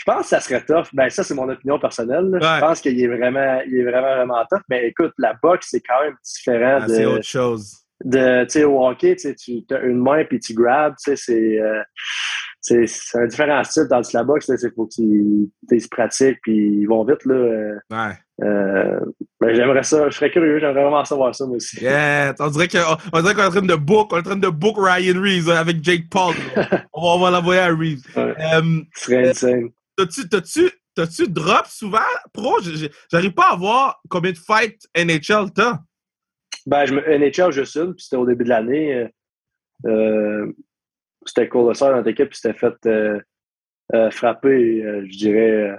pense 0.10 0.22
que 0.22 0.28
ça 0.28 0.39
serait 0.39 0.62
tough. 0.62 0.88
Ben, 0.93 1.10
ça, 1.10 1.24
c'est 1.24 1.36
mon 1.36 1.50
opinion 1.50 1.80
personnelle. 1.80 2.30
Je 2.34 2.60
pense 2.60 2.82
qu'il 2.82 3.02
est 3.02 3.08
vraiment, 3.08 3.62
il 3.65 3.80
est 3.80 3.84
vraiment, 3.84 4.15
vraiment 4.15 4.45
tough. 4.50 4.62
Mais 4.69 4.88
écoute, 4.88 5.13
la 5.17 5.34
boxe, 5.41 5.67
c'est 5.72 5.82
quand 5.82 6.02
même 6.04 6.15
différent 6.24 6.80
ah, 6.82 6.88
de. 6.88 6.93
C'est 6.93 7.06
autre 7.06 7.24
chose. 7.24 7.78
De, 8.04 8.45
tu 8.45 8.52
sais, 8.52 8.63
au 8.63 8.86
hockey, 8.86 9.15
tu 9.15 9.65
as 9.72 9.80
une 9.82 9.98
main 9.98 10.24
puis 10.24 10.39
tu 10.39 10.54
grabs, 10.54 10.95
tu 11.04 11.12
sais, 11.12 11.15
c'est. 11.15 11.60
Euh, 11.60 11.82
c'est 12.62 12.86
un 13.15 13.26
différent 13.26 13.63
style 13.63 13.88
dans 13.89 14.02
la 14.13 14.24
boxe. 14.24 14.50
Il 14.50 14.72
faut 14.76 14.86
qu'ils 14.86 15.50
se 15.69 15.88
pratiquent 15.88 16.39
puis 16.41 16.82
ils 16.82 16.86
vont 16.86 17.04
vite. 17.06 17.26
Là. 17.26 17.36
Euh, 17.36 17.76
ouais. 17.89 18.45
Euh, 18.45 19.00
ben, 19.39 19.56
j'aimerais 19.56 19.84
ça. 19.84 20.10
Je 20.10 20.15
serais 20.15 20.30
curieux. 20.30 20.60
J'aimerais 20.60 20.84
vraiment 20.84 21.06
savoir 21.06 21.34
ça, 21.34 21.45
moi 21.45 21.56
aussi. 21.56 21.82
Yeah. 21.82 22.36
On 22.39 22.48
dirait 22.50 22.67
qu'on 22.67 22.78
est 22.78 23.41
en 23.41 23.50
train 23.50 23.62
de 23.62 23.76
book, 23.76 24.10
on 24.12 24.17
est 24.17 24.19
en 24.19 24.24
train 24.24 24.36
de 24.36 24.50
book 24.50 24.76
Ryan 24.78 25.19
Reeves 25.22 25.50
avec 25.50 25.84
Jake 25.84 26.10
Paul. 26.10 26.36
on 26.93 27.17
va, 27.17 27.26
va 27.26 27.38
l'envoyer 27.38 27.62
à 27.62 27.67
Reeves. 27.67 28.04
Ouais. 28.15 28.36
Serait 28.93 29.30
insane. 29.30 29.69
T'as-tu, 30.00 30.70
t'as-tu, 30.96 31.28
drop 31.28 31.66
souvent, 31.66 32.00
pro? 32.32 32.58
J'arrive 33.12 33.34
pas 33.34 33.52
à 33.52 33.56
voir 33.58 34.02
combien 34.10 34.32
de 34.32 34.38
fights 34.38 34.88
NHL 34.96 35.52
t'as. 35.54 35.80
Ben, 36.66 36.86
je 36.86 36.94
me, 36.94 37.02
NHL, 37.02 37.52
je 37.52 37.64
suis 37.64 37.82
puis 37.82 38.04
c'était 38.04 38.16
au 38.16 38.26
début 38.26 38.46
de 38.46 38.50
l'année. 38.50 38.94
Euh, 38.94 39.08
euh 39.88 40.54
c'était 41.26 41.50
colossal 41.50 41.92
dans 41.92 41.98
notre 41.98 42.10
équipe, 42.10 42.30
puis 42.30 42.40
c'était 42.42 42.58
fait 42.58 42.74
euh, 42.86 43.20
euh, 43.94 44.10
frapper, 44.10 44.82
je 45.06 45.18
dirais, 45.18 45.78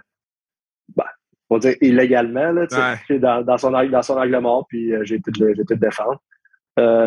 ben, 0.95 1.07
on 1.49 1.57
va 1.57 1.61
dire 1.61 1.77
illégalement, 1.81 2.53
là, 2.53 2.67
dans, 2.67 3.43
dans, 3.43 3.57
son, 3.57 3.71
dans 3.71 4.03
son 4.03 4.17
angle 4.19 4.39
mort, 4.39 4.67
puis 4.69 4.93
j'ai 5.03 5.15
été, 5.15 5.31
le 5.41 5.77
défendre. 5.77 6.23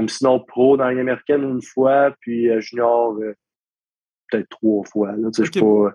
sinon, 0.09 0.39
pro 0.39 0.77
dans 0.77 0.85
l'année 0.85 1.01
américaine 1.01 1.43
une 1.43 1.61
fois, 1.61 2.15
puis 2.21 2.49
junior 2.59 3.15
peut-être 4.31 4.49
trois 4.49 4.83
fois. 4.85 5.11
Là, 5.11 5.27
okay. 5.27 5.61
pas, 5.61 5.93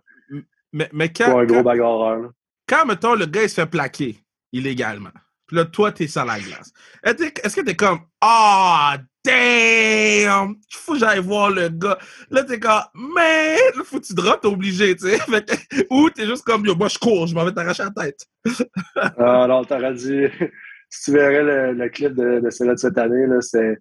mais, 0.72 0.88
mais 0.92 1.12
quand. 1.12 1.38
un 1.38 1.44
gros 1.44 1.62
bagarreur. 1.62 2.30
Quand, 2.66 2.84
mettons, 2.86 3.14
le 3.14 3.26
gars, 3.26 3.42
il 3.42 3.48
se 3.48 3.54
fait 3.54 3.66
plaquer 3.66 4.18
illégalement, 4.52 5.10
puis 5.46 5.56
là, 5.56 5.64
toi, 5.64 5.92
t'es 5.92 6.06
sur 6.06 6.24
la 6.24 6.38
glace, 6.38 6.72
est-ce 7.02 7.56
que 7.56 7.60
t'es 7.62 7.74
comme, 7.74 8.00
ah, 8.20 8.96
oh, 8.96 9.02
damn, 9.24 10.50
il 10.50 10.76
faut 10.76 10.92
que 10.92 10.98
j'aille 10.98 11.20
voir 11.20 11.50
le 11.50 11.68
gars. 11.68 11.98
Là, 12.30 12.44
t'es 12.44 12.60
comme, 12.60 12.82
mais, 13.14 13.56
là, 13.56 13.82
faut 13.84 14.00
que 14.00 14.06
tu 14.06 14.14
drops, 14.14 14.40
t'es 14.42 14.48
obligé, 14.48 14.96
tu 14.96 15.08
sais. 15.08 15.18
Ou 15.90 16.10
t'es 16.10 16.26
juste 16.26 16.44
comme, 16.44 16.64
yo, 16.66 16.74
moi, 16.74 16.88
je 16.88 16.98
cours, 16.98 17.26
je 17.26 17.34
m'en 17.34 17.44
vais 17.44 17.52
t'arracher 17.52 17.84
la 17.84 18.04
tête. 18.04 18.26
ah, 18.96 19.46
non, 19.48 19.64
t'aurais 19.64 19.94
dit, 19.94 20.24
si 20.90 21.04
tu 21.04 21.12
verrais 21.12 21.72
le, 21.72 21.88
clip 21.88 22.14
de, 22.14 22.40
de 22.40 22.50
celle-là 22.50 22.74
de 22.74 22.78
cette 22.78 22.98
année, 22.98 23.26
là, 23.26 23.40
c'est. 23.40 23.78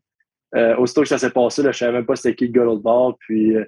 Euh, 0.56 0.78
aussitôt 0.78 1.02
que 1.02 1.10
ça 1.10 1.18
s'est 1.18 1.32
passé, 1.32 1.62
là, 1.62 1.74
je 1.74 1.80
savais 1.80 1.92
même 1.92 2.06
pas 2.06 2.16
c'était 2.16 2.34
qui 2.34 2.48
le 2.48 2.54
gars 2.54 2.64
l'autre 2.64 2.82
bord. 2.82 3.18
Puis 3.20 3.58
euh, 3.58 3.66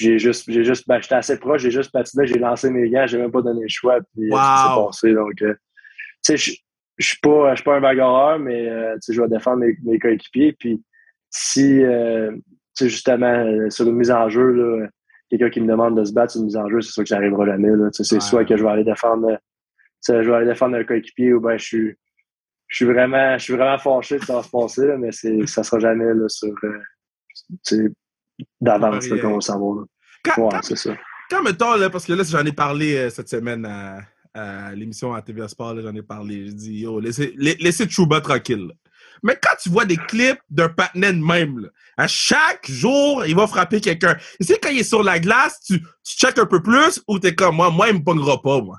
j'ai 0.00 0.18
juste, 0.18 0.50
j'ai 0.50 0.64
juste, 0.64 0.88
ben, 0.88 1.00
j'étais 1.00 1.14
assez 1.14 1.38
proche, 1.38 1.62
j'ai 1.62 1.70
juste 1.70 1.92
patiné, 1.92 2.26
j'ai 2.26 2.38
lancé 2.38 2.70
mes 2.70 2.88
gants, 2.88 3.06
j'ai 3.06 3.18
même 3.18 3.30
pas 3.30 3.42
donné 3.42 3.62
le 3.62 3.68
choix, 3.68 3.98
puis 4.12 4.30
wow. 4.30 4.36
Euh, 4.36 4.86
passé. 4.86 5.12
Donc, 5.12 5.42
euh, 5.42 5.54
tu 6.24 6.36
sais, 6.36 6.36
je 6.36 6.52
je 6.96 7.06
suis 7.06 7.18
pas, 7.20 7.54
pas 7.64 7.76
un 7.76 7.80
bagarreur, 7.80 8.38
mais 8.38 8.68
euh, 8.68 8.94
je 9.08 9.20
vais 9.20 9.28
défendre 9.28 9.60
mes, 9.60 9.74
mes 9.84 9.98
coéquipiers. 9.98 10.52
Puis 10.52 10.82
si, 11.30 11.82
euh, 11.82 12.30
justement, 12.78 13.70
sur 13.70 13.88
une 13.88 13.94
mise 13.94 14.10
en 14.10 14.28
jeu, 14.28 14.86
quelqu'un 15.30 15.48
qui 15.48 15.62
me 15.62 15.66
demande 15.66 15.98
de 15.98 16.04
se 16.04 16.12
battre 16.12 16.32
sur 16.32 16.40
une 16.40 16.46
mise 16.46 16.58
en 16.58 16.68
jeu, 16.68 16.82
c'est 16.82 16.92
sûr 16.92 17.02
que 17.02 17.08
j'arriverai 17.08 17.46
jamais. 17.46 17.70
Là. 17.70 17.88
C'est 17.90 18.20
soit 18.20 18.44
que 18.44 18.54
je 18.54 18.62
vais 18.62 18.68
aller 18.68 18.84
défendre, 18.84 19.38
je 20.06 20.12
vais 20.12 20.34
aller 20.34 20.46
défendre 20.46 20.76
un 20.76 20.84
coéquipier 20.84 21.32
ou 21.32 21.40
ben 21.40 21.56
je 21.56 21.64
suis, 21.64 21.96
je 22.68 22.76
suis 22.76 22.84
vraiment, 22.84 23.38
je 23.38 23.44
suis 23.44 23.54
vraiment 23.54 23.78
fâché 23.78 24.18
de 24.18 24.24
ça 24.24 24.42
se 24.42 24.50
passer, 24.50 24.86
là, 24.86 24.98
mais 24.98 25.10
c'est, 25.10 25.46
ça 25.46 25.62
sera 25.62 25.78
jamais 25.78 26.12
là, 26.12 26.28
sur, 26.28 26.54
d'avance 28.60 29.08
qu'on 29.08 29.34
va 29.34 29.40
savoir. 29.40 29.84
Quand, 30.22 30.50
c'est 30.62 30.76
ça. 30.76 30.94
Quand, 31.30 31.42
mettons, 31.42 31.76
là, 31.76 31.90
parce 31.90 32.04
que 32.04 32.12
là, 32.12 32.24
j'en 32.24 32.44
ai 32.44 32.52
parlé 32.52 32.96
euh, 32.96 33.10
cette 33.10 33.28
semaine 33.28 33.66
à, 33.66 34.74
l'émission 34.74 35.14
à 35.14 35.22
TVA 35.22 35.48
Sport, 35.48 35.80
j'en 35.80 35.94
ai 35.94 36.02
parlé. 36.02 36.46
Je 36.46 36.52
dis, 36.52 36.80
yo, 36.80 37.00
laissez, 37.00 37.34
laissez 37.36 37.86
tranquille. 37.86 38.72
Mais 39.22 39.36
quand 39.40 39.56
tu 39.60 39.68
vois 39.68 39.84
des 39.84 39.96
clips 39.96 40.40
d'un 40.48 40.68
patinet 40.68 41.12
même, 41.12 41.68
à 41.96 42.06
chaque 42.06 42.70
jour, 42.70 43.24
il 43.26 43.34
va 43.36 43.46
frapper 43.46 43.80
quelqu'un. 43.80 44.14
Tu 44.40 44.46
sais, 44.46 44.58
quand 44.62 44.70
il 44.70 44.80
est 44.80 44.84
sur 44.84 45.02
la 45.02 45.18
glace, 45.18 45.60
tu, 45.66 45.80
tu 45.80 46.16
checkes 46.16 46.38
un 46.38 46.46
peu 46.46 46.62
plus 46.62 47.02
ou 47.06 47.18
t'es 47.18 47.34
comme 47.34 47.56
moi, 47.56 47.70
moi, 47.70 47.88
il 47.88 47.96
me 47.96 48.04
pognera 48.04 48.40
pas, 48.40 48.60
moi? 48.60 48.76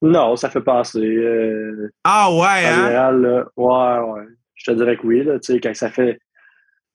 Non, 0.00 0.34
ça 0.34 0.50
fait 0.50 0.62
passer. 0.62 0.98
Euh, 0.98 1.92
ah 2.02 2.32
ouais, 2.32 2.66
hein? 2.66 2.86
Général, 2.86 3.46
ouais, 3.56 3.98
ouais. 3.98 4.26
Je 4.54 4.70
te 4.70 4.76
dirais 4.76 4.96
que 4.96 5.06
oui, 5.06 5.22
là, 5.22 5.38
tu 5.38 5.52
sais, 5.52 5.60
quand 5.60 5.74
ça 5.74 5.90
fait 5.90 6.18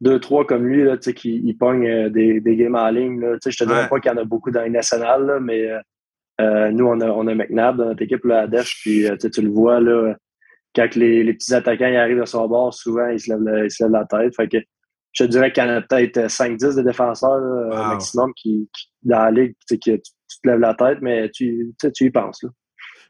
deux, 0.01 0.19
trois 0.19 0.45
comme 0.45 0.65
lui, 0.67 0.83
là, 0.83 0.97
qui 0.97 1.41
il 1.43 1.57
pogne 1.57 1.87
euh, 1.87 2.09
des, 2.09 2.39
des 2.39 2.55
games 2.55 2.75
en 2.75 2.89
ligne. 2.89 3.19
Là, 3.19 3.37
je 3.43 3.57
te 3.57 3.63
dirais 3.63 3.87
pas 3.89 3.99
qu'il 3.99 4.11
y 4.11 4.13
en 4.13 4.17
a 4.17 4.23
beaucoup 4.23 4.51
dans 4.51 4.61
les 4.61 4.69
nationales, 4.69 5.39
mais 5.41 5.69
euh, 5.69 5.79
euh, 6.41 6.71
nous, 6.71 6.85
on 6.85 7.01
a, 7.01 7.07
on 7.07 7.25
a 7.27 7.33
McNabb 7.33 7.77
dans 7.77 7.85
notre 7.85 8.03
équipe 8.03 8.23
là, 8.25 8.41
à 8.41 8.47
Def, 8.47 8.71
puis 8.81 9.05
tu 9.33 9.41
le 9.41 9.49
vois 9.49 9.79
là, 9.79 10.13
quand 10.75 10.95
les, 10.95 11.23
les 11.23 11.33
petits 11.33 11.53
attaquants 11.55 11.87
ils 11.87 11.97
arrivent 11.97 12.21
à 12.21 12.27
son 12.27 12.47
bord, 12.47 12.73
souvent 12.73 13.07
ils 13.07 13.19
se 13.19 13.31
lèvent, 13.31 13.41
la, 13.41 13.65
ils 13.65 13.71
se 13.71 13.83
lèvent 13.83 13.93
la 13.93 14.05
tête. 14.05 14.35
Fait 14.35 14.47
que 14.47 14.57
je 15.13 15.23
te 15.23 15.29
dirais 15.29 15.51
qu'il 15.51 15.63
y 15.63 15.65
en 15.65 15.69
a 15.71 15.81
peut-être 15.81 16.19
5-10 16.27 16.75
de 16.75 16.81
défenseurs 16.83 17.87
maximum 17.89 18.31
qui, 18.35 18.69
dans 19.01 19.23
la 19.23 19.31
ligue, 19.31 19.55
qui, 19.67 19.79
tu, 19.79 19.99
te 19.99 20.47
lèves 20.47 20.59
la 20.59 20.75
tête, 20.75 20.99
mais 21.01 21.31
tu, 21.31 21.73
tu 21.95 22.05
y 22.05 22.11
penses. 22.11 22.43
Là. 22.43 22.49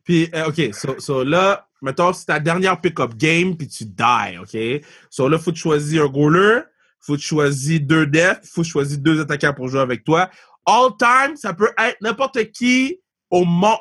Puis, 0.08 0.30
OK, 0.48 0.74
so, 0.74 0.98
so 1.00 1.24
là, 1.26 1.68
mettons, 1.82 2.14
c'est 2.14 2.28
ta 2.28 2.40
dernière 2.40 2.80
pick-up 2.80 3.14
game, 3.16 3.58
puis 3.58 3.68
tu 3.68 3.84
die, 3.84 4.38
OK? 4.42 4.86
So 5.10 5.28
là, 5.28 5.36
il 5.38 5.44
faut 5.44 5.52
tu 5.52 5.60
choisir 5.60 6.06
un 6.06 6.08
goaler, 6.08 6.62
faut 7.00 7.14
que 7.16 7.20
tu 7.20 7.28
choisir 7.28 7.80
deux 7.82 8.06
defs, 8.06 8.40
faut 8.44 8.62
que 8.62 8.66
tu 8.66 8.72
choisir 8.72 8.98
deux 9.00 9.22
attaquants 9.22 9.54
pour 9.54 9.68
jouer 9.68 9.82
avec 9.82 10.04
toi. 10.04 10.30
All 10.66 10.92
time, 10.98 11.36
ça 11.36 11.54
peut 11.54 11.72
être 11.78 11.98
n'importe 12.02 12.52
qui 12.52 13.00
au 13.30 13.46
monde. 13.46 13.80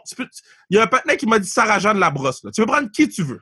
Il 0.71 0.77
y 0.77 0.79
a 0.79 0.85
un 0.85 0.87
partenaire 0.87 1.17
qui 1.17 1.27
m'a 1.27 1.39
dit 1.39 1.49
Sarah 1.49 1.79
Jeanne 1.79 1.99
Labrosse. 1.99 2.45
Là. 2.45 2.51
Tu 2.53 2.61
peux 2.61 2.67
prendre 2.67 2.91
qui 2.91 3.09
tu 3.09 3.23
veux. 3.23 3.41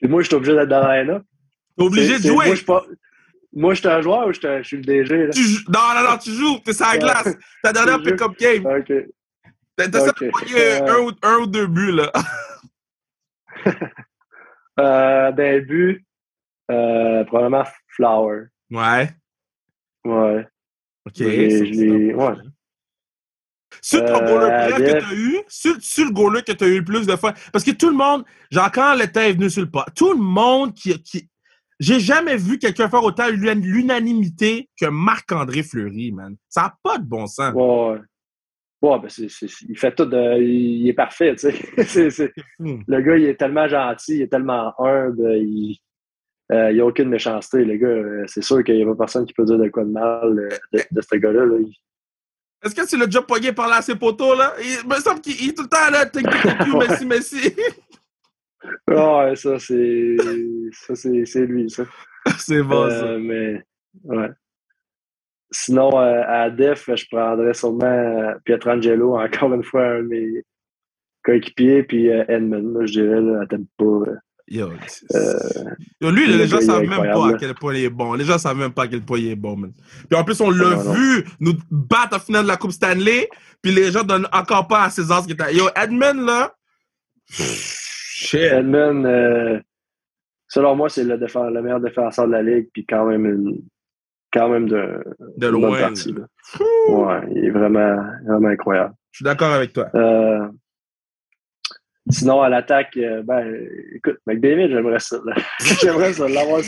Et 0.00 0.08
moi, 0.08 0.22
je 0.22 0.28
suis 0.28 0.36
obligé 0.36 0.54
d'être 0.54 0.68
dans 0.68 0.86
la 0.86 1.04
Tu 1.04 1.10
es 1.10 1.82
obligé 1.82 2.18
de 2.18 2.28
jouer. 2.28 2.54
Moi, 3.56 3.74
je 3.74 3.80
suis 3.80 3.88
un 3.88 4.02
joueur 4.02 4.26
ou 4.26 4.32
je 4.32 4.62
suis 4.64 4.76
le 4.76 4.82
DG? 4.82 5.26
Là? 5.26 5.32
Non, 5.68 6.02
non, 6.02 6.10
non, 6.10 6.18
tu 6.18 6.32
joues. 6.32 6.58
T'es 6.64 6.72
sur 6.72 6.86
la 6.86 6.98
glace. 6.98 7.28
Ta 7.62 7.72
dernière 7.72 8.02
pick-up 8.02 8.32
game. 8.36 8.66
OK. 8.66 8.92
T'as 9.76 10.08
okay. 10.08 10.30
euh... 10.56 10.80
un, 10.86 11.28
un, 11.28 11.36
ou, 11.38 11.46
deux 11.46 11.66
buts, 11.66 11.92
là. 11.92 12.12
euh, 14.80 15.32
d'un 15.32 15.60
but, 15.60 16.04
euh, 16.70 17.24
probablement 17.24 17.64
Flower. 17.88 18.46
Ouais. 18.70 19.10
Ouais. 20.04 20.46
OK. 21.06 21.20
ouais. 21.20 22.14
Sur 23.82 24.04
ton 24.04 24.14
euh, 24.14 24.70
que 24.70 24.98
tu 24.98 25.04
as 25.04 25.14
eu, 25.14 25.40
sur, 25.48 25.76
sur 25.80 26.04
le 26.06 26.12
goaler 26.12 26.42
que 26.42 26.52
tu 26.52 26.64
as 26.64 26.68
eu 26.68 26.78
le 26.78 26.84
plus 26.84 27.06
de 27.06 27.16
fois, 27.16 27.34
parce 27.52 27.64
que 27.64 27.72
tout 27.72 27.88
le 27.88 27.96
monde, 27.96 28.24
genre 28.50 28.70
quand 28.72 28.94
l'été 28.94 29.20
est 29.20 29.32
venu 29.32 29.50
sur 29.50 29.62
le 29.62 29.70
pas, 29.70 29.86
tout 29.94 30.12
le 30.12 30.20
monde 30.20 30.74
qui. 30.74 31.00
qui 31.02 31.28
j'ai 31.80 31.98
jamais 31.98 32.36
vu 32.36 32.58
quelqu'un 32.58 32.88
faire 32.88 33.02
autant 33.02 33.28
l'unanimité 33.28 34.70
que 34.80 34.86
Marc-André 34.86 35.64
Fleury, 35.64 36.12
man. 36.12 36.36
Ça 36.48 36.62
n'a 36.62 36.78
pas 36.82 36.98
de 36.98 37.04
bon 37.04 37.26
sens. 37.26 37.52
Ouais. 37.52 37.98
Ouais, 38.80 38.98
ben 39.00 39.08
c'est, 39.08 39.26
il 39.68 39.76
fait 39.78 39.94
tout 39.94 40.04
de, 40.04 40.40
il, 40.40 40.86
est 40.88 40.92
parfait, 40.92 41.34
tu 41.34 41.50
sais. 41.50 42.32
le 42.58 43.00
gars, 43.00 43.16
il 43.16 43.24
est 43.24 43.36
tellement 43.36 43.66
gentil, 43.66 44.16
il 44.16 44.22
est 44.22 44.28
tellement 44.28 44.72
humble, 44.78 45.36
il 45.38 45.78
euh, 46.52 46.72
n'y 46.72 46.80
a 46.80 46.84
aucune 46.84 47.08
méchanceté, 47.08 47.64
le 47.64 47.76
gars. 47.76 47.88
Euh, 47.88 48.24
c'est 48.26 48.42
sûr 48.42 48.62
qu'il 48.62 48.76
n'y 48.76 48.82
a 48.82 48.86
pas 48.86 48.94
personne 48.94 49.24
qui 49.24 49.32
peut 49.32 49.44
dire 49.44 49.58
de 49.58 49.68
quoi 49.68 49.84
de 49.84 49.90
mal 49.90 50.34
de, 50.72 50.80
de, 50.90 51.00
ce 51.00 51.16
gars-là. 51.16 51.46
Là. 51.46 51.56
Est-ce 52.64 52.74
que 52.74 52.86
c'est 52.86 52.96
le 52.96 53.10
job 53.10 53.26
pogné 53.26 53.52
par 53.52 53.68
là 53.68 53.82
ses 53.82 53.94
poteaux, 53.94 54.34
là? 54.34 54.54
Il 54.58 54.88
me 54.88 54.94
semble 54.96 55.20
qu'il 55.20 55.48
est 55.48 55.52
tout 55.52 55.62
le 55.62 55.68
temps 55.68 55.90
là, 55.90 56.06
thank 56.06 56.26
you, 56.66 56.78
merci, 56.78 57.06
merci. 57.06 57.54
ouais, 58.88 59.36
ça, 59.36 59.58
c'est. 59.58 60.16
Ça, 60.72 60.94
c'est 60.94 61.46
lui, 61.46 61.70
ça. 61.70 61.84
c'est 62.38 62.62
bon, 62.62 62.84
euh, 62.84 62.90
ça. 62.90 63.18
Mais, 63.18 63.62
ouais. 64.04 64.30
Sinon, 65.56 66.00
euh, 66.00 66.22
à 66.26 66.50
Def, 66.50 66.90
je 66.92 67.06
prendrais 67.08 67.54
sûrement 67.54 67.84
euh, 67.84 68.34
Pietrangelo, 68.44 69.16
encore 69.16 69.54
une 69.54 69.62
fois, 69.62 69.86
un 69.86 70.02
de 70.02 70.08
mes 70.08 70.44
coéquipiers, 71.22 71.84
puis 71.84 72.10
euh, 72.10 72.24
Edmund, 72.26 72.86
je 72.86 73.00
dirais, 73.00 73.20
là, 73.20 73.42
à 73.42 73.46
Tempo. 73.46 74.04
Yo, 74.46 74.70
Yo, 76.00 76.10
lui, 76.10 76.26
les 76.26 76.46
gens 76.46 76.60
savent 76.60 76.82
même 76.82 77.02
pas 77.02 77.28
à 77.28 77.32
quel 77.38 77.54
point 77.54 77.74
il 77.74 77.84
est 77.84 77.90
bon. 77.90 78.12
Les 78.12 78.24
gens 78.24 78.36
savent 78.36 78.58
même 78.58 78.72
pas 78.72 78.82
à 78.82 78.88
quel 78.88 79.02
point 79.02 79.18
il 79.18 79.28
est 79.28 79.36
bon, 79.36 79.56
man. 79.56 79.72
Puis 80.08 80.18
en 80.18 80.24
plus, 80.24 80.38
on 80.42 80.50
l'a 80.50 80.76
vu 80.76 81.24
nous 81.40 81.54
battre 81.70 82.16
en 82.16 82.20
finale 82.20 82.42
de 82.42 82.48
la 82.48 82.56
Coupe 82.58 82.72
Stanley, 82.72 83.28
puis 83.62 83.72
les 83.72 83.90
gens 83.90 84.02
donnent 84.02 84.28
encore 84.32 84.68
pas 84.68 84.84
à 84.84 84.90
ses 84.90 85.04
qui 85.26 85.32
étaient. 85.32 85.54
Yo, 85.54 85.64
Edmund, 85.74 86.26
là. 86.26 86.54
Shit. 87.26 88.40
Edmund, 88.40 89.06
euh, 89.06 89.60
selon 90.48 90.76
moi, 90.76 90.90
c'est 90.90 91.04
le, 91.04 91.16
le, 91.16 91.62
meilleur 91.62 91.80
défenseur 91.80 92.26
de 92.26 92.32
la 92.32 92.42
Ligue, 92.42 92.68
puis 92.72 92.84
quand 92.84 93.06
même 93.06 93.24
une, 93.24 93.62
quand 94.30 94.50
même 94.50 94.68
de, 94.68 95.02
de 95.38 95.46
loin. 95.46 95.70
Bonne 95.70 95.80
partie. 95.80 96.14
Ouais, 96.88 97.20
il 97.34 97.46
est 97.46 97.50
vraiment, 97.50 97.96
vraiment 98.26 98.48
incroyable. 98.48 98.94
Je 99.10 99.18
suis 99.18 99.24
d'accord 99.24 99.52
avec 99.52 99.72
toi. 99.72 99.88
Euh, 99.94 100.48
Sinon, 102.10 102.42
à 102.42 102.50
l'attaque, 102.50 102.96
euh, 102.98 103.22
ben, 103.22 103.66
écoute, 103.94 104.18
McDavid, 104.26 104.68
j'aimerais 104.68 105.00
ça. 105.00 105.16
j'aimerais 105.80 106.12
ça 106.12 106.28
l'avoir 106.28 106.60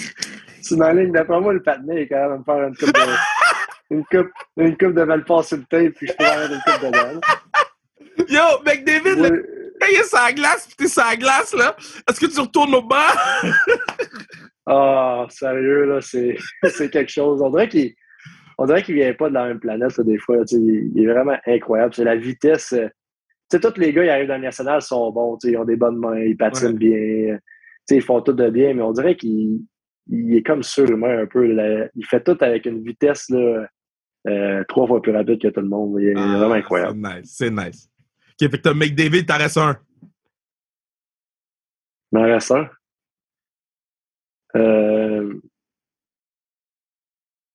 sur 0.62 0.78
ma 0.78 0.94
ligne. 0.94 1.12
D'après 1.12 1.40
moi, 1.40 1.52
le 1.52 1.62
patinet 1.62 2.02
est 2.02 2.08
quand 2.08 2.30
même 2.30 2.38
me 2.38 2.44
faire 2.44 2.68
une 2.68 2.76
coupe 2.76 2.92
de, 2.92 3.00
une 3.90 4.04
coupe, 4.04 4.32
une 4.56 4.76
coupe 4.78 4.94
de 4.94 5.02
Valport 5.02 5.44
sur 5.44 5.58
le 5.58 5.64
tape, 5.64 5.92
puis 5.94 6.06
je 6.06 6.12
peux 6.14 6.24
avoir 6.24 6.50
une 6.50 6.60
coupe 6.60 6.86
dedans. 6.86 7.20
Yo, 8.28 8.62
McDavid, 8.64 9.20
oui. 9.20 9.30
quand 9.78 9.86
il 9.90 9.98
est 10.00 10.04
sur 10.04 10.18
la 10.18 10.32
glace, 10.32 10.66
puis 10.66 10.76
t'es 10.76 10.88
sur 10.88 11.04
la 11.04 11.16
glace, 11.16 11.54
là, 11.54 11.76
est-ce 12.08 12.18
que 12.18 12.26
tu 12.26 12.40
retournes 12.40 12.74
au 12.74 12.82
bas? 12.82 13.12
Ah, 14.68 15.22
oh, 15.22 15.30
sérieux, 15.30 15.84
là, 15.84 16.00
c'est, 16.00 16.36
c'est 16.64 16.90
quelque 16.90 17.12
chose. 17.12 17.40
On 17.40 17.50
dirait 17.50 17.68
qu'il 17.68 17.94
on 18.58 18.66
dirait 18.66 18.82
qu'il 18.82 18.96
vient 18.96 19.14
pas 19.14 19.28
de 19.28 19.34
la 19.34 19.46
même 19.46 19.60
planète, 19.60 19.96
là, 19.96 20.02
des 20.02 20.18
fois. 20.18 20.38
Il, 20.50 20.90
il 20.92 21.04
est 21.04 21.06
vraiment 21.06 21.36
incroyable. 21.46 21.94
C'est 21.94 22.02
la 22.02 22.16
vitesse 22.16 22.72
euh, 22.72 22.88
sais, 23.50 23.60
tous 23.60 23.78
les 23.78 23.92
gars, 23.92 24.04
ils 24.04 24.10
arrivent 24.10 24.28
dans 24.28 24.36
le 24.36 24.42
national, 24.42 24.82
sont 24.82 25.10
bons, 25.12 25.38
ils 25.44 25.56
ont 25.56 25.64
des 25.64 25.76
bonnes 25.76 25.98
mains, 25.98 26.18
ils 26.18 26.36
patinent 26.36 26.76
bien, 26.76 27.38
ils 27.90 28.02
font 28.02 28.20
tout 28.20 28.32
de 28.32 28.50
bien, 28.50 28.74
mais 28.74 28.82
on 28.82 28.92
dirait 28.92 29.16
qu'il 29.16 29.60
est 30.12 30.46
comme 30.46 30.62
sur 30.62 30.96
main 30.96 31.22
un 31.22 31.26
peu. 31.26 31.48
il 31.94 32.06
fait 32.06 32.22
tout 32.22 32.36
avec 32.40 32.66
une 32.66 32.82
vitesse 32.82 33.28
là, 33.30 33.66
euh, 34.26 34.64
trois 34.68 34.86
fois 34.86 35.00
plus 35.00 35.12
rapide 35.12 35.40
que 35.40 35.48
tout 35.48 35.60
le 35.60 35.68
monde. 35.68 35.98
Il 36.00 36.08
est 36.08 36.14
ah, 36.16 36.38
vraiment 36.38 36.54
incroyable. 36.54 36.98
C'est 37.00 37.14
nice, 37.14 37.36
c'est 37.36 37.50
nice. 37.50 37.90
OK, 38.40 38.50
fait 38.50 38.58
que 38.58 38.62
t'as 38.62 38.74
McDavid, 38.74 39.24
t'en 39.24 39.38
restes 39.38 39.58
un. 39.58 39.76
M'en 42.12 42.22
reste 42.22 42.50
un. 42.50 42.68
Euh... 44.56 45.40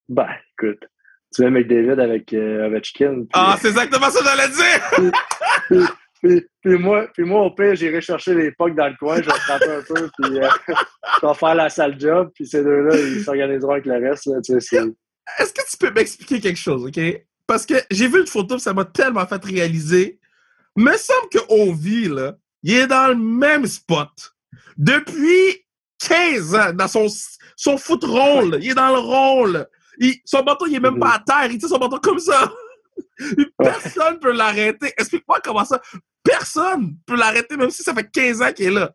Ben, 0.08 0.28
écoute. 0.54 0.86
Tu 1.34 1.44
veux 1.44 1.50
McDavid 1.50 2.02
avec 2.02 2.34
euh, 2.34 2.68
Ovechkin. 2.68 3.24
ah, 3.34 3.56
c'est 3.60 3.70
exactement 3.70 4.10
ça 4.10 4.20
que 4.20 4.26
j'allais 4.26 4.50
dire! 4.50 5.12
puis, 6.22 6.46
puis, 6.62 6.78
moi, 6.78 7.08
puis 7.14 7.24
moi, 7.24 7.42
au 7.42 7.52
pire, 7.52 7.76
j'irai 7.76 8.02
chercher 8.02 8.36
les 8.36 8.52
pucks 8.52 8.76
dans 8.76 8.88
le 8.88 8.96
coin, 8.98 9.18
je 9.18 9.30
vais 9.30 9.32
frapper 9.32 9.70
un 9.70 9.82
peu, 9.82 10.10
puis 10.20 10.40
euh, 10.40 10.50
je 11.22 11.28
vais 11.28 11.34
faire 11.34 11.56
la 11.56 11.70
sale 11.70 12.00
job, 12.00 12.30
puis 12.34 12.46
ces 12.46 12.64
deux-là, 12.64 12.96
ils 12.96 13.24
s'organiseront 13.24 13.72
avec 13.72 13.86
le 13.86 14.10
reste. 14.10 14.30
Tu 14.44 14.60
sais, 14.60 14.78
Est-ce 15.40 15.54
que 15.54 15.70
tu 15.70 15.78
peux 15.80 15.92
m'expliquer 15.92 16.40
quelque 16.40 16.60
chose, 16.60 16.86
OK? 16.86 17.00
Parce 17.48 17.66
que 17.66 17.76
j'ai 17.90 18.08
vu 18.08 18.20
une 18.20 18.28
photo, 18.28 18.60
ça 18.60 18.74
m'a 18.74 18.86
tellement 18.86 19.26
fait 19.26 19.44
réaliser. 19.44 20.20
Il 20.78 20.84
me 20.84 20.94
semble 20.94 21.30
que 21.32 21.40
Ovi, 21.50 22.08
là, 22.08 22.36
il 22.64 22.76
est 22.76 22.88
dans 22.88 23.10
le 23.10 23.16
même 23.16 23.66
spot. 23.66 24.10
Depuis 24.78 25.66
15 26.08 26.56
ans, 26.56 26.74
dans 26.74 26.88
son, 26.88 27.08
son 27.56 27.78
foot 27.78 28.04
rôle. 28.04 28.58
Il 28.62 28.72
est 28.72 28.76
dans 28.76 28.94
le 28.94 29.00
rôle. 29.00 29.68
son 30.26 30.44
bâton, 30.44 30.66
il 30.68 30.76
est 30.76 30.80
même 30.80 31.00
pas 31.00 31.16
à 31.16 31.20
terre. 31.20 31.52
Il 31.52 31.58
tient 31.58 31.70
son 31.70 31.78
bâton 31.78 31.98
comme 31.98 32.20
ça. 32.20 32.52
Personne 33.58 34.20
peut 34.20 34.32
l'arrêter. 34.32 34.94
Explique-moi 34.98 35.40
comment 35.44 35.66
ça. 35.66 35.82
Personne 36.24 36.96
peut 37.06 37.16
l'arrêter, 37.16 37.58
même 37.58 37.70
si 37.70 37.84
ça 37.84 37.94
fait 37.94 38.10
15 38.10 38.42
ans 38.42 38.52
qu'il 38.54 38.68
est 38.68 38.72
là. 38.72 38.92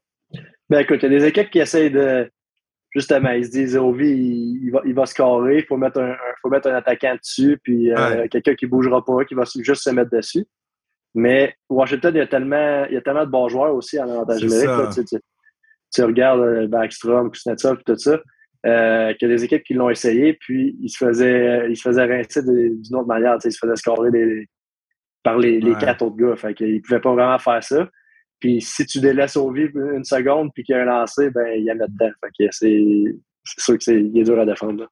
Ben 0.68 0.80
écoute, 0.80 0.98
il 1.02 1.12
y 1.12 1.16
a 1.16 1.18
des 1.18 1.24
équipes 1.26 1.50
qui 1.50 1.58
essayent 1.58 1.90
de. 1.90 2.30
Justement, 2.90 3.30
ils 3.30 3.44
se 3.44 3.50
disent, 3.50 3.76
Ovi, 3.76 4.58
il, 4.62 4.70
va, 4.70 4.80
il 4.86 4.94
va 4.94 5.04
scorer, 5.04 5.58
il 5.58 5.64
faut 5.66 5.76
mettre 5.76 6.00
un, 6.00 6.16
faut 6.40 6.48
mettre 6.48 6.68
un 6.68 6.74
attaquant 6.74 7.14
dessus, 7.14 7.58
puis 7.62 7.92
euh, 7.92 8.26
quelqu'un 8.28 8.54
qui 8.54 8.64
ne 8.64 8.70
bougera 8.70 9.04
pas, 9.04 9.24
qui 9.26 9.34
va 9.34 9.42
juste 9.58 9.82
se 9.82 9.90
mettre 9.90 10.10
dessus. 10.10 10.46
Mais 11.14 11.54
Washington, 11.68 12.14
il 12.14 12.18
y 12.18 12.22
a 12.22 12.26
tellement, 12.26 12.86
il 12.86 12.94
y 12.94 12.96
a 12.96 13.02
tellement 13.02 13.24
de 13.24 13.30
bons 13.30 13.48
joueurs 13.48 13.74
aussi 13.74 14.00
en 14.00 14.08
avantage 14.08 14.42
numérique. 14.42 15.06
Tu, 15.08 15.18
tu, 15.92 16.02
regardes 16.02 16.40
euh, 16.40 16.68
Backstrom, 16.68 17.30
Kuznetsov, 17.30 17.82
tout 17.84 17.96
ça. 17.98 18.18
Euh, 18.66 19.12
qu'il 19.14 19.28
y 19.28 19.32
a 19.32 19.36
des 19.36 19.44
équipes 19.44 19.62
qui 19.62 19.74
l'ont 19.74 19.90
essayé, 19.90 20.32
puis 20.32 20.76
ils 20.80 20.88
se 20.88 20.96
faisaient, 20.96 21.70
ils 21.70 21.76
se 21.76 21.82
faisaient 21.82 22.04
rincer 22.04 22.42
d'une 22.42 22.96
autre 22.96 23.06
manière. 23.06 23.36
Ils 23.44 23.52
se 23.52 23.58
faisaient 23.58 23.76
scorer 23.76 24.10
par 25.22 25.38
les, 25.38 25.60
quatre 25.78 26.02
autres 26.02 26.16
gars. 26.16 26.34
Fait 26.36 26.52
qu'ils 26.52 26.76
ne 26.76 26.80
pouvaient 26.80 27.00
pas 27.00 27.14
vraiment 27.14 27.38
faire 27.38 27.62
ça. 27.62 27.88
Puis 28.40 28.60
si 28.60 28.84
tu 28.84 29.00
délaisses 29.00 29.36
au 29.36 29.50
vivre 29.52 29.78
une 29.94 30.04
seconde 30.04 30.50
puis 30.52 30.64
qu'il 30.64 30.74
y 30.74 30.78
a 30.78 30.82
un 30.82 30.86
lancé, 30.86 31.30
ben 31.30 31.46
il 31.56 31.64
y 31.64 31.70
a 31.70 31.74
dedans. 31.74 32.10
Fait 32.20 32.46
que 32.46 32.50
c'est 32.50 32.84
sûr 33.44 33.78
que 33.78 33.84
c'est 33.84 33.98
est 33.98 34.24
dur 34.24 34.38
à 34.38 34.44
défendre. 34.44 34.88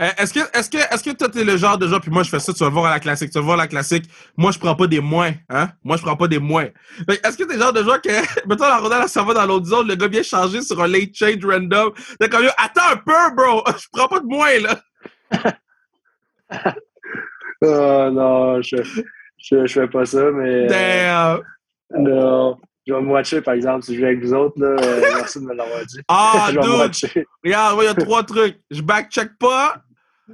Euh, 0.00 0.10
est-ce 0.16 0.32
que, 0.32 0.40
est-ce 0.56 0.70
que, 0.70 0.78
est-ce 0.78 1.02
que 1.02 1.10
toi, 1.10 1.28
t'es 1.28 1.42
le 1.42 1.56
genre 1.56 1.76
de 1.76 1.88
genre, 1.88 2.00
puis 2.00 2.10
moi, 2.10 2.22
je 2.22 2.30
fais 2.30 2.38
ça, 2.38 2.52
tu 2.52 2.62
vas 2.62 2.70
voir 2.70 2.86
à 2.86 2.90
la 2.90 3.00
classique, 3.00 3.30
tu 3.30 3.38
vas 3.38 3.44
voir 3.44 3.58
à 3.58 3.62
la 3.62 3.66
classique, 3.66 4.04
moi, 4.36 4.52
je 4.52 4.58
prends 4.58 4.76
pas 4.76 4.86
des 4.86 5.00
moins, 5.00 5.32
hein? 5.48 5.70
Moi, 5.82 5.96
je 5.96 6.02
prends 6.02 6.16
pas 6.16 6.28
des 6.28 6.38
moins. 6.38 6.66
Est-ce 7.08 7.36
que 7.36 7.42
t'es 7.42 7.54
le 7.54 7.60
genre 7.60 7.72
de 7.72 7.82
genre 7.82 8.00
que, 8.00 8.08
mettons, 8.48 8.64
la 8.64 8.78
rondelle, 8.78 9.08
ça 9.08 9.24
va 9.24 9.34
dans 9.34 9.46
l'autre 9.46 9.66
zone, 9.66 9.88
le 9.88 9.96
gars 9.96 10.06
vient 10.06 10.22
changer 10.22 10.62
sur 10.62 10.80
un 10.80 10.86
late 10.86 11.14
change 11.14 11.44
random, 11.44 11.92
t'es 12.20 12.28
comme, 12.28 12.46
attends 12.56 12.92
un 12.92 12.96
peu, 12.96 13.34
bro! 13.34 13.64
Je 13.76 13.86
prends 13.92 14.08
pas 14.08 14.20
de 14.20 14.26
moins, 14.26 14.58
là! 14.60 14.80
oh, 17.62 18.10
non, 18.12 18.62
je, 18.62 18.76
je, 19.36 19.66
je, 19.66 19.72
fais 19.72 19.88
pas 19.88 20.06
ça, 20.06 20.30
mais. 20.30 20.66
Damn! 20.66 21.40
non. 21.90 22.56
Je 22.86 22.94
vais 22.94 23.02
me 23.02 23.10
watcher, 23.10 23.42
par 23.42 23.52
exemple, 23.52 23.84
si 23.84 23.94
je 23.94 24.00
vais 24.00 24.06
avec 24.06 24.24
vous 24.24 24.32
autres. 24.32 24.58
Là, 24.58 24.68
euh, 24.68 25.00
merci 25.16 25.40
de 25.40 25.44
me 25.44 25.52
l'avoir 25.52 25.84
dit. 25.84 26.00
Ah, 26.08 26.48
je 26.48 26.58
dude! 26.58 27.24
Regarde, 27.44 27.78
il 27.82 27.84
y 27.84 27.88
a 27.88 27.94
trois 27.94 28.22
trucs. 28.22 28.58
Je 28.70 28.80
backcheck 28.80 29.36
pas, 29.38 29.82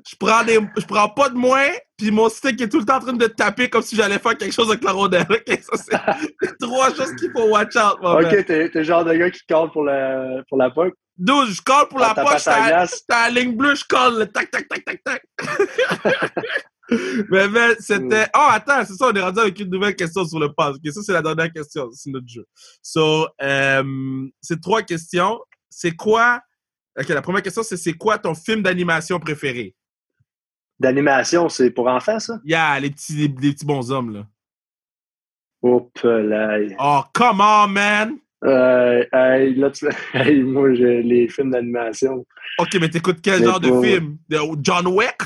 je 0.06 0.16
prends 0.18 0.44
des, 0.44 0.58
je 0.76 0.86
prends 0.86 1.08
pas 1.08 1.28
de 1.28 1.36
moins, 1.36 1.68
puis 1.96 2.10
mon 2.10 2.28
stick 2.28 2.60
est 2.60 2.68
tout 2.68 2.80
le 2.80 2.84
temps 2.84 2.96
en 2.96 3.00
train 3.00 3.12
de 3.12 3.26
taper 3.26 3.70
comme 3.70 3.82
si 3.82 3.96
j'allais 3.96 4.18
faire 4.18 4.36
quelque 4.36 4.52
chose 4.52 4.68
avec 4.68 4.82
la 4.82 4.92
rondelle. 4.92 5.26
Ok, 5.30 5.60
ça 5.62 5.76
c'est 6.40 6.58
trois 6.60 6.92
choses 6.94 7.14
qu'il 7.16 7.30
faut 7.30 7.48
watch 7.48 7.76
out. 7.76 7.98
Mon 8.02 8.20
ok, 8.20 8.44
t'es 8.44 8.70
le 8.72 8.82
genre 8.82 9.04
de 9.04 9.14
gars 9.14 9.30
qui 9.30 9.40
colle 9.48 9.70
pour 9.70 9.84
la 9.84 10.42
pour 10.48 10.58
la 10.58 10.70
puck. 10.70 10.94
Dude, 11.16 11.50
je 11.50 11.62
colle 11.62 11.88
pour 11.88 12.00
la 12.00 12.14
puck. 12.14 12.42
T'as 12.44 12.88
la 13.08 13.30
ligne 13.30 13.56
bleue, 13.56 13.76
je 13.76 13.84
colle. 13.88 14.30
Tac, 14.32 14.50
tac, 14.50 14.68
tac, 14.68 14.84
tac, 14.84 15.00
tac. 15.04 15.22
mais, 17.30 17.48
mais 17.48 17.76
c'était. 17.78 18.26
Oh, 18.36 18.48
attends, 18.50 18.84
c'est 18.84 18.94
ça, 18.94 19.08
on 19.10 19.12
est 19.12 19.20
rendu 19.20 19.40
avec 19.40 19.58
une 19.60 19.70
nouvelle 19.70 19.94
question 19.94 20.24
sur 20.24 20.40
le 20.40 20.52
pass. 20.52 20.76
Ok, 20.76 20.92
ça, 20.92 21.02
c'est 21.02 21.12
la 21.12 21.22
dernière 21.22 21.52
question, 21.52 21.88
c'est 21.92 22.10
notre 22.10 22.28
jeu. 22.28 22.44
So, 22.82 23.28
euh, 23.40 24.26
c'est 24.40 24.60
trois 24.60 24.82
questions. 24.82 25.38
C'est 25.70 25.92
quoi. 25.92 26.40
Ok, 26.98 27.08
la 27.08 27.22
première 27.22 27.42
question, 27.42 27.62
c'est 27.62 27.76
c'est 27.76 27.94
quoi 27.94 28.18
ton 28.18 28.34
film 28.34 28.62
d'animation 28.62 29.18
préféré? 29.18 29.74
D'animation, 30.78 31.48
c'est 31.48 31.70
pour 31.70 31.86
enfants, 31.88 32.18
ça? 32.18 32.38
Yeah, 32.44 32.78
les 32.80 32.90
petits, 32.90 33.14
les, 33.14 33.28
petits 33.28 33.64
bonshommes, 33.66 34.12
là. 34.14 34.26
Oh, 35.62 35.90
là. 36.04 36.58
Oh, 36.78 37.00
come 37.12 37.40
on, 37.40 37.68
man! 37.68 38.16
Euh, 38.44 39.02
hey, 39.12 39.54
là, 39.54 39.70
tu... 39.70 39.86
hey, 40.14 40.42
moi, 40.42 40.74
j'ai 40.74 41.02
les 41.02 41.28
films 41.28 41.52
d'animation. 41.52 42.26
Ok, 42.58 42.76
mais 42.80 42.90
t'écoutes 42.90 43.20
quel 43.22 43.42
genre 43.42 43.60
de 43.60 43.70
film? 43.80 44.18
De 44.28 44.38
John 44.62 44.86
Wick? 44.88 45.16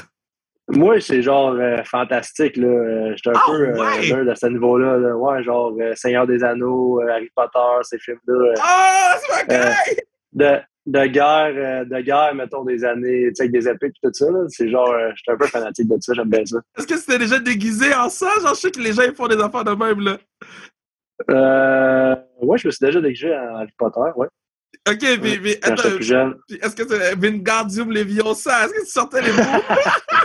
Moi, 0.69 1.01
c'est 1.01 1.23
genre 1.23 1.53
euh, 1.59 1.83
fantastique, 1.85 2.57
là. 2.59 2.67
Euh, 2.69 3.13
J'étais 3.17 3.31
un 3.31 3.33
Ah, 3.37 3.43
peu 3.47 3.73
ouais? 3.73 4.13
euh, 4.13 4.17
nerd 4.17 4.29
à 4.29 4.37
ce 4.37 4.47
niveau-là. 4.47 4.99
là. 4.99 5.17
Ouais, 5.17 5.43
genre 5.43 5.73
Seigneur 5.95 6.27
des 6.27 6.45
Anneaux, 6.45 7.01
Harry 7.09 7.31
Potter, 7.35 7.59
ces 7.83 7.99
films-là. 7.99 8.55
Ah, 8.63 9.17
c'est 9.19 9.35
ma 9.35 9.45
gueule! 9.45 9.75
de, 10.33 10.61
de 10.89 11.07
guerre, 11.07 11.53
euh, 11.55 11.85
de 11.85 12.01
guerre, 12.01 12.35
mettons, 12.35 12.65
des 12.65 12.83
années, 12.83 13.27
tu 13.29 13.35
sais, 13.35 13.43
avec 13.43 13.53
des 13.53 13.69
épées 13.69 13.89
et 13.89 13.93
tout 14.03 14.13
ça, 14.13 14.31
là. 14.31 14.45
C'est 14.49 14.71
genre, 14.71 14.91
euh, 14.91 15.11
j'étais 15.15 15.33
un 15.33 15.37
peu 15.37 15.47
fanatique 15.47 15.87
de 15.87 15.97
ça, 16.01 16.15
j'aime 16.15 16.31
bien 16.31 16.45
ça. 16.47 16.59
Est-ce 16.79 16.87
que 16.87 16.97
c'était 16.97 17.19
déjà 17.19 17.39
déguisé 17.39 17.95
en 17.95 18.09
ça? 18.09 18.31
Genre, 18.41 18.55
je 18.55 18.61
sais 18.61 18.71
que 18.71 18.81
les 18.81 18.95
gens 18.95 19.03
ils 19.03 19.15
font 19.15 19.29
des 19.29 19.41
affaires 19.41 19.65
de 19.65 19.73
même, 19.73 20.01
là. 20.01 20.19
Euh, 21.31 22.17
ouais, 22.41 22.59
je 22.59 22.69
me 22.69 22.73
suis 22.73 22.85
déjà 22.85 23.01
déguisé 23.01 23.35
en 23.35 23.57
Harry 23.57 23.73
Potter, 23.77 24.01
ouais. 24.17 24.29
Ok, 24.89 25.03
mais, 25.23 25.39
mais 25.43 25.59
attends, 25.63 25.89
est-ce 25.89 26.75
que 26.75 26.89
c'est 26.89 27.15
Wingardium 27.17 27.91
Leviosa? 27.93 28.65
Est-ce 28.65 28.73
que 28.73 28.81
tu 28.81 28.91
sortais 28.91 29.21
les 29.21 29.33
mots? 29.33 29.43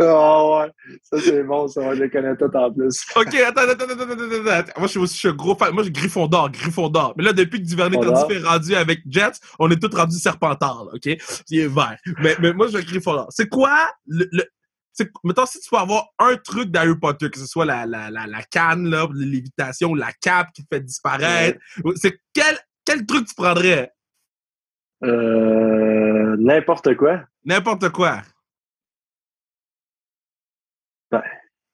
Oh, 0.00 0.60
ouais. 0.60 0.70
Ça, 1.02 1.20
c'est 1.20 1.42
bon, 1.42 1.66
ça. 1.66 1.94
Je 1.94 2.02
les 2.02 2.10
connais 2.10 2.36
tous 2.36 2.56
en 2.56 2.72
plus. 2.72 3.04
ok, 3.16 3.34
attends, 3.34 3.62
attends, 3.62 3.84
attends, 3.84 4.10
attends, 4.10 4.46
attends. 4.50 4.72
Moi, 4.78 4.86
je 4.86 4.90
suis 4.90 4.98
aussi 5.00 5.14
je 5.14 5.18
suis 5.18 5.28
un 5.28 5.32
gros 5.32 5.56
fan. 5.56 5.74
Moi, 5.74 5.82
je 5.82 5.90
Gryffondor, 5.90 6.50
Gryffondor. 6.52 7.14
Mais 7.16 7.24
là, 7.24 7.32
depuis 7.32 7.60
que 7.60 7.66
Duvernay. 7.66 7.98
Tardif 8.00 8.36
est 8.36 8.46
rendu 8.46 8.74
avec 8.76 9.00
Jets, 9.08 9.40
on 9.58 9.70
est 9.70 9.80
tous 9.80 9.94
rendus 9.96 10.18
Serpentard, 10.18 10.84
là, 10.84 10.92
ok? 10.94 11.06
Il 11.50 11.60
est 11.60 11.66
vert. 11.66 11.96
Mais, 12.20 12.36
mais 12.40 12.52
moi, 12.52 12.68
je 12.68 12.78
suis 12.78 12.86
Gryffondor. 12.86 13.26
C'est 13.30 13.48
quoi 13.48 13.76
le, 14.06 14.28
le 14.30 14.44
mettons, 15.24 15.46
si 15.46 15.60
tu 15.60 15.70
peux 15.70 15.76
avoir 15.76 16.06
un 16.18 16.36
truc 16.36 16.70
d'Harry 16.70 16.96
Potter, 16.96 17.30
que 17.30 17.38
ce 17.38 17.46
soit 17.46 17.64
la, 17.64 17.86
la, 17.86 18.10
la, 18.10 18.26
la 18.26 18.42
canne, 18.42 18.88
là, 18.88 19.08
lévitation, 19.14 19.94
la 19.94 20.12
cape 20.20 20.48
qui 20.54 20.62
te 20.62 20.74
fait 20.74 20.80
disparaître, 20.80 21.58
c'est 21.96 22.18
quel, 22.32 22.58
quel 22.84 23.06
truc 23.06 23.26
tu 23.26 23.34
prendrais? 23.34 23.92
Euh, 25.04 26.36
n'importe 26.38 26.96
quoi. 26.96 27.20
N'importe 27.44 27.90
quoi. 27.90 28.22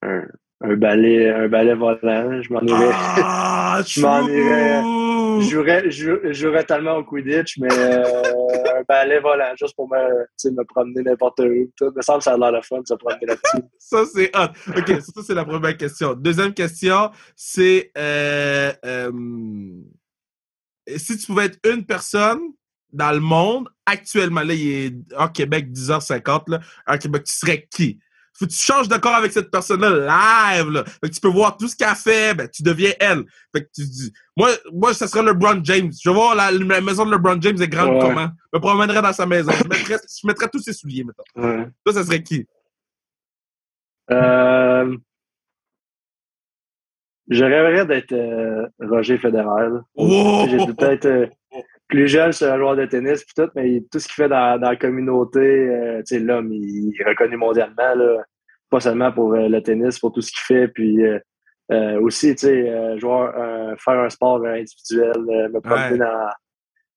Un, 0.05 0.23
un 0.61 0.77
balai, 0.77 1.31
un 1.31 1.49
balai 1.49 1.75
volant. 1.75 2.43
Je 2.43 2.53
m'en 2.53 2.61
irais. 2.61 2.91
Ah, 2.93 3.83
Je 3.87 4.01
m'en 4.01 4.27
irais. 4.29 4.83
jouerais, 5.49 5.91
jouerais 6.33 6.65
tellement 6.65 6.97
au 6.97 7.05
Quidditch, 7.05 7.59
mais 7.59 7.69
euh, 7.73 8.05
un 8.79 8.83
balai 8.89 9.21
volant, 9.21 9.53
juste 9.59 9.75
pour 9.75 9.89
me, 9.89 9.97
me 9.99 10.65
promener 10.65 11.03
n'importe 11.03 11.41
où. 11.41 11.71
Tout. 11.77 11.91
Il 11.93 11.97
me 11.97 12.03
semble 12.03 12.19
que 12.19 12.25
ça 12.25 12.35
a 12.35 12.39
l'air 12.39 12.53
le 12.53 12.63
fun 12.63 12.81
de 12.81 12.87
se 12.87 12.95
promener 12.95 13.27
là-dessus. 13.27 13.67
Ça, 13.79 14.05
c'est 14.07 14.31
hot. 14.37 14.49
OK, 14.77 14.89
ça, 14.89 15.01
ça, 15.01 15.23
c'est 15.27 15.35
la 15.35 15.45
première 15.45 15.77
question. 15.77 16.15
Deuxième 16.15 16.55
question, 16.55 17.11
c'est 17.37 17.91
euh, 17.99 18.73
euh, 18.85 19.13
si 20.97 21.19
tu 21.19 21.27
pouvais 21.27 21.47
être 21.47 21.59
une 21.71 21.85
personne 21.85 22.41
dans 22.93 23.13
le 23.13 23.21
monde, 23.21 23.69
actuellement, 23.87 24.43
là, 24.43 24.55
il 24.55 24.69
est 24.69 24.95
en 25.19 25.29
Québec, 25.29 25.71
10h50, 25.71 26.51
là, 26.51 26.61
en 26.87 26.97
Québec, 26.97 27.25
tu 27.25 27.33
serais 27.35 27.67
qui? 27.71 27.99
Faut 28.37 28.47
que 28.47 28.51
tu 28.51 28.59
changes 28.59 28.89
de 28.89 28.97
corps 28.97 29.15
avec 29.15 29.33
cette 29.33 29.51
personne-là 29.51 29.91
live, 29.91 30.71
là. 30.71 30.85
Fait 30.85 31.09
que 31.09 31.15
tu 31.15 31.21
peux 31.21 31.29
voir 31.29 31.57
tout 31.57 31.69
ce 31.69 31.77
qu'elle 31.77 31.95
fait, 31.95 32.35
ben, 32.35 32.49
tu 32.49 32.63
deviens 32.65 32.91
elle. 32.99 33.23
Fait 33.55 33.63
que 33.63 33.69
tu 33.75 33.83
dis, 33.85 34.13
moi, 34.37 34.51
moi, 34.73 34.93
ça 34.93 35.07
serait 35.07 35.23
LeBron 35.23 35.61
James. 35.63 35.93
Je 36.03 36.11
vais 36.11 36.15
voir 36.15 36.35
la, 36.35 36.51
la 36.51 36.81
maison 36.81 37.07
de 37.07 37.13
LeBron 37.13 37.41
James 37.41 37.61
est 37.63 37.69
grande 37.69 37.91
Ouais. 37.95 38.01
comment? 38.01 38.27
Je 38.53 38.59
me 38.59 38.61
promènerais 38.61 39.03
dans 39.03 39.13
sa 39.13 39.25
maison. 39.27 39.53
Je 39.53 39.69
mettrais, 39.69 39.99
je 40.21 40.27
mettrais 40.27 40.49
tous 40.49 40.59
ses 40.59 40.73
souliers, 40.73 41.05
maintenant. 41.05 41.49
Ouais. 41.49 41.69
Toi, 41.85 41.95
ça 41.95 42.05
serait 42.05 42.23
qui? 42.23 42.47
Euh, 44.11 44.97
je 47.31 47.45
rêverais 47.45 47.87
d'être 47.87 48.13
euh, 48.13 48.67
Roger 48.81 49.17
Federer. 49.19 49.79
J'ai 49.97 50.59
peut-être 50.75 51.07
euh, 51.07 51.27
plus 51.89 52.09
jeune, 52.09 52.33
c'est 52.33 52.49
un 52.49 52.59
joueur 52.59 52.77
de 52.77 52.87
tennis 52.87 53.25
puis 53.25 53.35
tout, 53.37 53.51
mais 53.55 53.83
tout 53.91 53.99
ce 53.99 54.07
qu'il 54.07 54.15
fait 54.15 54.29
dans, 54.29 54.59
dans 54.59 54.71
la 54.71 54.77
communauté, 54.77 55.39
euh, 55.41 55.99
tu 55.99 56.17
sais, 56.17 56.19
l'homme, 56.19 56.53
il, 56.53 56.93
est 56.99 57.05
reconnu 57.05 57.37
mondialement, 57.37 57.95
là, 57.95 58.23
pas 58.71 58.81
seulement 58.81 59.13
pour 59.13 59.35
euh, 59.35 59.49
le 59.49 59.63
tennis, 59.63 59.99
pour 59.99 60.13
tout 60.13 60.23
ce 60.23 60.31
qu'il 60.31 60.57
fait, 60.57 60.69
puis 60.69 61.05
euh, 61.05 61.19
euh, 61.73 62.01
aussi, 62.01 62.35
tu 62.35 62.47
sais, 62.47 62.69
euh, 62.71 62.99
joueur, 62.99 63.35
euh, 63.37 63.75
faire 63.77 63.99
un 64.01 64.11
sport 64.11 64.45
individuel, 64.45 65.17
euh, 65.17 65.49
me 65.49 65.61
promener 65.61 65.93
Ouais. 65.93 65.99
dans, 65.99 66.29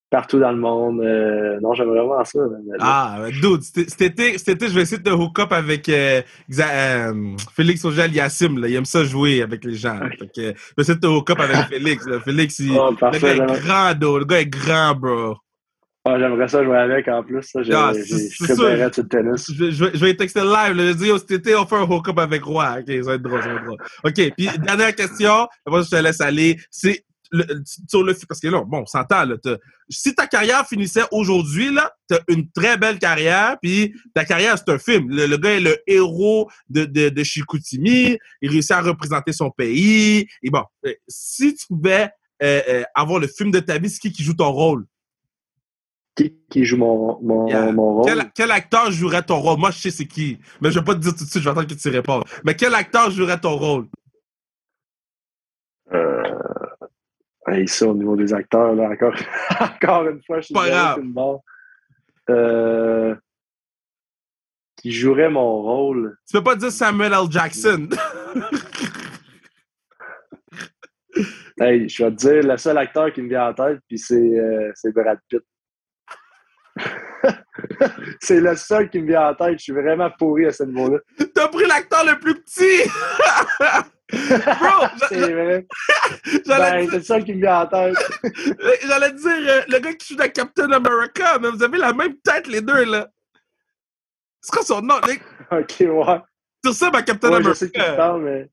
partout 0.09 0.39
dans 0.39 0.51
le 0.51 0.57
monde. 0.57 1.01
euh, 1.01 1.59
non, 1.61 1.73
j'aimerais 1.73 1.99
vraiment 1.99 2.23
ça. 2.23 2.39
Ah, 2.79 3.19
dude, 3.41 3.61
cet 3.61 4.01
été, 4.01 4.37
je 4.37 4.73
vais 4.73 4.81
essayer 4.81 4.97
de 5.01 5.09
te 5.09 5.13
hook 5.13 5.37
up 5.39 5.51
avec 5.51 5.89
euh, 5.89 6.21
euh, 6.59 7.13
Félix 7.55 7.83
Auger 7.85 8.07
Yassim. 8.09 8.57
Là. 8.59 8.67
Il 8.69 8.75
aime 8.75 8.85
ça 8.85 9.03
jouer 9.03 9.41
avec 9.41 9.63
les 9.65 9.75
gens. 9.75 9.95
là. 9.95 10.09
Fait 10.17 10.27
que, 10.27 10.31
je 10.37 10.41
vais 10.41 10.55
essayer 10.79 10.95
de 10.95 10.99
te 11.01 11.07
hook 11.07 11.29
up 11.29 11.39
avec 11.39 11.55
Félix. 11.69 12.05
Là. 12.07 12.19
Félix, 12.21 12.59
il, 12.59 12.71
Oh, 12.77 12.91
le 12.91 13.19
gars 13.19 13.33
est 13.33 13.61
grand, 13.61 13.93
dude. 13.93 14.19
Le 14.19 14.25
gars 14.25 14.39
est 14.39 14.45
grand, 14.45 14.95
bro. 14.95 15.35
ah, 16.05 16.17
j'aimerais 16.17 16.47
ça 16.47 16.63
jouer 16.63 16.77
avec 16.77 17.07
en 17.09 17.21
plus. 17.23 17.43
Ça, 17.43 17.59
Ah, 17.73 17.91
je 17.93 18.01
sur 18.03 19.03
le 19.03 19.07
tennis. 19.09 19.51
Je, 19.53 19.65
vais- 19.65 19.71
je, 19.71 19.83
vais- 19.85 19.91
je 19.93 19.99
vais 19.99 20.07
lui 20.07 20.15
texter 20.17 20.39
live. 20.41 20.51
Là. 20.73 20.73
Je 20.77 20.81
vais 20.83 20.95
dire, 20.95 21.07
Yo, 21.07 21.17
cet 21.17 21.31
été, 21.31 21.53
on 21.55 21.65
fait 21.65 21.75
un 21.75 21.83
hook 21.83 22.07
up 22.07 22.17
avec 22.19 22.43
Roi. 22.43 22.77
OK, 22.79 22.85
ça 22.87 23.01
va 23.09 23.13
être 23.15 23.21
drôle, 23.21 23.41
ça 23.41 23.49
va 23.49 23.55
être 23.55 23.65
drôle. 23.65 23.77
OK, 24.05 24.33
puis 24.37 24.49
dernière 24.63 24.95
question. 24.95 25.47
Après, 25.65 25.83
je 25.83 25.89
te 25.89 25.95
laisse 26.01 26.21
aller. 26.21 26.55
C'est 26.71 27.03
le, 27.31 27.45
sur 27.87 28.03
le 28.03 28.13
parce 28.27 28.39
que 28.39 28.47
là, 28.47 28.63
bon, 28.65 28.79
on 28.81 28.85
s'entend. 28.85 29.25
Là, 29.25 29.35
si 29.89 30.13
ta 30.15 30.27
carrière 30.27 30.67
finissait 30.67 31.03
aujourd'hui, 31.11 31.71
là, 31.73 31.91
t'as 32.07 32.19
une 32.27 32.49
très 32.51 32.77
belle 32.77 32.99
carrière, 32.99 33.57
puis 33.61 33.93
ta 34.13 34.25
carrière, 34.25 34.57
c'est 34.57 34.71
un 34.71 34.79
film. 34.79 35.09
Le, 35.09 35.25
le 35.27 35.37
gars 35.37 35.51
est 35.51 35.59
le 35.59 35.77
héros 35.87 36.49
de, 36.69 36.85
de, 36.85 37.09
de 37.09 37.23
Chicoutimi, 37.23 38.17
il 38.41 38.49
réussit 38.49 38.71
à 38.71 38.81
représenter 38.81 39.33
son 39.33 39.49
pays. 39.51 40.27
Et 40.43 40.49
bon, 40.49 40.63
euh, 40.85 40.93
si 41.07 41.55
tu 41.55 41.67
pouvais 41.67 42.09
euh, 42.43 42.61
euh, 42.69 42.83
avoir 42.95 43.19
le 43.19 43.27
film 43.27 43.51
de 43.51 43.59
ta 43.59 43.77
vie, 43.77 43.89
c'est 43.89 43.99
qui 43.99 44.11
qui 44.11 44.23
joue 44.23 44.33
ton 44.33 44.51
rôle? 44.51 44.85
Qui, 46.15 46.35
qui 46.49 46.65
joue 46.65 46.77
mon, 46.77 47.19
mon, 47.21 47.47
Yeah. 47.47 47.71
mon 47.71 47.97
rôle? 47.97 48.05
Quel, 48.05 48.31
quel 48.33 48.51
acteur 48.51 48.91
jouerait 48.91 49.21
ton 49.23 49.39
rôle? 49.39 49.59
Moi, 49.59 49.69
je 49.71 49.77
sais 49.79 49.91
c'est 49.91 50.07
qui, 50.07 50.39
mais 50.61 50.71
je 50.71 50.79
vais 50.79 50.85
pas 50.85 50.95
te 50.95 50.99
dire 50.99 51.15
tout 51.15 51.23
de 51.23 51.29
suite, 51.29 51.43
je 51.43 51.47
vais 51.47 51.51
attendre 51.51 51.67
que 51.67 51.79
tu 51.79 51.89
répondes. 51.89 52.23
Mais 52.43 52.55
quel 52.55 52.73
acteur 52.73 53.11
jouerait 53.11 53.39
ton 53.39 53.55
rôle? 53.55 53.87
Euh, 55.93 56.23
hey, 57.47 57.67
ça, 57.67 57.87
au 57.87 57.93
niveau 57.93 58.15
des 58.15 58.33
acteurs, 58.33 58.75
là, 58.75 58.89
encore, 58.89 59.15
encore 59.59 60.07
une 60.09 60.21
fois, 60.23 60.39
je 60.39 60.45
suis 60.45 60.55
sur. 60.55 61.41
Euh, 62.29 63.15
qui 64.75 64.91
jouerait 64.91 65.29
mon 65.29 65.61
rôle. 65.61 66.17
Tu 66.27 66.37
peux 66.37 66.43
pas 66.43 66.55
dire 66.55 66.71
Samuel 66.71 67.13
L. 67.13 67.31
Jackson. 67.31 67.89
Hey, 71.59 71.89
je 71.89 72.03
vais 72.03 72.11
te 72.11 72.15
dire, 72.17 72.43
le 72.43 72.57
seul 72.57 72.77
acteur 72.77 73.11
qui 73.11 73.19
me 73.19 73.29
vient 73.29 73.49
en 73.49 73.53
tête, 73.53 73.79
puis 73.87 73.97
c'est 73.97 74.15
euh, 74.15 74.71
c'est 74.75 74.93
Brad 74.93 75.17
Pitt. 75.27 75.41
c'est 78.21 78.39
le 78.39 78.55
seul 78.55 78.89
qui 78.89 79.01
me 79.01 79.07
vient 79.07 79.29
en 79.29 79.35
tête. 79.35 79.59
Je 79.59 79.63
suis 79.63 79.73
vraiment 79.73 80.09
pourri 80.17 80.45
à 80.45 80.51
ce 80.51 80.63
niveau-là. 80.63 80.99
T'as 81.33 81.47
pris 81.47 81.65
l'acteur 81.65 82.05
le 82.05 82.19
plus 82.19 82.35
petit! 82.41 82.89
Bro, 84.09 84.87
C'est 85.09 85.33
vrai. 85.33 85.67
Ben, 86.25 86.41
dire, 86.41 86.89
c'est 86.91 86.97
le 86.97 87.03
seul 87.03 87.23
qui 87.25 87.33
me 87.33 87.41
vient 87.41 87.61
en 87.61 87.67
tête. 87.67 87.95
j'allais 88.87 89.11
dire 89.11 89.31
euh, 89.31 89.61
le 89.67 89.79
gars 89.79 89.93
qui 89.93 90.13
joue 90.13 90.15
dans 90.19 90.29
Captain 90.29 90.71
America, 90.71 91.37
mais 91.41 91.49
vous 91.49 91.61
avez 91.61 91.77
la 91.77 91.93
même 91.93 92.15
tête, 92.23 92.47
les 92.47 92.61
deux, 92.61 92.85
là. 92.85 93.07
C'est 94.39 94.51
quoi 94.53 94.63
son 94.63 94.81
nom? 94.81 94.95
Nick? 95.07 95.21
Ok, 95.51 95.75
ouais. 95.81 96.21
Tu 96.63 96.69
ressembles 96.69 96.97
à 96.97 97.01
Captain 97.01 97.31
Ouais, 97.31 97.43
je 97.43 97.53
sais 97.53 97.71
America. 97.77 98.17
mais. 98.17 98.49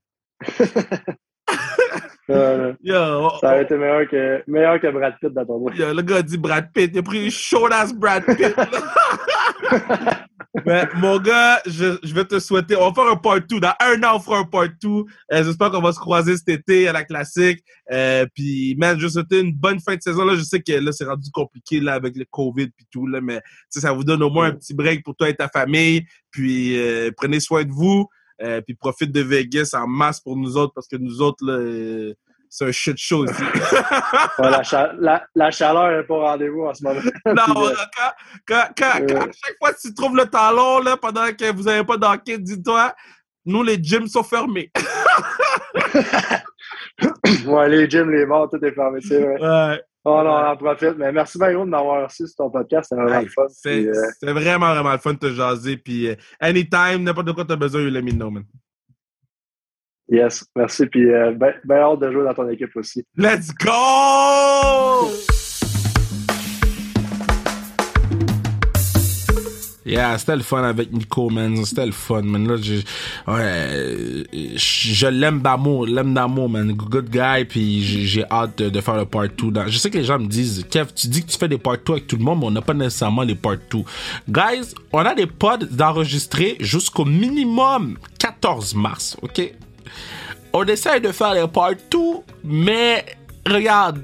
Yo, 2.28 2.96
oh, 2.96 3.30
ça 3.40 3.48
aurait 3.48 3.62
été 3.64 3.76
meilleur 3.76 4.08
que, 4.08 4.42
meilleur 4.46 4.80
que 4.80 4.90
Brad 4.90 5.14
Pitt, 5.20 5.30
d'après 5.30 5.58
moi. 5.58 5.72
yo, 5.74 5.92
le 5.92 6.02
gars 6.02 6.22
dit 6.22 6.38
Brad 6.38 6.70
Pitt. 6.72 6.90
Il 6.94 6.98
a 6.98 7.02
pris 7.02 7.30
short-ass 7.30 7.94
Brad 7.94 8.24
Pitt. 8.24 8.54
Mais 10.66 10.88
mon 10.96 11.18
gars, 11.18 11.60
je, 11.66 11.98
je 12.02 12.14
vais 12.14 12.24
te 12.24 12.38
souhaiter. 12.38 12.76
On 12.76 12.90
va 12.90 12.94
faire 12.94 13.12
un 13.12 13.16
part 13.16 13.40
2. 13.40 13.58
Dans 13.58 13.74
un 13.80 14.02
an, 14.04 14.16
on 14.16 14.20
fera 14.20 14.38
un 14.38 14.44
part 14.44 14.68
2. 14.80 14.88
Euh, 14.88 15.04
J'espère 15.30 15.70
qu'on 15.70 15.80
va 15.80 15.92
se 15.92 15.98
croiser 15.98 16.36
cet 16.36 16.48
été 16.48 16.86
à 16.86 16.92
la 16.92 17.04
classique. 17.04 17.62
Euh, 17.92 18.24
puis, 18.34 18.76
man, 18.78 18.98
je 18.98 19.06
vais 19.06 19.12
souhaiter 19.12 19.40
une 19.40 19.52
bonne 19.52 19.80
fin 19.80 19.96
de 19.96 20.00
saison. 20.00 20.24
Là, 20.24 20.36
je 20.36 20.42
sais 20.42 20.60
que 20.60 20.72
là, 20.72 20.92
c'est 20.92 21.04
rendu 21.04 21.28
compliqué 21.32 21.80
là, 21.80 21.94
avec 21.94 22.16
le 22.16 22.24
COVID 22.30 22.68
puis 22.68 22.86
tout. 22.90 23.06
Là, 23.06 23.20
mais 23.20 23.40
ça 23.68 23.92
vous 23.92 24.04
donne 24.04 24.22
au 24.22 24.30
moins 24.30 24.46
un 24.46 24.52
petit 24.52 24.74
break 24.74 25.02
pour 25.02 25.16
toi 25.16 25.28
et 25.28 25.34
ta 25.34 25.48
famille. 25.48 26.06
Puis, 26.30 26.78
euh, 26.78 27.10
prenez 27.16 27.40
soin 27.40 27.64
de 27.64 27.72
vous. 27.72 28.06
Euh, 28.42 28.60
puis, 28.60 28.74
profite 28.74 29.12
de 29.12 29.20
Vegas 29.22 29.70
en 29.74 29.86
masse 29.86 30.20
pour 30.20 30.36
nous 30.36 30.56
autres 30.56 30.72
parce 30.74 30.88
que 30.88 30.96
nous 30.96 31.22
autres, 31.22 31.44
là, 31.46 31.52
euh, 31.54 32.12
c'est 32.48 32.66
un 32.66 32.72
shit 32.72 32.98
show 32.98 33.24
ici. 33.24 33.42
Ouais, 34.38 34.50
la, 34.50 34.62
cha- 34.64 34.92
la, 34.98 35.24
la 35.34 35.50
chaleur 35.52 35.90
n'est 35.96 36.02
pas 36.04 36.14
au 36.14 36.20
rendez-vous 36.20 36.64
en 36.66 36.74
ce 36.74 36.82
moment. 36.82 37.00
Non, 37.26 37.66
euh, 37.66 37.74
quand, 37.96 38.12
quand, 38.46 38.66
quand, 38.76 39.00
euh, 39.02 39.06
quand- 39.06 39.20
à 39.22 39.26
chaque 39.32 39.56
fois 39.58 39.72
que 39.72 39.80
tu 39.80 39.94
trouves 39.94 40.16
le 40.16 40.26
talon 40.26 40.80
là, 40.80 40.96
pendant 40.96 41.32
que 41.32 41.52
vous 41.54 41.62
n'avez 41.64 41.84
pas 41.84 41.96
d'enquête, 41.96 42.42
dis-toi, 42.42 42.92
nous, 43.46 43.62
les 43.62 43.78
gyms 43.82 44.08
sont 44.08 44.24
fermés. 44.24 44.70
ouais, 47.46 47.68
les 47.68 47.88
gyms, 47.88 48.10
les 48.10 48.26
bars, 48.26 48.48
tout 48.50 48.62
est 48.64 48.72
fermé, 48.72 49.00
c'est 49.06 49.20
vrai. 49.20 49.40
Ouais. 49.40 49.82
Oh 50.06 50.22
non, 50.22 50.30
on 50.30 50.46
en 50.50 50.56
profite. 50.56 50.96
Mais 50.98 51.10
merci 51.12 51.38
bien 51.38 51.52
gros 51.54 51.64
de 51.64 51.70
m'avoir 51.70 52.04
reçu 52.04 52.26
sur 52.26 52.36
ton 52.36 52.50
podcast. 52.50 52.90
C'était 52.90 53.00
vraiment 53.02 53.18
Hey, 53.20 53.24
le 53.24 53.30
fun. 53.30 53.46
C'est 53.48 53.86
euh, 53.86 54.06
c'est 54.20 54.32
vraiment, 54.32 54.74
vraiment 54.74 54.92
le 54.92 54.98
fun 54.98 55.14
de 55.14 55.18
te 55.18 55.32
jaser. 55.32 55.78
Puis, 55.78 56.08
euh, 56.08 56.14
anytime, 56.40 57.02
n'importe 57.02 57.32
quoi 57.32 57.44
tu 57.44 57.52
as 57.52 57.56
besoin, 57.56 57.80
you 57.80 57.90
let 57.90 58.02
me 58.02 58.12
know, 58.12 58.30
man. 58.30 58.44
yes, 60.08 60.44
merci. 60.54 60.86
Puis, 60.86 61.10
euh, 61.10 61.32
ben, 61.32 61.54
ben 61.64 61.78
hâte 61.78 62.00
de 62.00 62.12
jouer 62.12 62.24
dans 62.24 62.34
ton 62.34 62.48
équipe 62.50 62.76
aussi. 62.76 63.04
Let's 63.16 63.52
go! 63.54 65.33
Yeah, 69.86 70.16
c'était 70.16 70.36
le 70.36 70.42
fun 70.42 70.62
avec 70.62 70.92
Nico, 70.92 71.28
man. 71.28 71.62
C'était 71.66 71.84
le 71.84 71.92
fun, 71.92 72.22
man. 72.22 72.48
Là, 72.48 72.56
je, 72.56 72.76
ouais, 73.30 74.24
je 74.56 75.06
l'aime 75.06 75.42
d'amour, 75.42 75.86
l'aime 75.86 76.14
d'amour, 76.14 76.48
man. 76.48 76.72
Good 76.72 77.10
guy, 77.10 77.44
puis 77.44 77.82
j'ai 77.82 78.24
hâte 78.30 78.62
de, 78.62 78.80
faire 78.80 78.96
le 78.96 79.04
part 79.04 79.28
2. 79.28 79.68
je 79.68 79.76
sais 79.76 79.90
que 79.90 79.98
les 79.98 80.04
gens 80.04 80.18
me 80.18 80.26
disent, 80.26 80.64
Kev, 80.70 80.86
tu 80.94 81.08
dis 81.08 81.22
que 81.22 81.30
tu 81.30 81.38
fais 81.38 81.48
des 81.48 81.58
part 81.58 81.76
2 81.84 81.92
avec 81.92 82.06
tout 82.06 82.16
le 82.16 82.24
monde, 82.24 82.40
mais 82.40 82.46
on 82.46 82.50
n'a 82.50 82.62
pas 82.62 82.72
nécessairement 82.72 83.22
les 83.22 83.34
part 83.34 83.56
2. 83.70 83.80
Guys, 84.28 84.74
on 84.92 85.00
a 85.00 85.14
des 85.14 85.26
pods 85.26 85.66
d'enregistrer 85.70 86.56
jusqu'au 86.60 87.04
minimum 87.04 87.98
14 88.18 88.74
mars, 88.74 89.16
ok? 89.20 89.52
On 90.54 90.64
essaie 90.64 91.00
de 91.00 91.12
faire 91.12 91.34
les 91.34 91.46
part 91.46 91.72
2, 91.90 91.98
mais 92.42 93.04
regarde, 93.46 94.00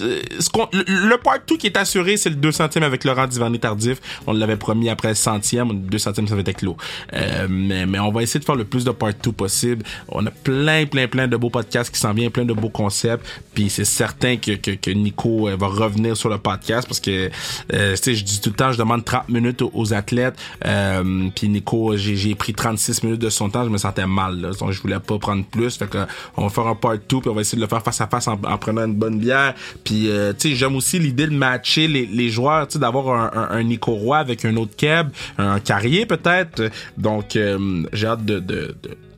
le, 0.00 1.16
part 1.16 1.38
2 1.46 1.56
qui 1.56 1.66
est 1.66 1.76
assuré, 1.76 2.16
c'est 2.16 2.30
le 2.30 2.36
200e 2.36 2.82
avec 2.82 3.04
Laurent 3.04 3.26
Divané 3.26 3.58
Tardif. 3.58 3.98
On 4.26 4.32
l'avait 4.32 4.56
promis 4.56 4.88
après 4.88 5.08
le 5.08 5.14
centième. 5.14 5.68
Le 5.68 5.98
200e, 5.98 6.26
ça 6.26 6.34
va 6.34 6.40
être 6.40 6.56
clos. 6.56 6.76
Euh, 7.12 7.46
mais, 7.48 7.86
mais 7.86 7.98
on 7.98 8.10
va 8.10 8.22
essayer 8.22 8.40
de 8.40 8.44
faire 8.44 8.56
le 8.56 8.64
plus 8.64 8.84
de 8.84 8.90
part 8.90 9.12
2 9.22 9.32
possible. 9.32 9.84
On 10.08 10.24
a 10.26 10.30
plein, 10.30 10.86
plein, 10.86 11.08
plein 11.08 11.28
de 11.28 11.36
beaux 11.36 11.50
podcasts 11.50 11.92
qui 11.92 12.00
s'en 12.00 12.12
viennent, 12.12 12.30
plein 12.30 12.44
de 12.44 12.52
beaux 12.52 12.68
concepts. 12.68 13.26
Puis 13.54 13.70
c'est 13.70 13.84
certain 13.84 14.36
que, 14.36 14.52
que, 14.52 14.72
que, 14.72 14.90
Nico 14.90 15.48
euh, 15.48 15.56
va 15.56 15.66
revenir 15.66 16.16
sur 16.16 16.28
le 16.28 16.38
podcast 16.38 16.86
parce 16.86 17.00
que, 17.00 17.30
euh, 17.72 17.96
tu 17.96 18.02
sais, 18.02 18.14
je 18.14 18.24
dis 18.24 18.40
tout 18.40 18.50
le 18.50 18.56
temps, 18.56 18.72
je 18.72 18.78
demande 18.78 19.04
30 19.04 19.28
minutes 19.28 19.62
aux, 19.62 19.92
athlètes. 19.92 20.36
Euh, 20.64 21.28
puis 21.34 21.48
Nico, 21.48 21.96
j'ai 21.96 22.34
pris 22.34 22.54
36 22.54 23.02
minutes 23.02 23.20
de 23.20 23.30
son 23.30 23.50
temps. 23.50 23.64
Je 23.64 23.70
me 23.70 23.78
sentais 23.78 24.06
mal. 24.06 24.40
Là, 24.40 24.50
donc 24.52 24.70
je 24.72 24.80
voulais 24.80 25.00
pas 25.00 25.18
prendre 25.18 25.44
plus. 25.44 25.76
Fait 25.76 25.88
que 25.88 25.98
on 26.36 26.44
va 26.44 26.48
faire 26.48 26.66
un 26.66 26.74
part 26.74 26.94
2 26.94 27.20
puis 27.20 27.28
on 27.28 27.34
va 27.34 27.40
essayer 27.40 27.56
de 27.56 27.62
le 27.62 27.68
faire 27.68 27.82
face 27.82 28.00
à 28.00 28.06
face 28.06 28.28
en, 28.28 28.40
en 28.44 28.58
prenant 28.58 28.84
une 28.84 28.94
bonne 28.94 29.18
bière. 29.18 29.54
Puis, 29.84 30.08
euh, 30.08 30.32
tu 30.32 30.50
sais, 30.50 30.54
j'aime 30.54 30.76
aussi 30.76 30.98
l'idée 30.98 31.26
de 31.26 31.34
matcher 31.34 31.88
les, 31.88 32.06
les 32.06 32.28
joueurs, 32.28 32.66
tu 32.66 32.74
sais, 32.74 32.78
d'avoir 32.78 33.34
un, 33.36 33.48
un, 33.50 33.62
Nico 33.62 33.92
Roy 33.92 34.18
avec 34.18 34.44
un 34.44 34.56
autre 34.56 34.76
Keb, 34.76 35.08
un 35.38 35.60
Carrier 35.60 36.06
peut-être. 36.06 36.70
Donc, 36.96 37.36
euh, 37.36 37.82
j'ai 37.92 38.06
hâte 38.06 38.24
de, 38.24 38.38
de, 38.38 38.74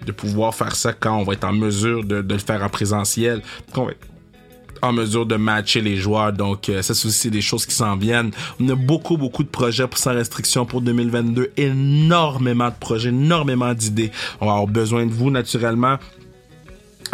de, 0.06 0.12
pouvoir 0.12 0.54
faire 0.54 0.74
ça 0.74 0.92
quand 0.92 1.16
on 1.16 1.24
va 1.24 1.34
être 1.34 1.44
en 1.44 1.52
mesure 1.52 2.04
de, 2.04 2.22
de 2.22 2.34
le 2.34 2.40
faire 2.40 2.62
en 2.62 2.68
présentiel. 2.68 3.42
Qu'on 3.72 3.86
va 3.86 3.92
être 3.92 4.06
en 4.82 4.92
mesure 4.92 5.24
de 5.24 5.36
matcher 5.36 5.80
les 5.80 5.96
joueurs. 5.96 6.32
Donc, 6.32 6.68
euh, 6.68 6.82
ça, 6.82 6.94
c'est 6.94 7.06
aussi 7.06 7.30
des 7.30 7.40
choses 7.40 7.64
qui 7.64 7.74
s'en 7.74 7.96
viennent. 7.96 8.32
On 8.60 8.68
a 8.68 8.74
beaucoup, 8.74 9.16
beaucoup 9.16 9.44
de 9.44 9.48
projets 9.48 9.86
pour 9.86 9.98
sans 9.98 10.12
restriction 10.12 10.66
pour 10.66 10.80
2022. 10.80 11.52
Énormément 11.56 12.68
de 12.68 12.74
projets, 12.78 13.10
énormément 13.10 13.72
d'idées. 13.72 14.10
On 14.40 14.46
va 14.46 14.52
avoir 14.52 14.66
besoin 14.66 15.06
de 15.06 15.12
vous, 15.12 15.30
naturellement. 15.30 15.98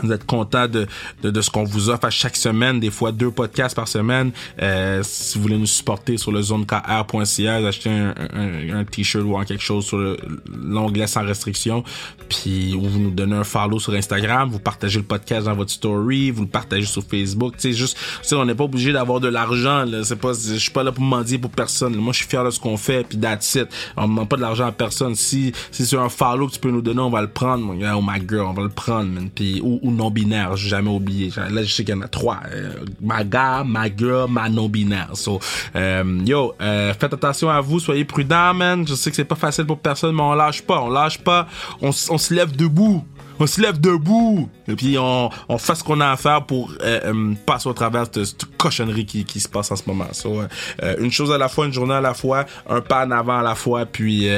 Vous 0.03 0.13
êtes 0.13 0.27
content 0.27 0.69
de, 0.69 0.87
de, 1.23 1.31
de 1.31 1.41
ce 1.41 1.51
qu'on 1.51 1.65
vous 1.65 1.91
offre 1.91 2.05
à 2.05 2.11
chaque 2.11 2.37
semaine, 2.37 2.79
des 2.79 2.91
fois 2.91 3.11
deux 3.11 3.31
podcasts 3.31 3.75
par 3.75 3.89
semaine. 3.89 4.31
Euh, 4.63 5.03
si 5.03 5.37
vous 5.39 5.43
voulez 5.43 5.59
nous 5.59 5.67
supporter 5.67 6.17
sur 6.17 6.31
le 6.31 6.41
zonekr.ca, 6.41 7.57
acheter 7.67 7.91
un, 7.91 8.15
un, 8.33 8.79
un 8.79 8.85
t-shirt 8.85 9.25
ou 9.25 9.37
quelque 9.45 9.63
chose 9.63 9.87
sur 9.87 10.17
l'onglet 10.55 11.07
sans 11.07 11.25
restriction, 11.25 11.83
puis 12.29 12.75
ou 12.75 12.83
vous 12.83 12.99
nous 12.99 13.11
donnez 13.11 13.37
un 13.37 13.45
follow 13.45 13.79
sur 13.79 13.93
Instagram, 13.95 14.49
vous 14.51 14.61
partagez 14.61 14.99
le 15.01 15.05
podcast 15.05 15.47
dans 15.47 15.55
votre 15.55 15.71
story, 15.71 16.31
vous 16.31 16.43
le 16.43 16.49
partagez 16.49 16.87
sur 16.87 17.03
Facebook. 17.03 17.55
Sais, 17.59 17.73
juste, 17.73 17.99
on 18.33 18.45
n'est 18.45 18.55
pas 18.55 18.65
obligé 18.65 18.93
d'avoir 18.93 19.21
de 19.21 19.29
l'argent. 19.29 19.85
C'est 20.05 20.17
pas, 20.17 20.33
je 20.33 20.55
suis 20.55 20.71
pas 20.71 20.83
là 20.83 20.93
pour 20.93 21.05
mendier 21.05 21.39
pour 21.39 21.51
personne. 21.51 21.97
Moi, 21.97 22.13
je 22.13 22.19
suis 22.19 22.29
fier 22.29 22.45
de 22.45 22.51
ce 22.51 22.61
qu'on 22.61 22.77
fait, 22.77 23.05
puis 23.07 23.19
that's 23.19 23.55
it. 23.55 23.69
On 23.97 24.03
ne 24.03 24.07
demande 24.09 24.29
pas 24.29 24.37
de 24.37 24.43
l'argent 24.43 24.67
à 24.67 24.73
personne. 24.73 25.15
Si, 25.15 25.53
si 25.71 25.87
c'est 25.87 25.97
un 25.97 26.09
follow 26.09 26.47
que 26.47 26.53
tu 26.53 26.61
peux 26.61 26.71
nous 26.71 26.83
donner, 26.83 27.01
on 27.01 27.11
va 27.11 27.21
le 27.21 27.29
prendre. 27.29 27.67
Oh 27.69 28.03
my 28.03 28.21
girl, 28.29 28.47
on 28.47 28.53
va 28.53 28.63
le 28.63 28.69
prendre, 28.69 29.11
man. 29.11 29.29
Puis, 29.35 29.61
ou, 29.63 29.88
non-binaire, 29.91 30.57
j'ai 30.57 30.69
jamais 30.69 30.91
oublié. 30.91 31.33
Là, 31.37 31.63
je 31.63 31.73
sais 31.73 31.85
qu'il 31.85 31.95
y 31.95 31.99
en 31.99 32.03
a 32.03 32.09
trois. 32.09 32.41
Euh, 32.53 32.73
ma 33.01 33.25
gars, 33.25 33.65
ma 33.65 33.87
girl, 33.95 34.31
ma 34.31 34.49
non-binaire. 34.49 35.11
So, 35.15 35.41
euh, 35.77 36.21
yo, 36.25 36.55
euh, 36.61 36.93
faites 36.95 37.13
attention 37.13 37.51
à 37.51 37.61
vous, 37.61 37.81
soyez 37.81 38.05
prudents, 38.05 38.55
man. 38.55 38.87
Je 38.87 38.95
sais 38.95 39.11
que 39.11 39.17
c'est 39.17 39.25
pas 39.25 39.35
facile 39.37 39.67
pour 39.67 39.79
personne, 39.79 40.15
mais 40.15 40.23
on 40.23 40.35
lâche 40.35 40.63
pas, 40.63 40.81
on 40.81 40.91
lâche 40.91 41.19
pas. 41.19 41.47
On, 41.81 41.89
on 41.89 42.19
se 42.19 42.35
lève 42.35 42.55
debout 42.55 43.05
on 43.39 43.47
se 43.47 43.61
lève 43.61 43.81
debout. 43.81 44.49
Et 44.67 44.75
puis 44.75 44.97
on, 44.99 45.31
on 45.49 45.59
fait 45.59 45.75
ce 45.75 45.85
qu'on 45.85 46.01
a 46.01 46.11
à 46.11 46.17
faire 46.17 46.45
pour 46.45 46.73
euh, 46.83 47.01
euh, 47.05 47.35
passer 47.47 47.69
au 47.69 47.73
travers 47.73 48.09
de 48.09 48.25
cette 48.25 48.45
cochonnerie 48.57 49.07
qui, 49.07 49.25
qui 49.25 49.41
se 49.41 49.49
passe 49.49 49.71
en 49.71 49.77
ce 49.77 49.83
moment. 49.87 50.09
So, 50.13 50.43
euh, 50.83 50.97
une 50.99 51.11
chose 51.11 51.33
à 51.33 51.39
la 51.39 51.49
fois, 51.49 51.67
une 51.67 51.73
journée 51.73 51.95
à 51.95 52.01
la 52.01 52.15
fois, 52.15 52.47
un 52.69 52.81
pas 52.81 53.07
en 53.07 53.11
avant 53.11 53.39
à 53.39 53.43
la 53.43 53.55
fois, 53.55 53.87
puis 53.87 54.29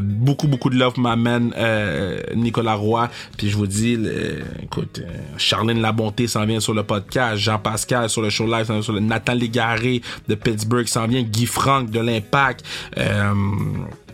beaucoup 0.00 0.48
beaucoup 0.48 0.70
de 0.70 0.76
love 0.76 0.98
m'amène 0.98 1.52
Nicolas 2.34 2.74
Roy. 2.74 3.08
Puis 3.36 3.50
je 3.50 3.56
vous 3.56 3.66
dis, 3.66 3.98
écoute, 4.62 5.02
Charlène 5.36 5.80
La 5.80 5.92
Bonté 5.92 6.26
s'en 6.26 6.44
vient 6.44 6.60
sur 6.60 6.74
le 6.74 6.82
podcast, 6.82 7.36
Jean 7.36 7.58
Pascal 7.58 8.08
sur 8.08 8.22
le 8.22 8.30
show 8.30 8.46
live, 8.46 8.80
sur 8.82 8.92
le 8.92 9.00
Nathan 9.00 9.34
Légaré 9.34 10.02
de 10.28 10.34
Pittsburgh 10.34 10.86
s'en 10.86 11.06
vient, 11.06 11.22
Guy 11.22 11.46
Frank 11.46 11.90
de 11.90 12.00
l'Impact 12.00 12.64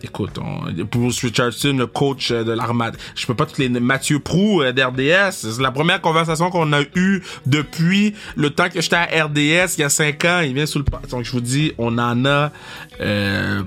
écoute, 0.04 0.38
on, 0.38 0.70
Bruce 0.84 1.24
Richardson, 1.24 1.74
le 1.78 1.86
coach 1.86 2.30
euh, 2.30 2.44
de 2.44 2.52
l'armade, 2.52 2.96
je 3.14 3.26
peux 3.26 3.34
pas 3.34 3.46
toutes 3.46 3.58
les 3.58 3.68
Mathieu 3.68 4.18
Prou 4.18 4.62
euh, 4.62 4.72
d'RDS, 4.72 5.32
c'est 5.32 5.60
la 5.60 5.70
première 5.70 6.00
conversation 6.00 6.50
qu'on 6.50 6.72
a 6.72 6.82
eue 6.94 7.22
depuis 7.46 8.14
le 8.36 8.50
temps 8.50 8.68
que 8.68 8.80
j'étais 8.80 8.96
à 8.96 9.24
RDS 9.24 9.74
il 9.76 9.80
y 9.80 9.82
a 9.82 9.88
cinq 9.88 10.24
ans, 10.24 10.40
il 10.40 10.54
vient 10.54 10.66
sous 10.66 10.78
le 10.78 10.84
donc 11.10 11.24
je 11.24 11.32
vous 11.32 11.40
dis, 11.40 11.72
on 11.78 11.98
en 11.98 12.24
a 12.24 12.52
euh, 13.00 13.62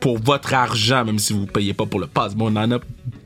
pour 0.00 0.18
votre 0.18 0.52
argent, 0.54 1.04
même 1.04 1.18
si 1.18 1.32
vous 1.32 1.46
payez 1.46 1.74
pas 1.74 1.86
pour 1.86 2.00
le 2.00 2.08
pass. 2.08 2.34
Bon, 2.34 2.52
on 2.52 2.56
en 2.56 2.72
a 2.72 2.78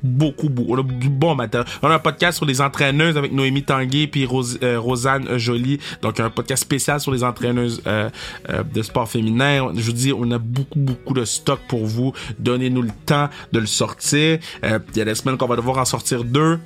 beaucoup, 0.07 0.49
beaucoup. 0.49 0.75
On 0.75 0.79
a 0.79 0.83
du 0.83 1.09
bon 1.09 1.35
matériel. 1.35 1.69
On 1.83 1.89
a 1.89 1.95
un 1.95 1.99
podcast 1.99 2.37
sur 2.37 2.47
les 2.47 2.61
entraîneuses 2.61 3.17
avec 3.17 3.33
Noémie 3.33 3.63
Tanguay 3.63 4.07
puis 4.07 4.27
euh, 4.63 4.81
Rosanne 4.81 5.39
Jolie. 5.39 5.79
Donc, 6.03 6.21
un 6.21 6.31
podcast 6.31 6.63
spécial 6.63 7.01
sur 7.01 7.13
les 7.13 7.25
entraîneuses 7.25 7.83
euh, 7.87 8.09
euh, 8.49 8.63
de 8.63 8.83
sport 8.83 9.09
féminin. 9.09 9.73
Je 9.75 9.83
vous 9.83 9.93
dis, 9.93 10.13
on 10.13 10.31
a 10.31 10.39
beaucoup, 10.39 10.79
beaucoup 10.79 11.15
de 11.15 11.25
stock 11.25 11.61
pour 11.69 11.87
vous. 11.87 12.13
Donnez-nous 12.39 12.83
le 12.83 12.93
temps 13.05 13.29
de 13.53 13.59
le 13.59 13.67
sortir. 13.67 14.39
Il 14.63 14.97
y 14.97 15.01
a 15.01 15.05
des 15.05 15.15
semaines 15.15 15.37
qu'on 15.37 15.47
va 15.47 15.57
devoir 15.57 15.79
en 15.79 15.85
sortir 15.85 16.25
deux 16.25 16.59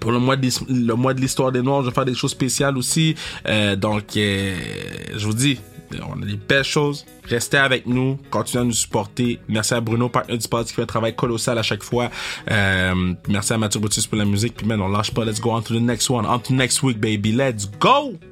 pour 0.00 0.10
le 0.10 0.18
mois 0.18 0.36
de 0.36 0.48
le 0.70 0.94
mois 0.94 1.12
de 1.12 1.20
l'histoire 1.20 1.52
des 1.52 1.60
Noirs, 1.60 1.82
je 1.82 1.88
vais 1.88 1.94
faire 1.94 2.06
des 2.06 2.14
choses 2.14 2.30
spéciales 2.30 2.78
aussi. 2.78 3.14
donc, 3.76 4.04
je 4.14 5.24
vous 5.26 5.34
dis, 5.34 5.58
on 6.00 6.22
a 6.22 6.26
des 6.26 6.36
belles 6.36 6.64
choses. 6.64 7.04
Restez 7.24 7.58
avec 7.58 7.86
nous, 7.86 8.18
continuez 8.30 8.62
à 8.62 8.64
nous 8.64 8.72
supporter. 8.72 9.38
Merci 9.48 9.74
à 9.74 9.80
Bruno, 9.80 10.08
partenaire 10.08 10.38
du 10.38 10.48
podcast, 10.48 10.70
qui 10.70 10.76
fait 10.76 10.82
un 10.82 10.86
travail 10.86 11.14
colossal 11.14 11.58
à 11.58 11.62
chaque 11.62 11.82
fois. 11.82 12.10
Euh, 12.50 13.14
merci 13.28 13.52
à 13.52 13.58
Mathieu 13.58 13.80
Boutis 13.80 14.06
pour 14.08 14.18
la 14.18 14.24
musique. 14.24 14.56
Puis, 14.56 14.66
man, 14.66 14.80
on 14.80 14.88
lâche 14.88 15.12
pas. 15.12 15.24
Let's 15.24 15.40
go 15.40 15.50
on 15.50 15.62
to 15.62 15.74
the 15.74 15.82
next 15.82 16.08
one. 16.10 16.26
On 16.26 16.38
to 16.38 16.52
next 16.52 16.82
week, 16.82 17.00
baby. 17.00 17.32
Let's 17.32 17.66
go! 17.78 18.31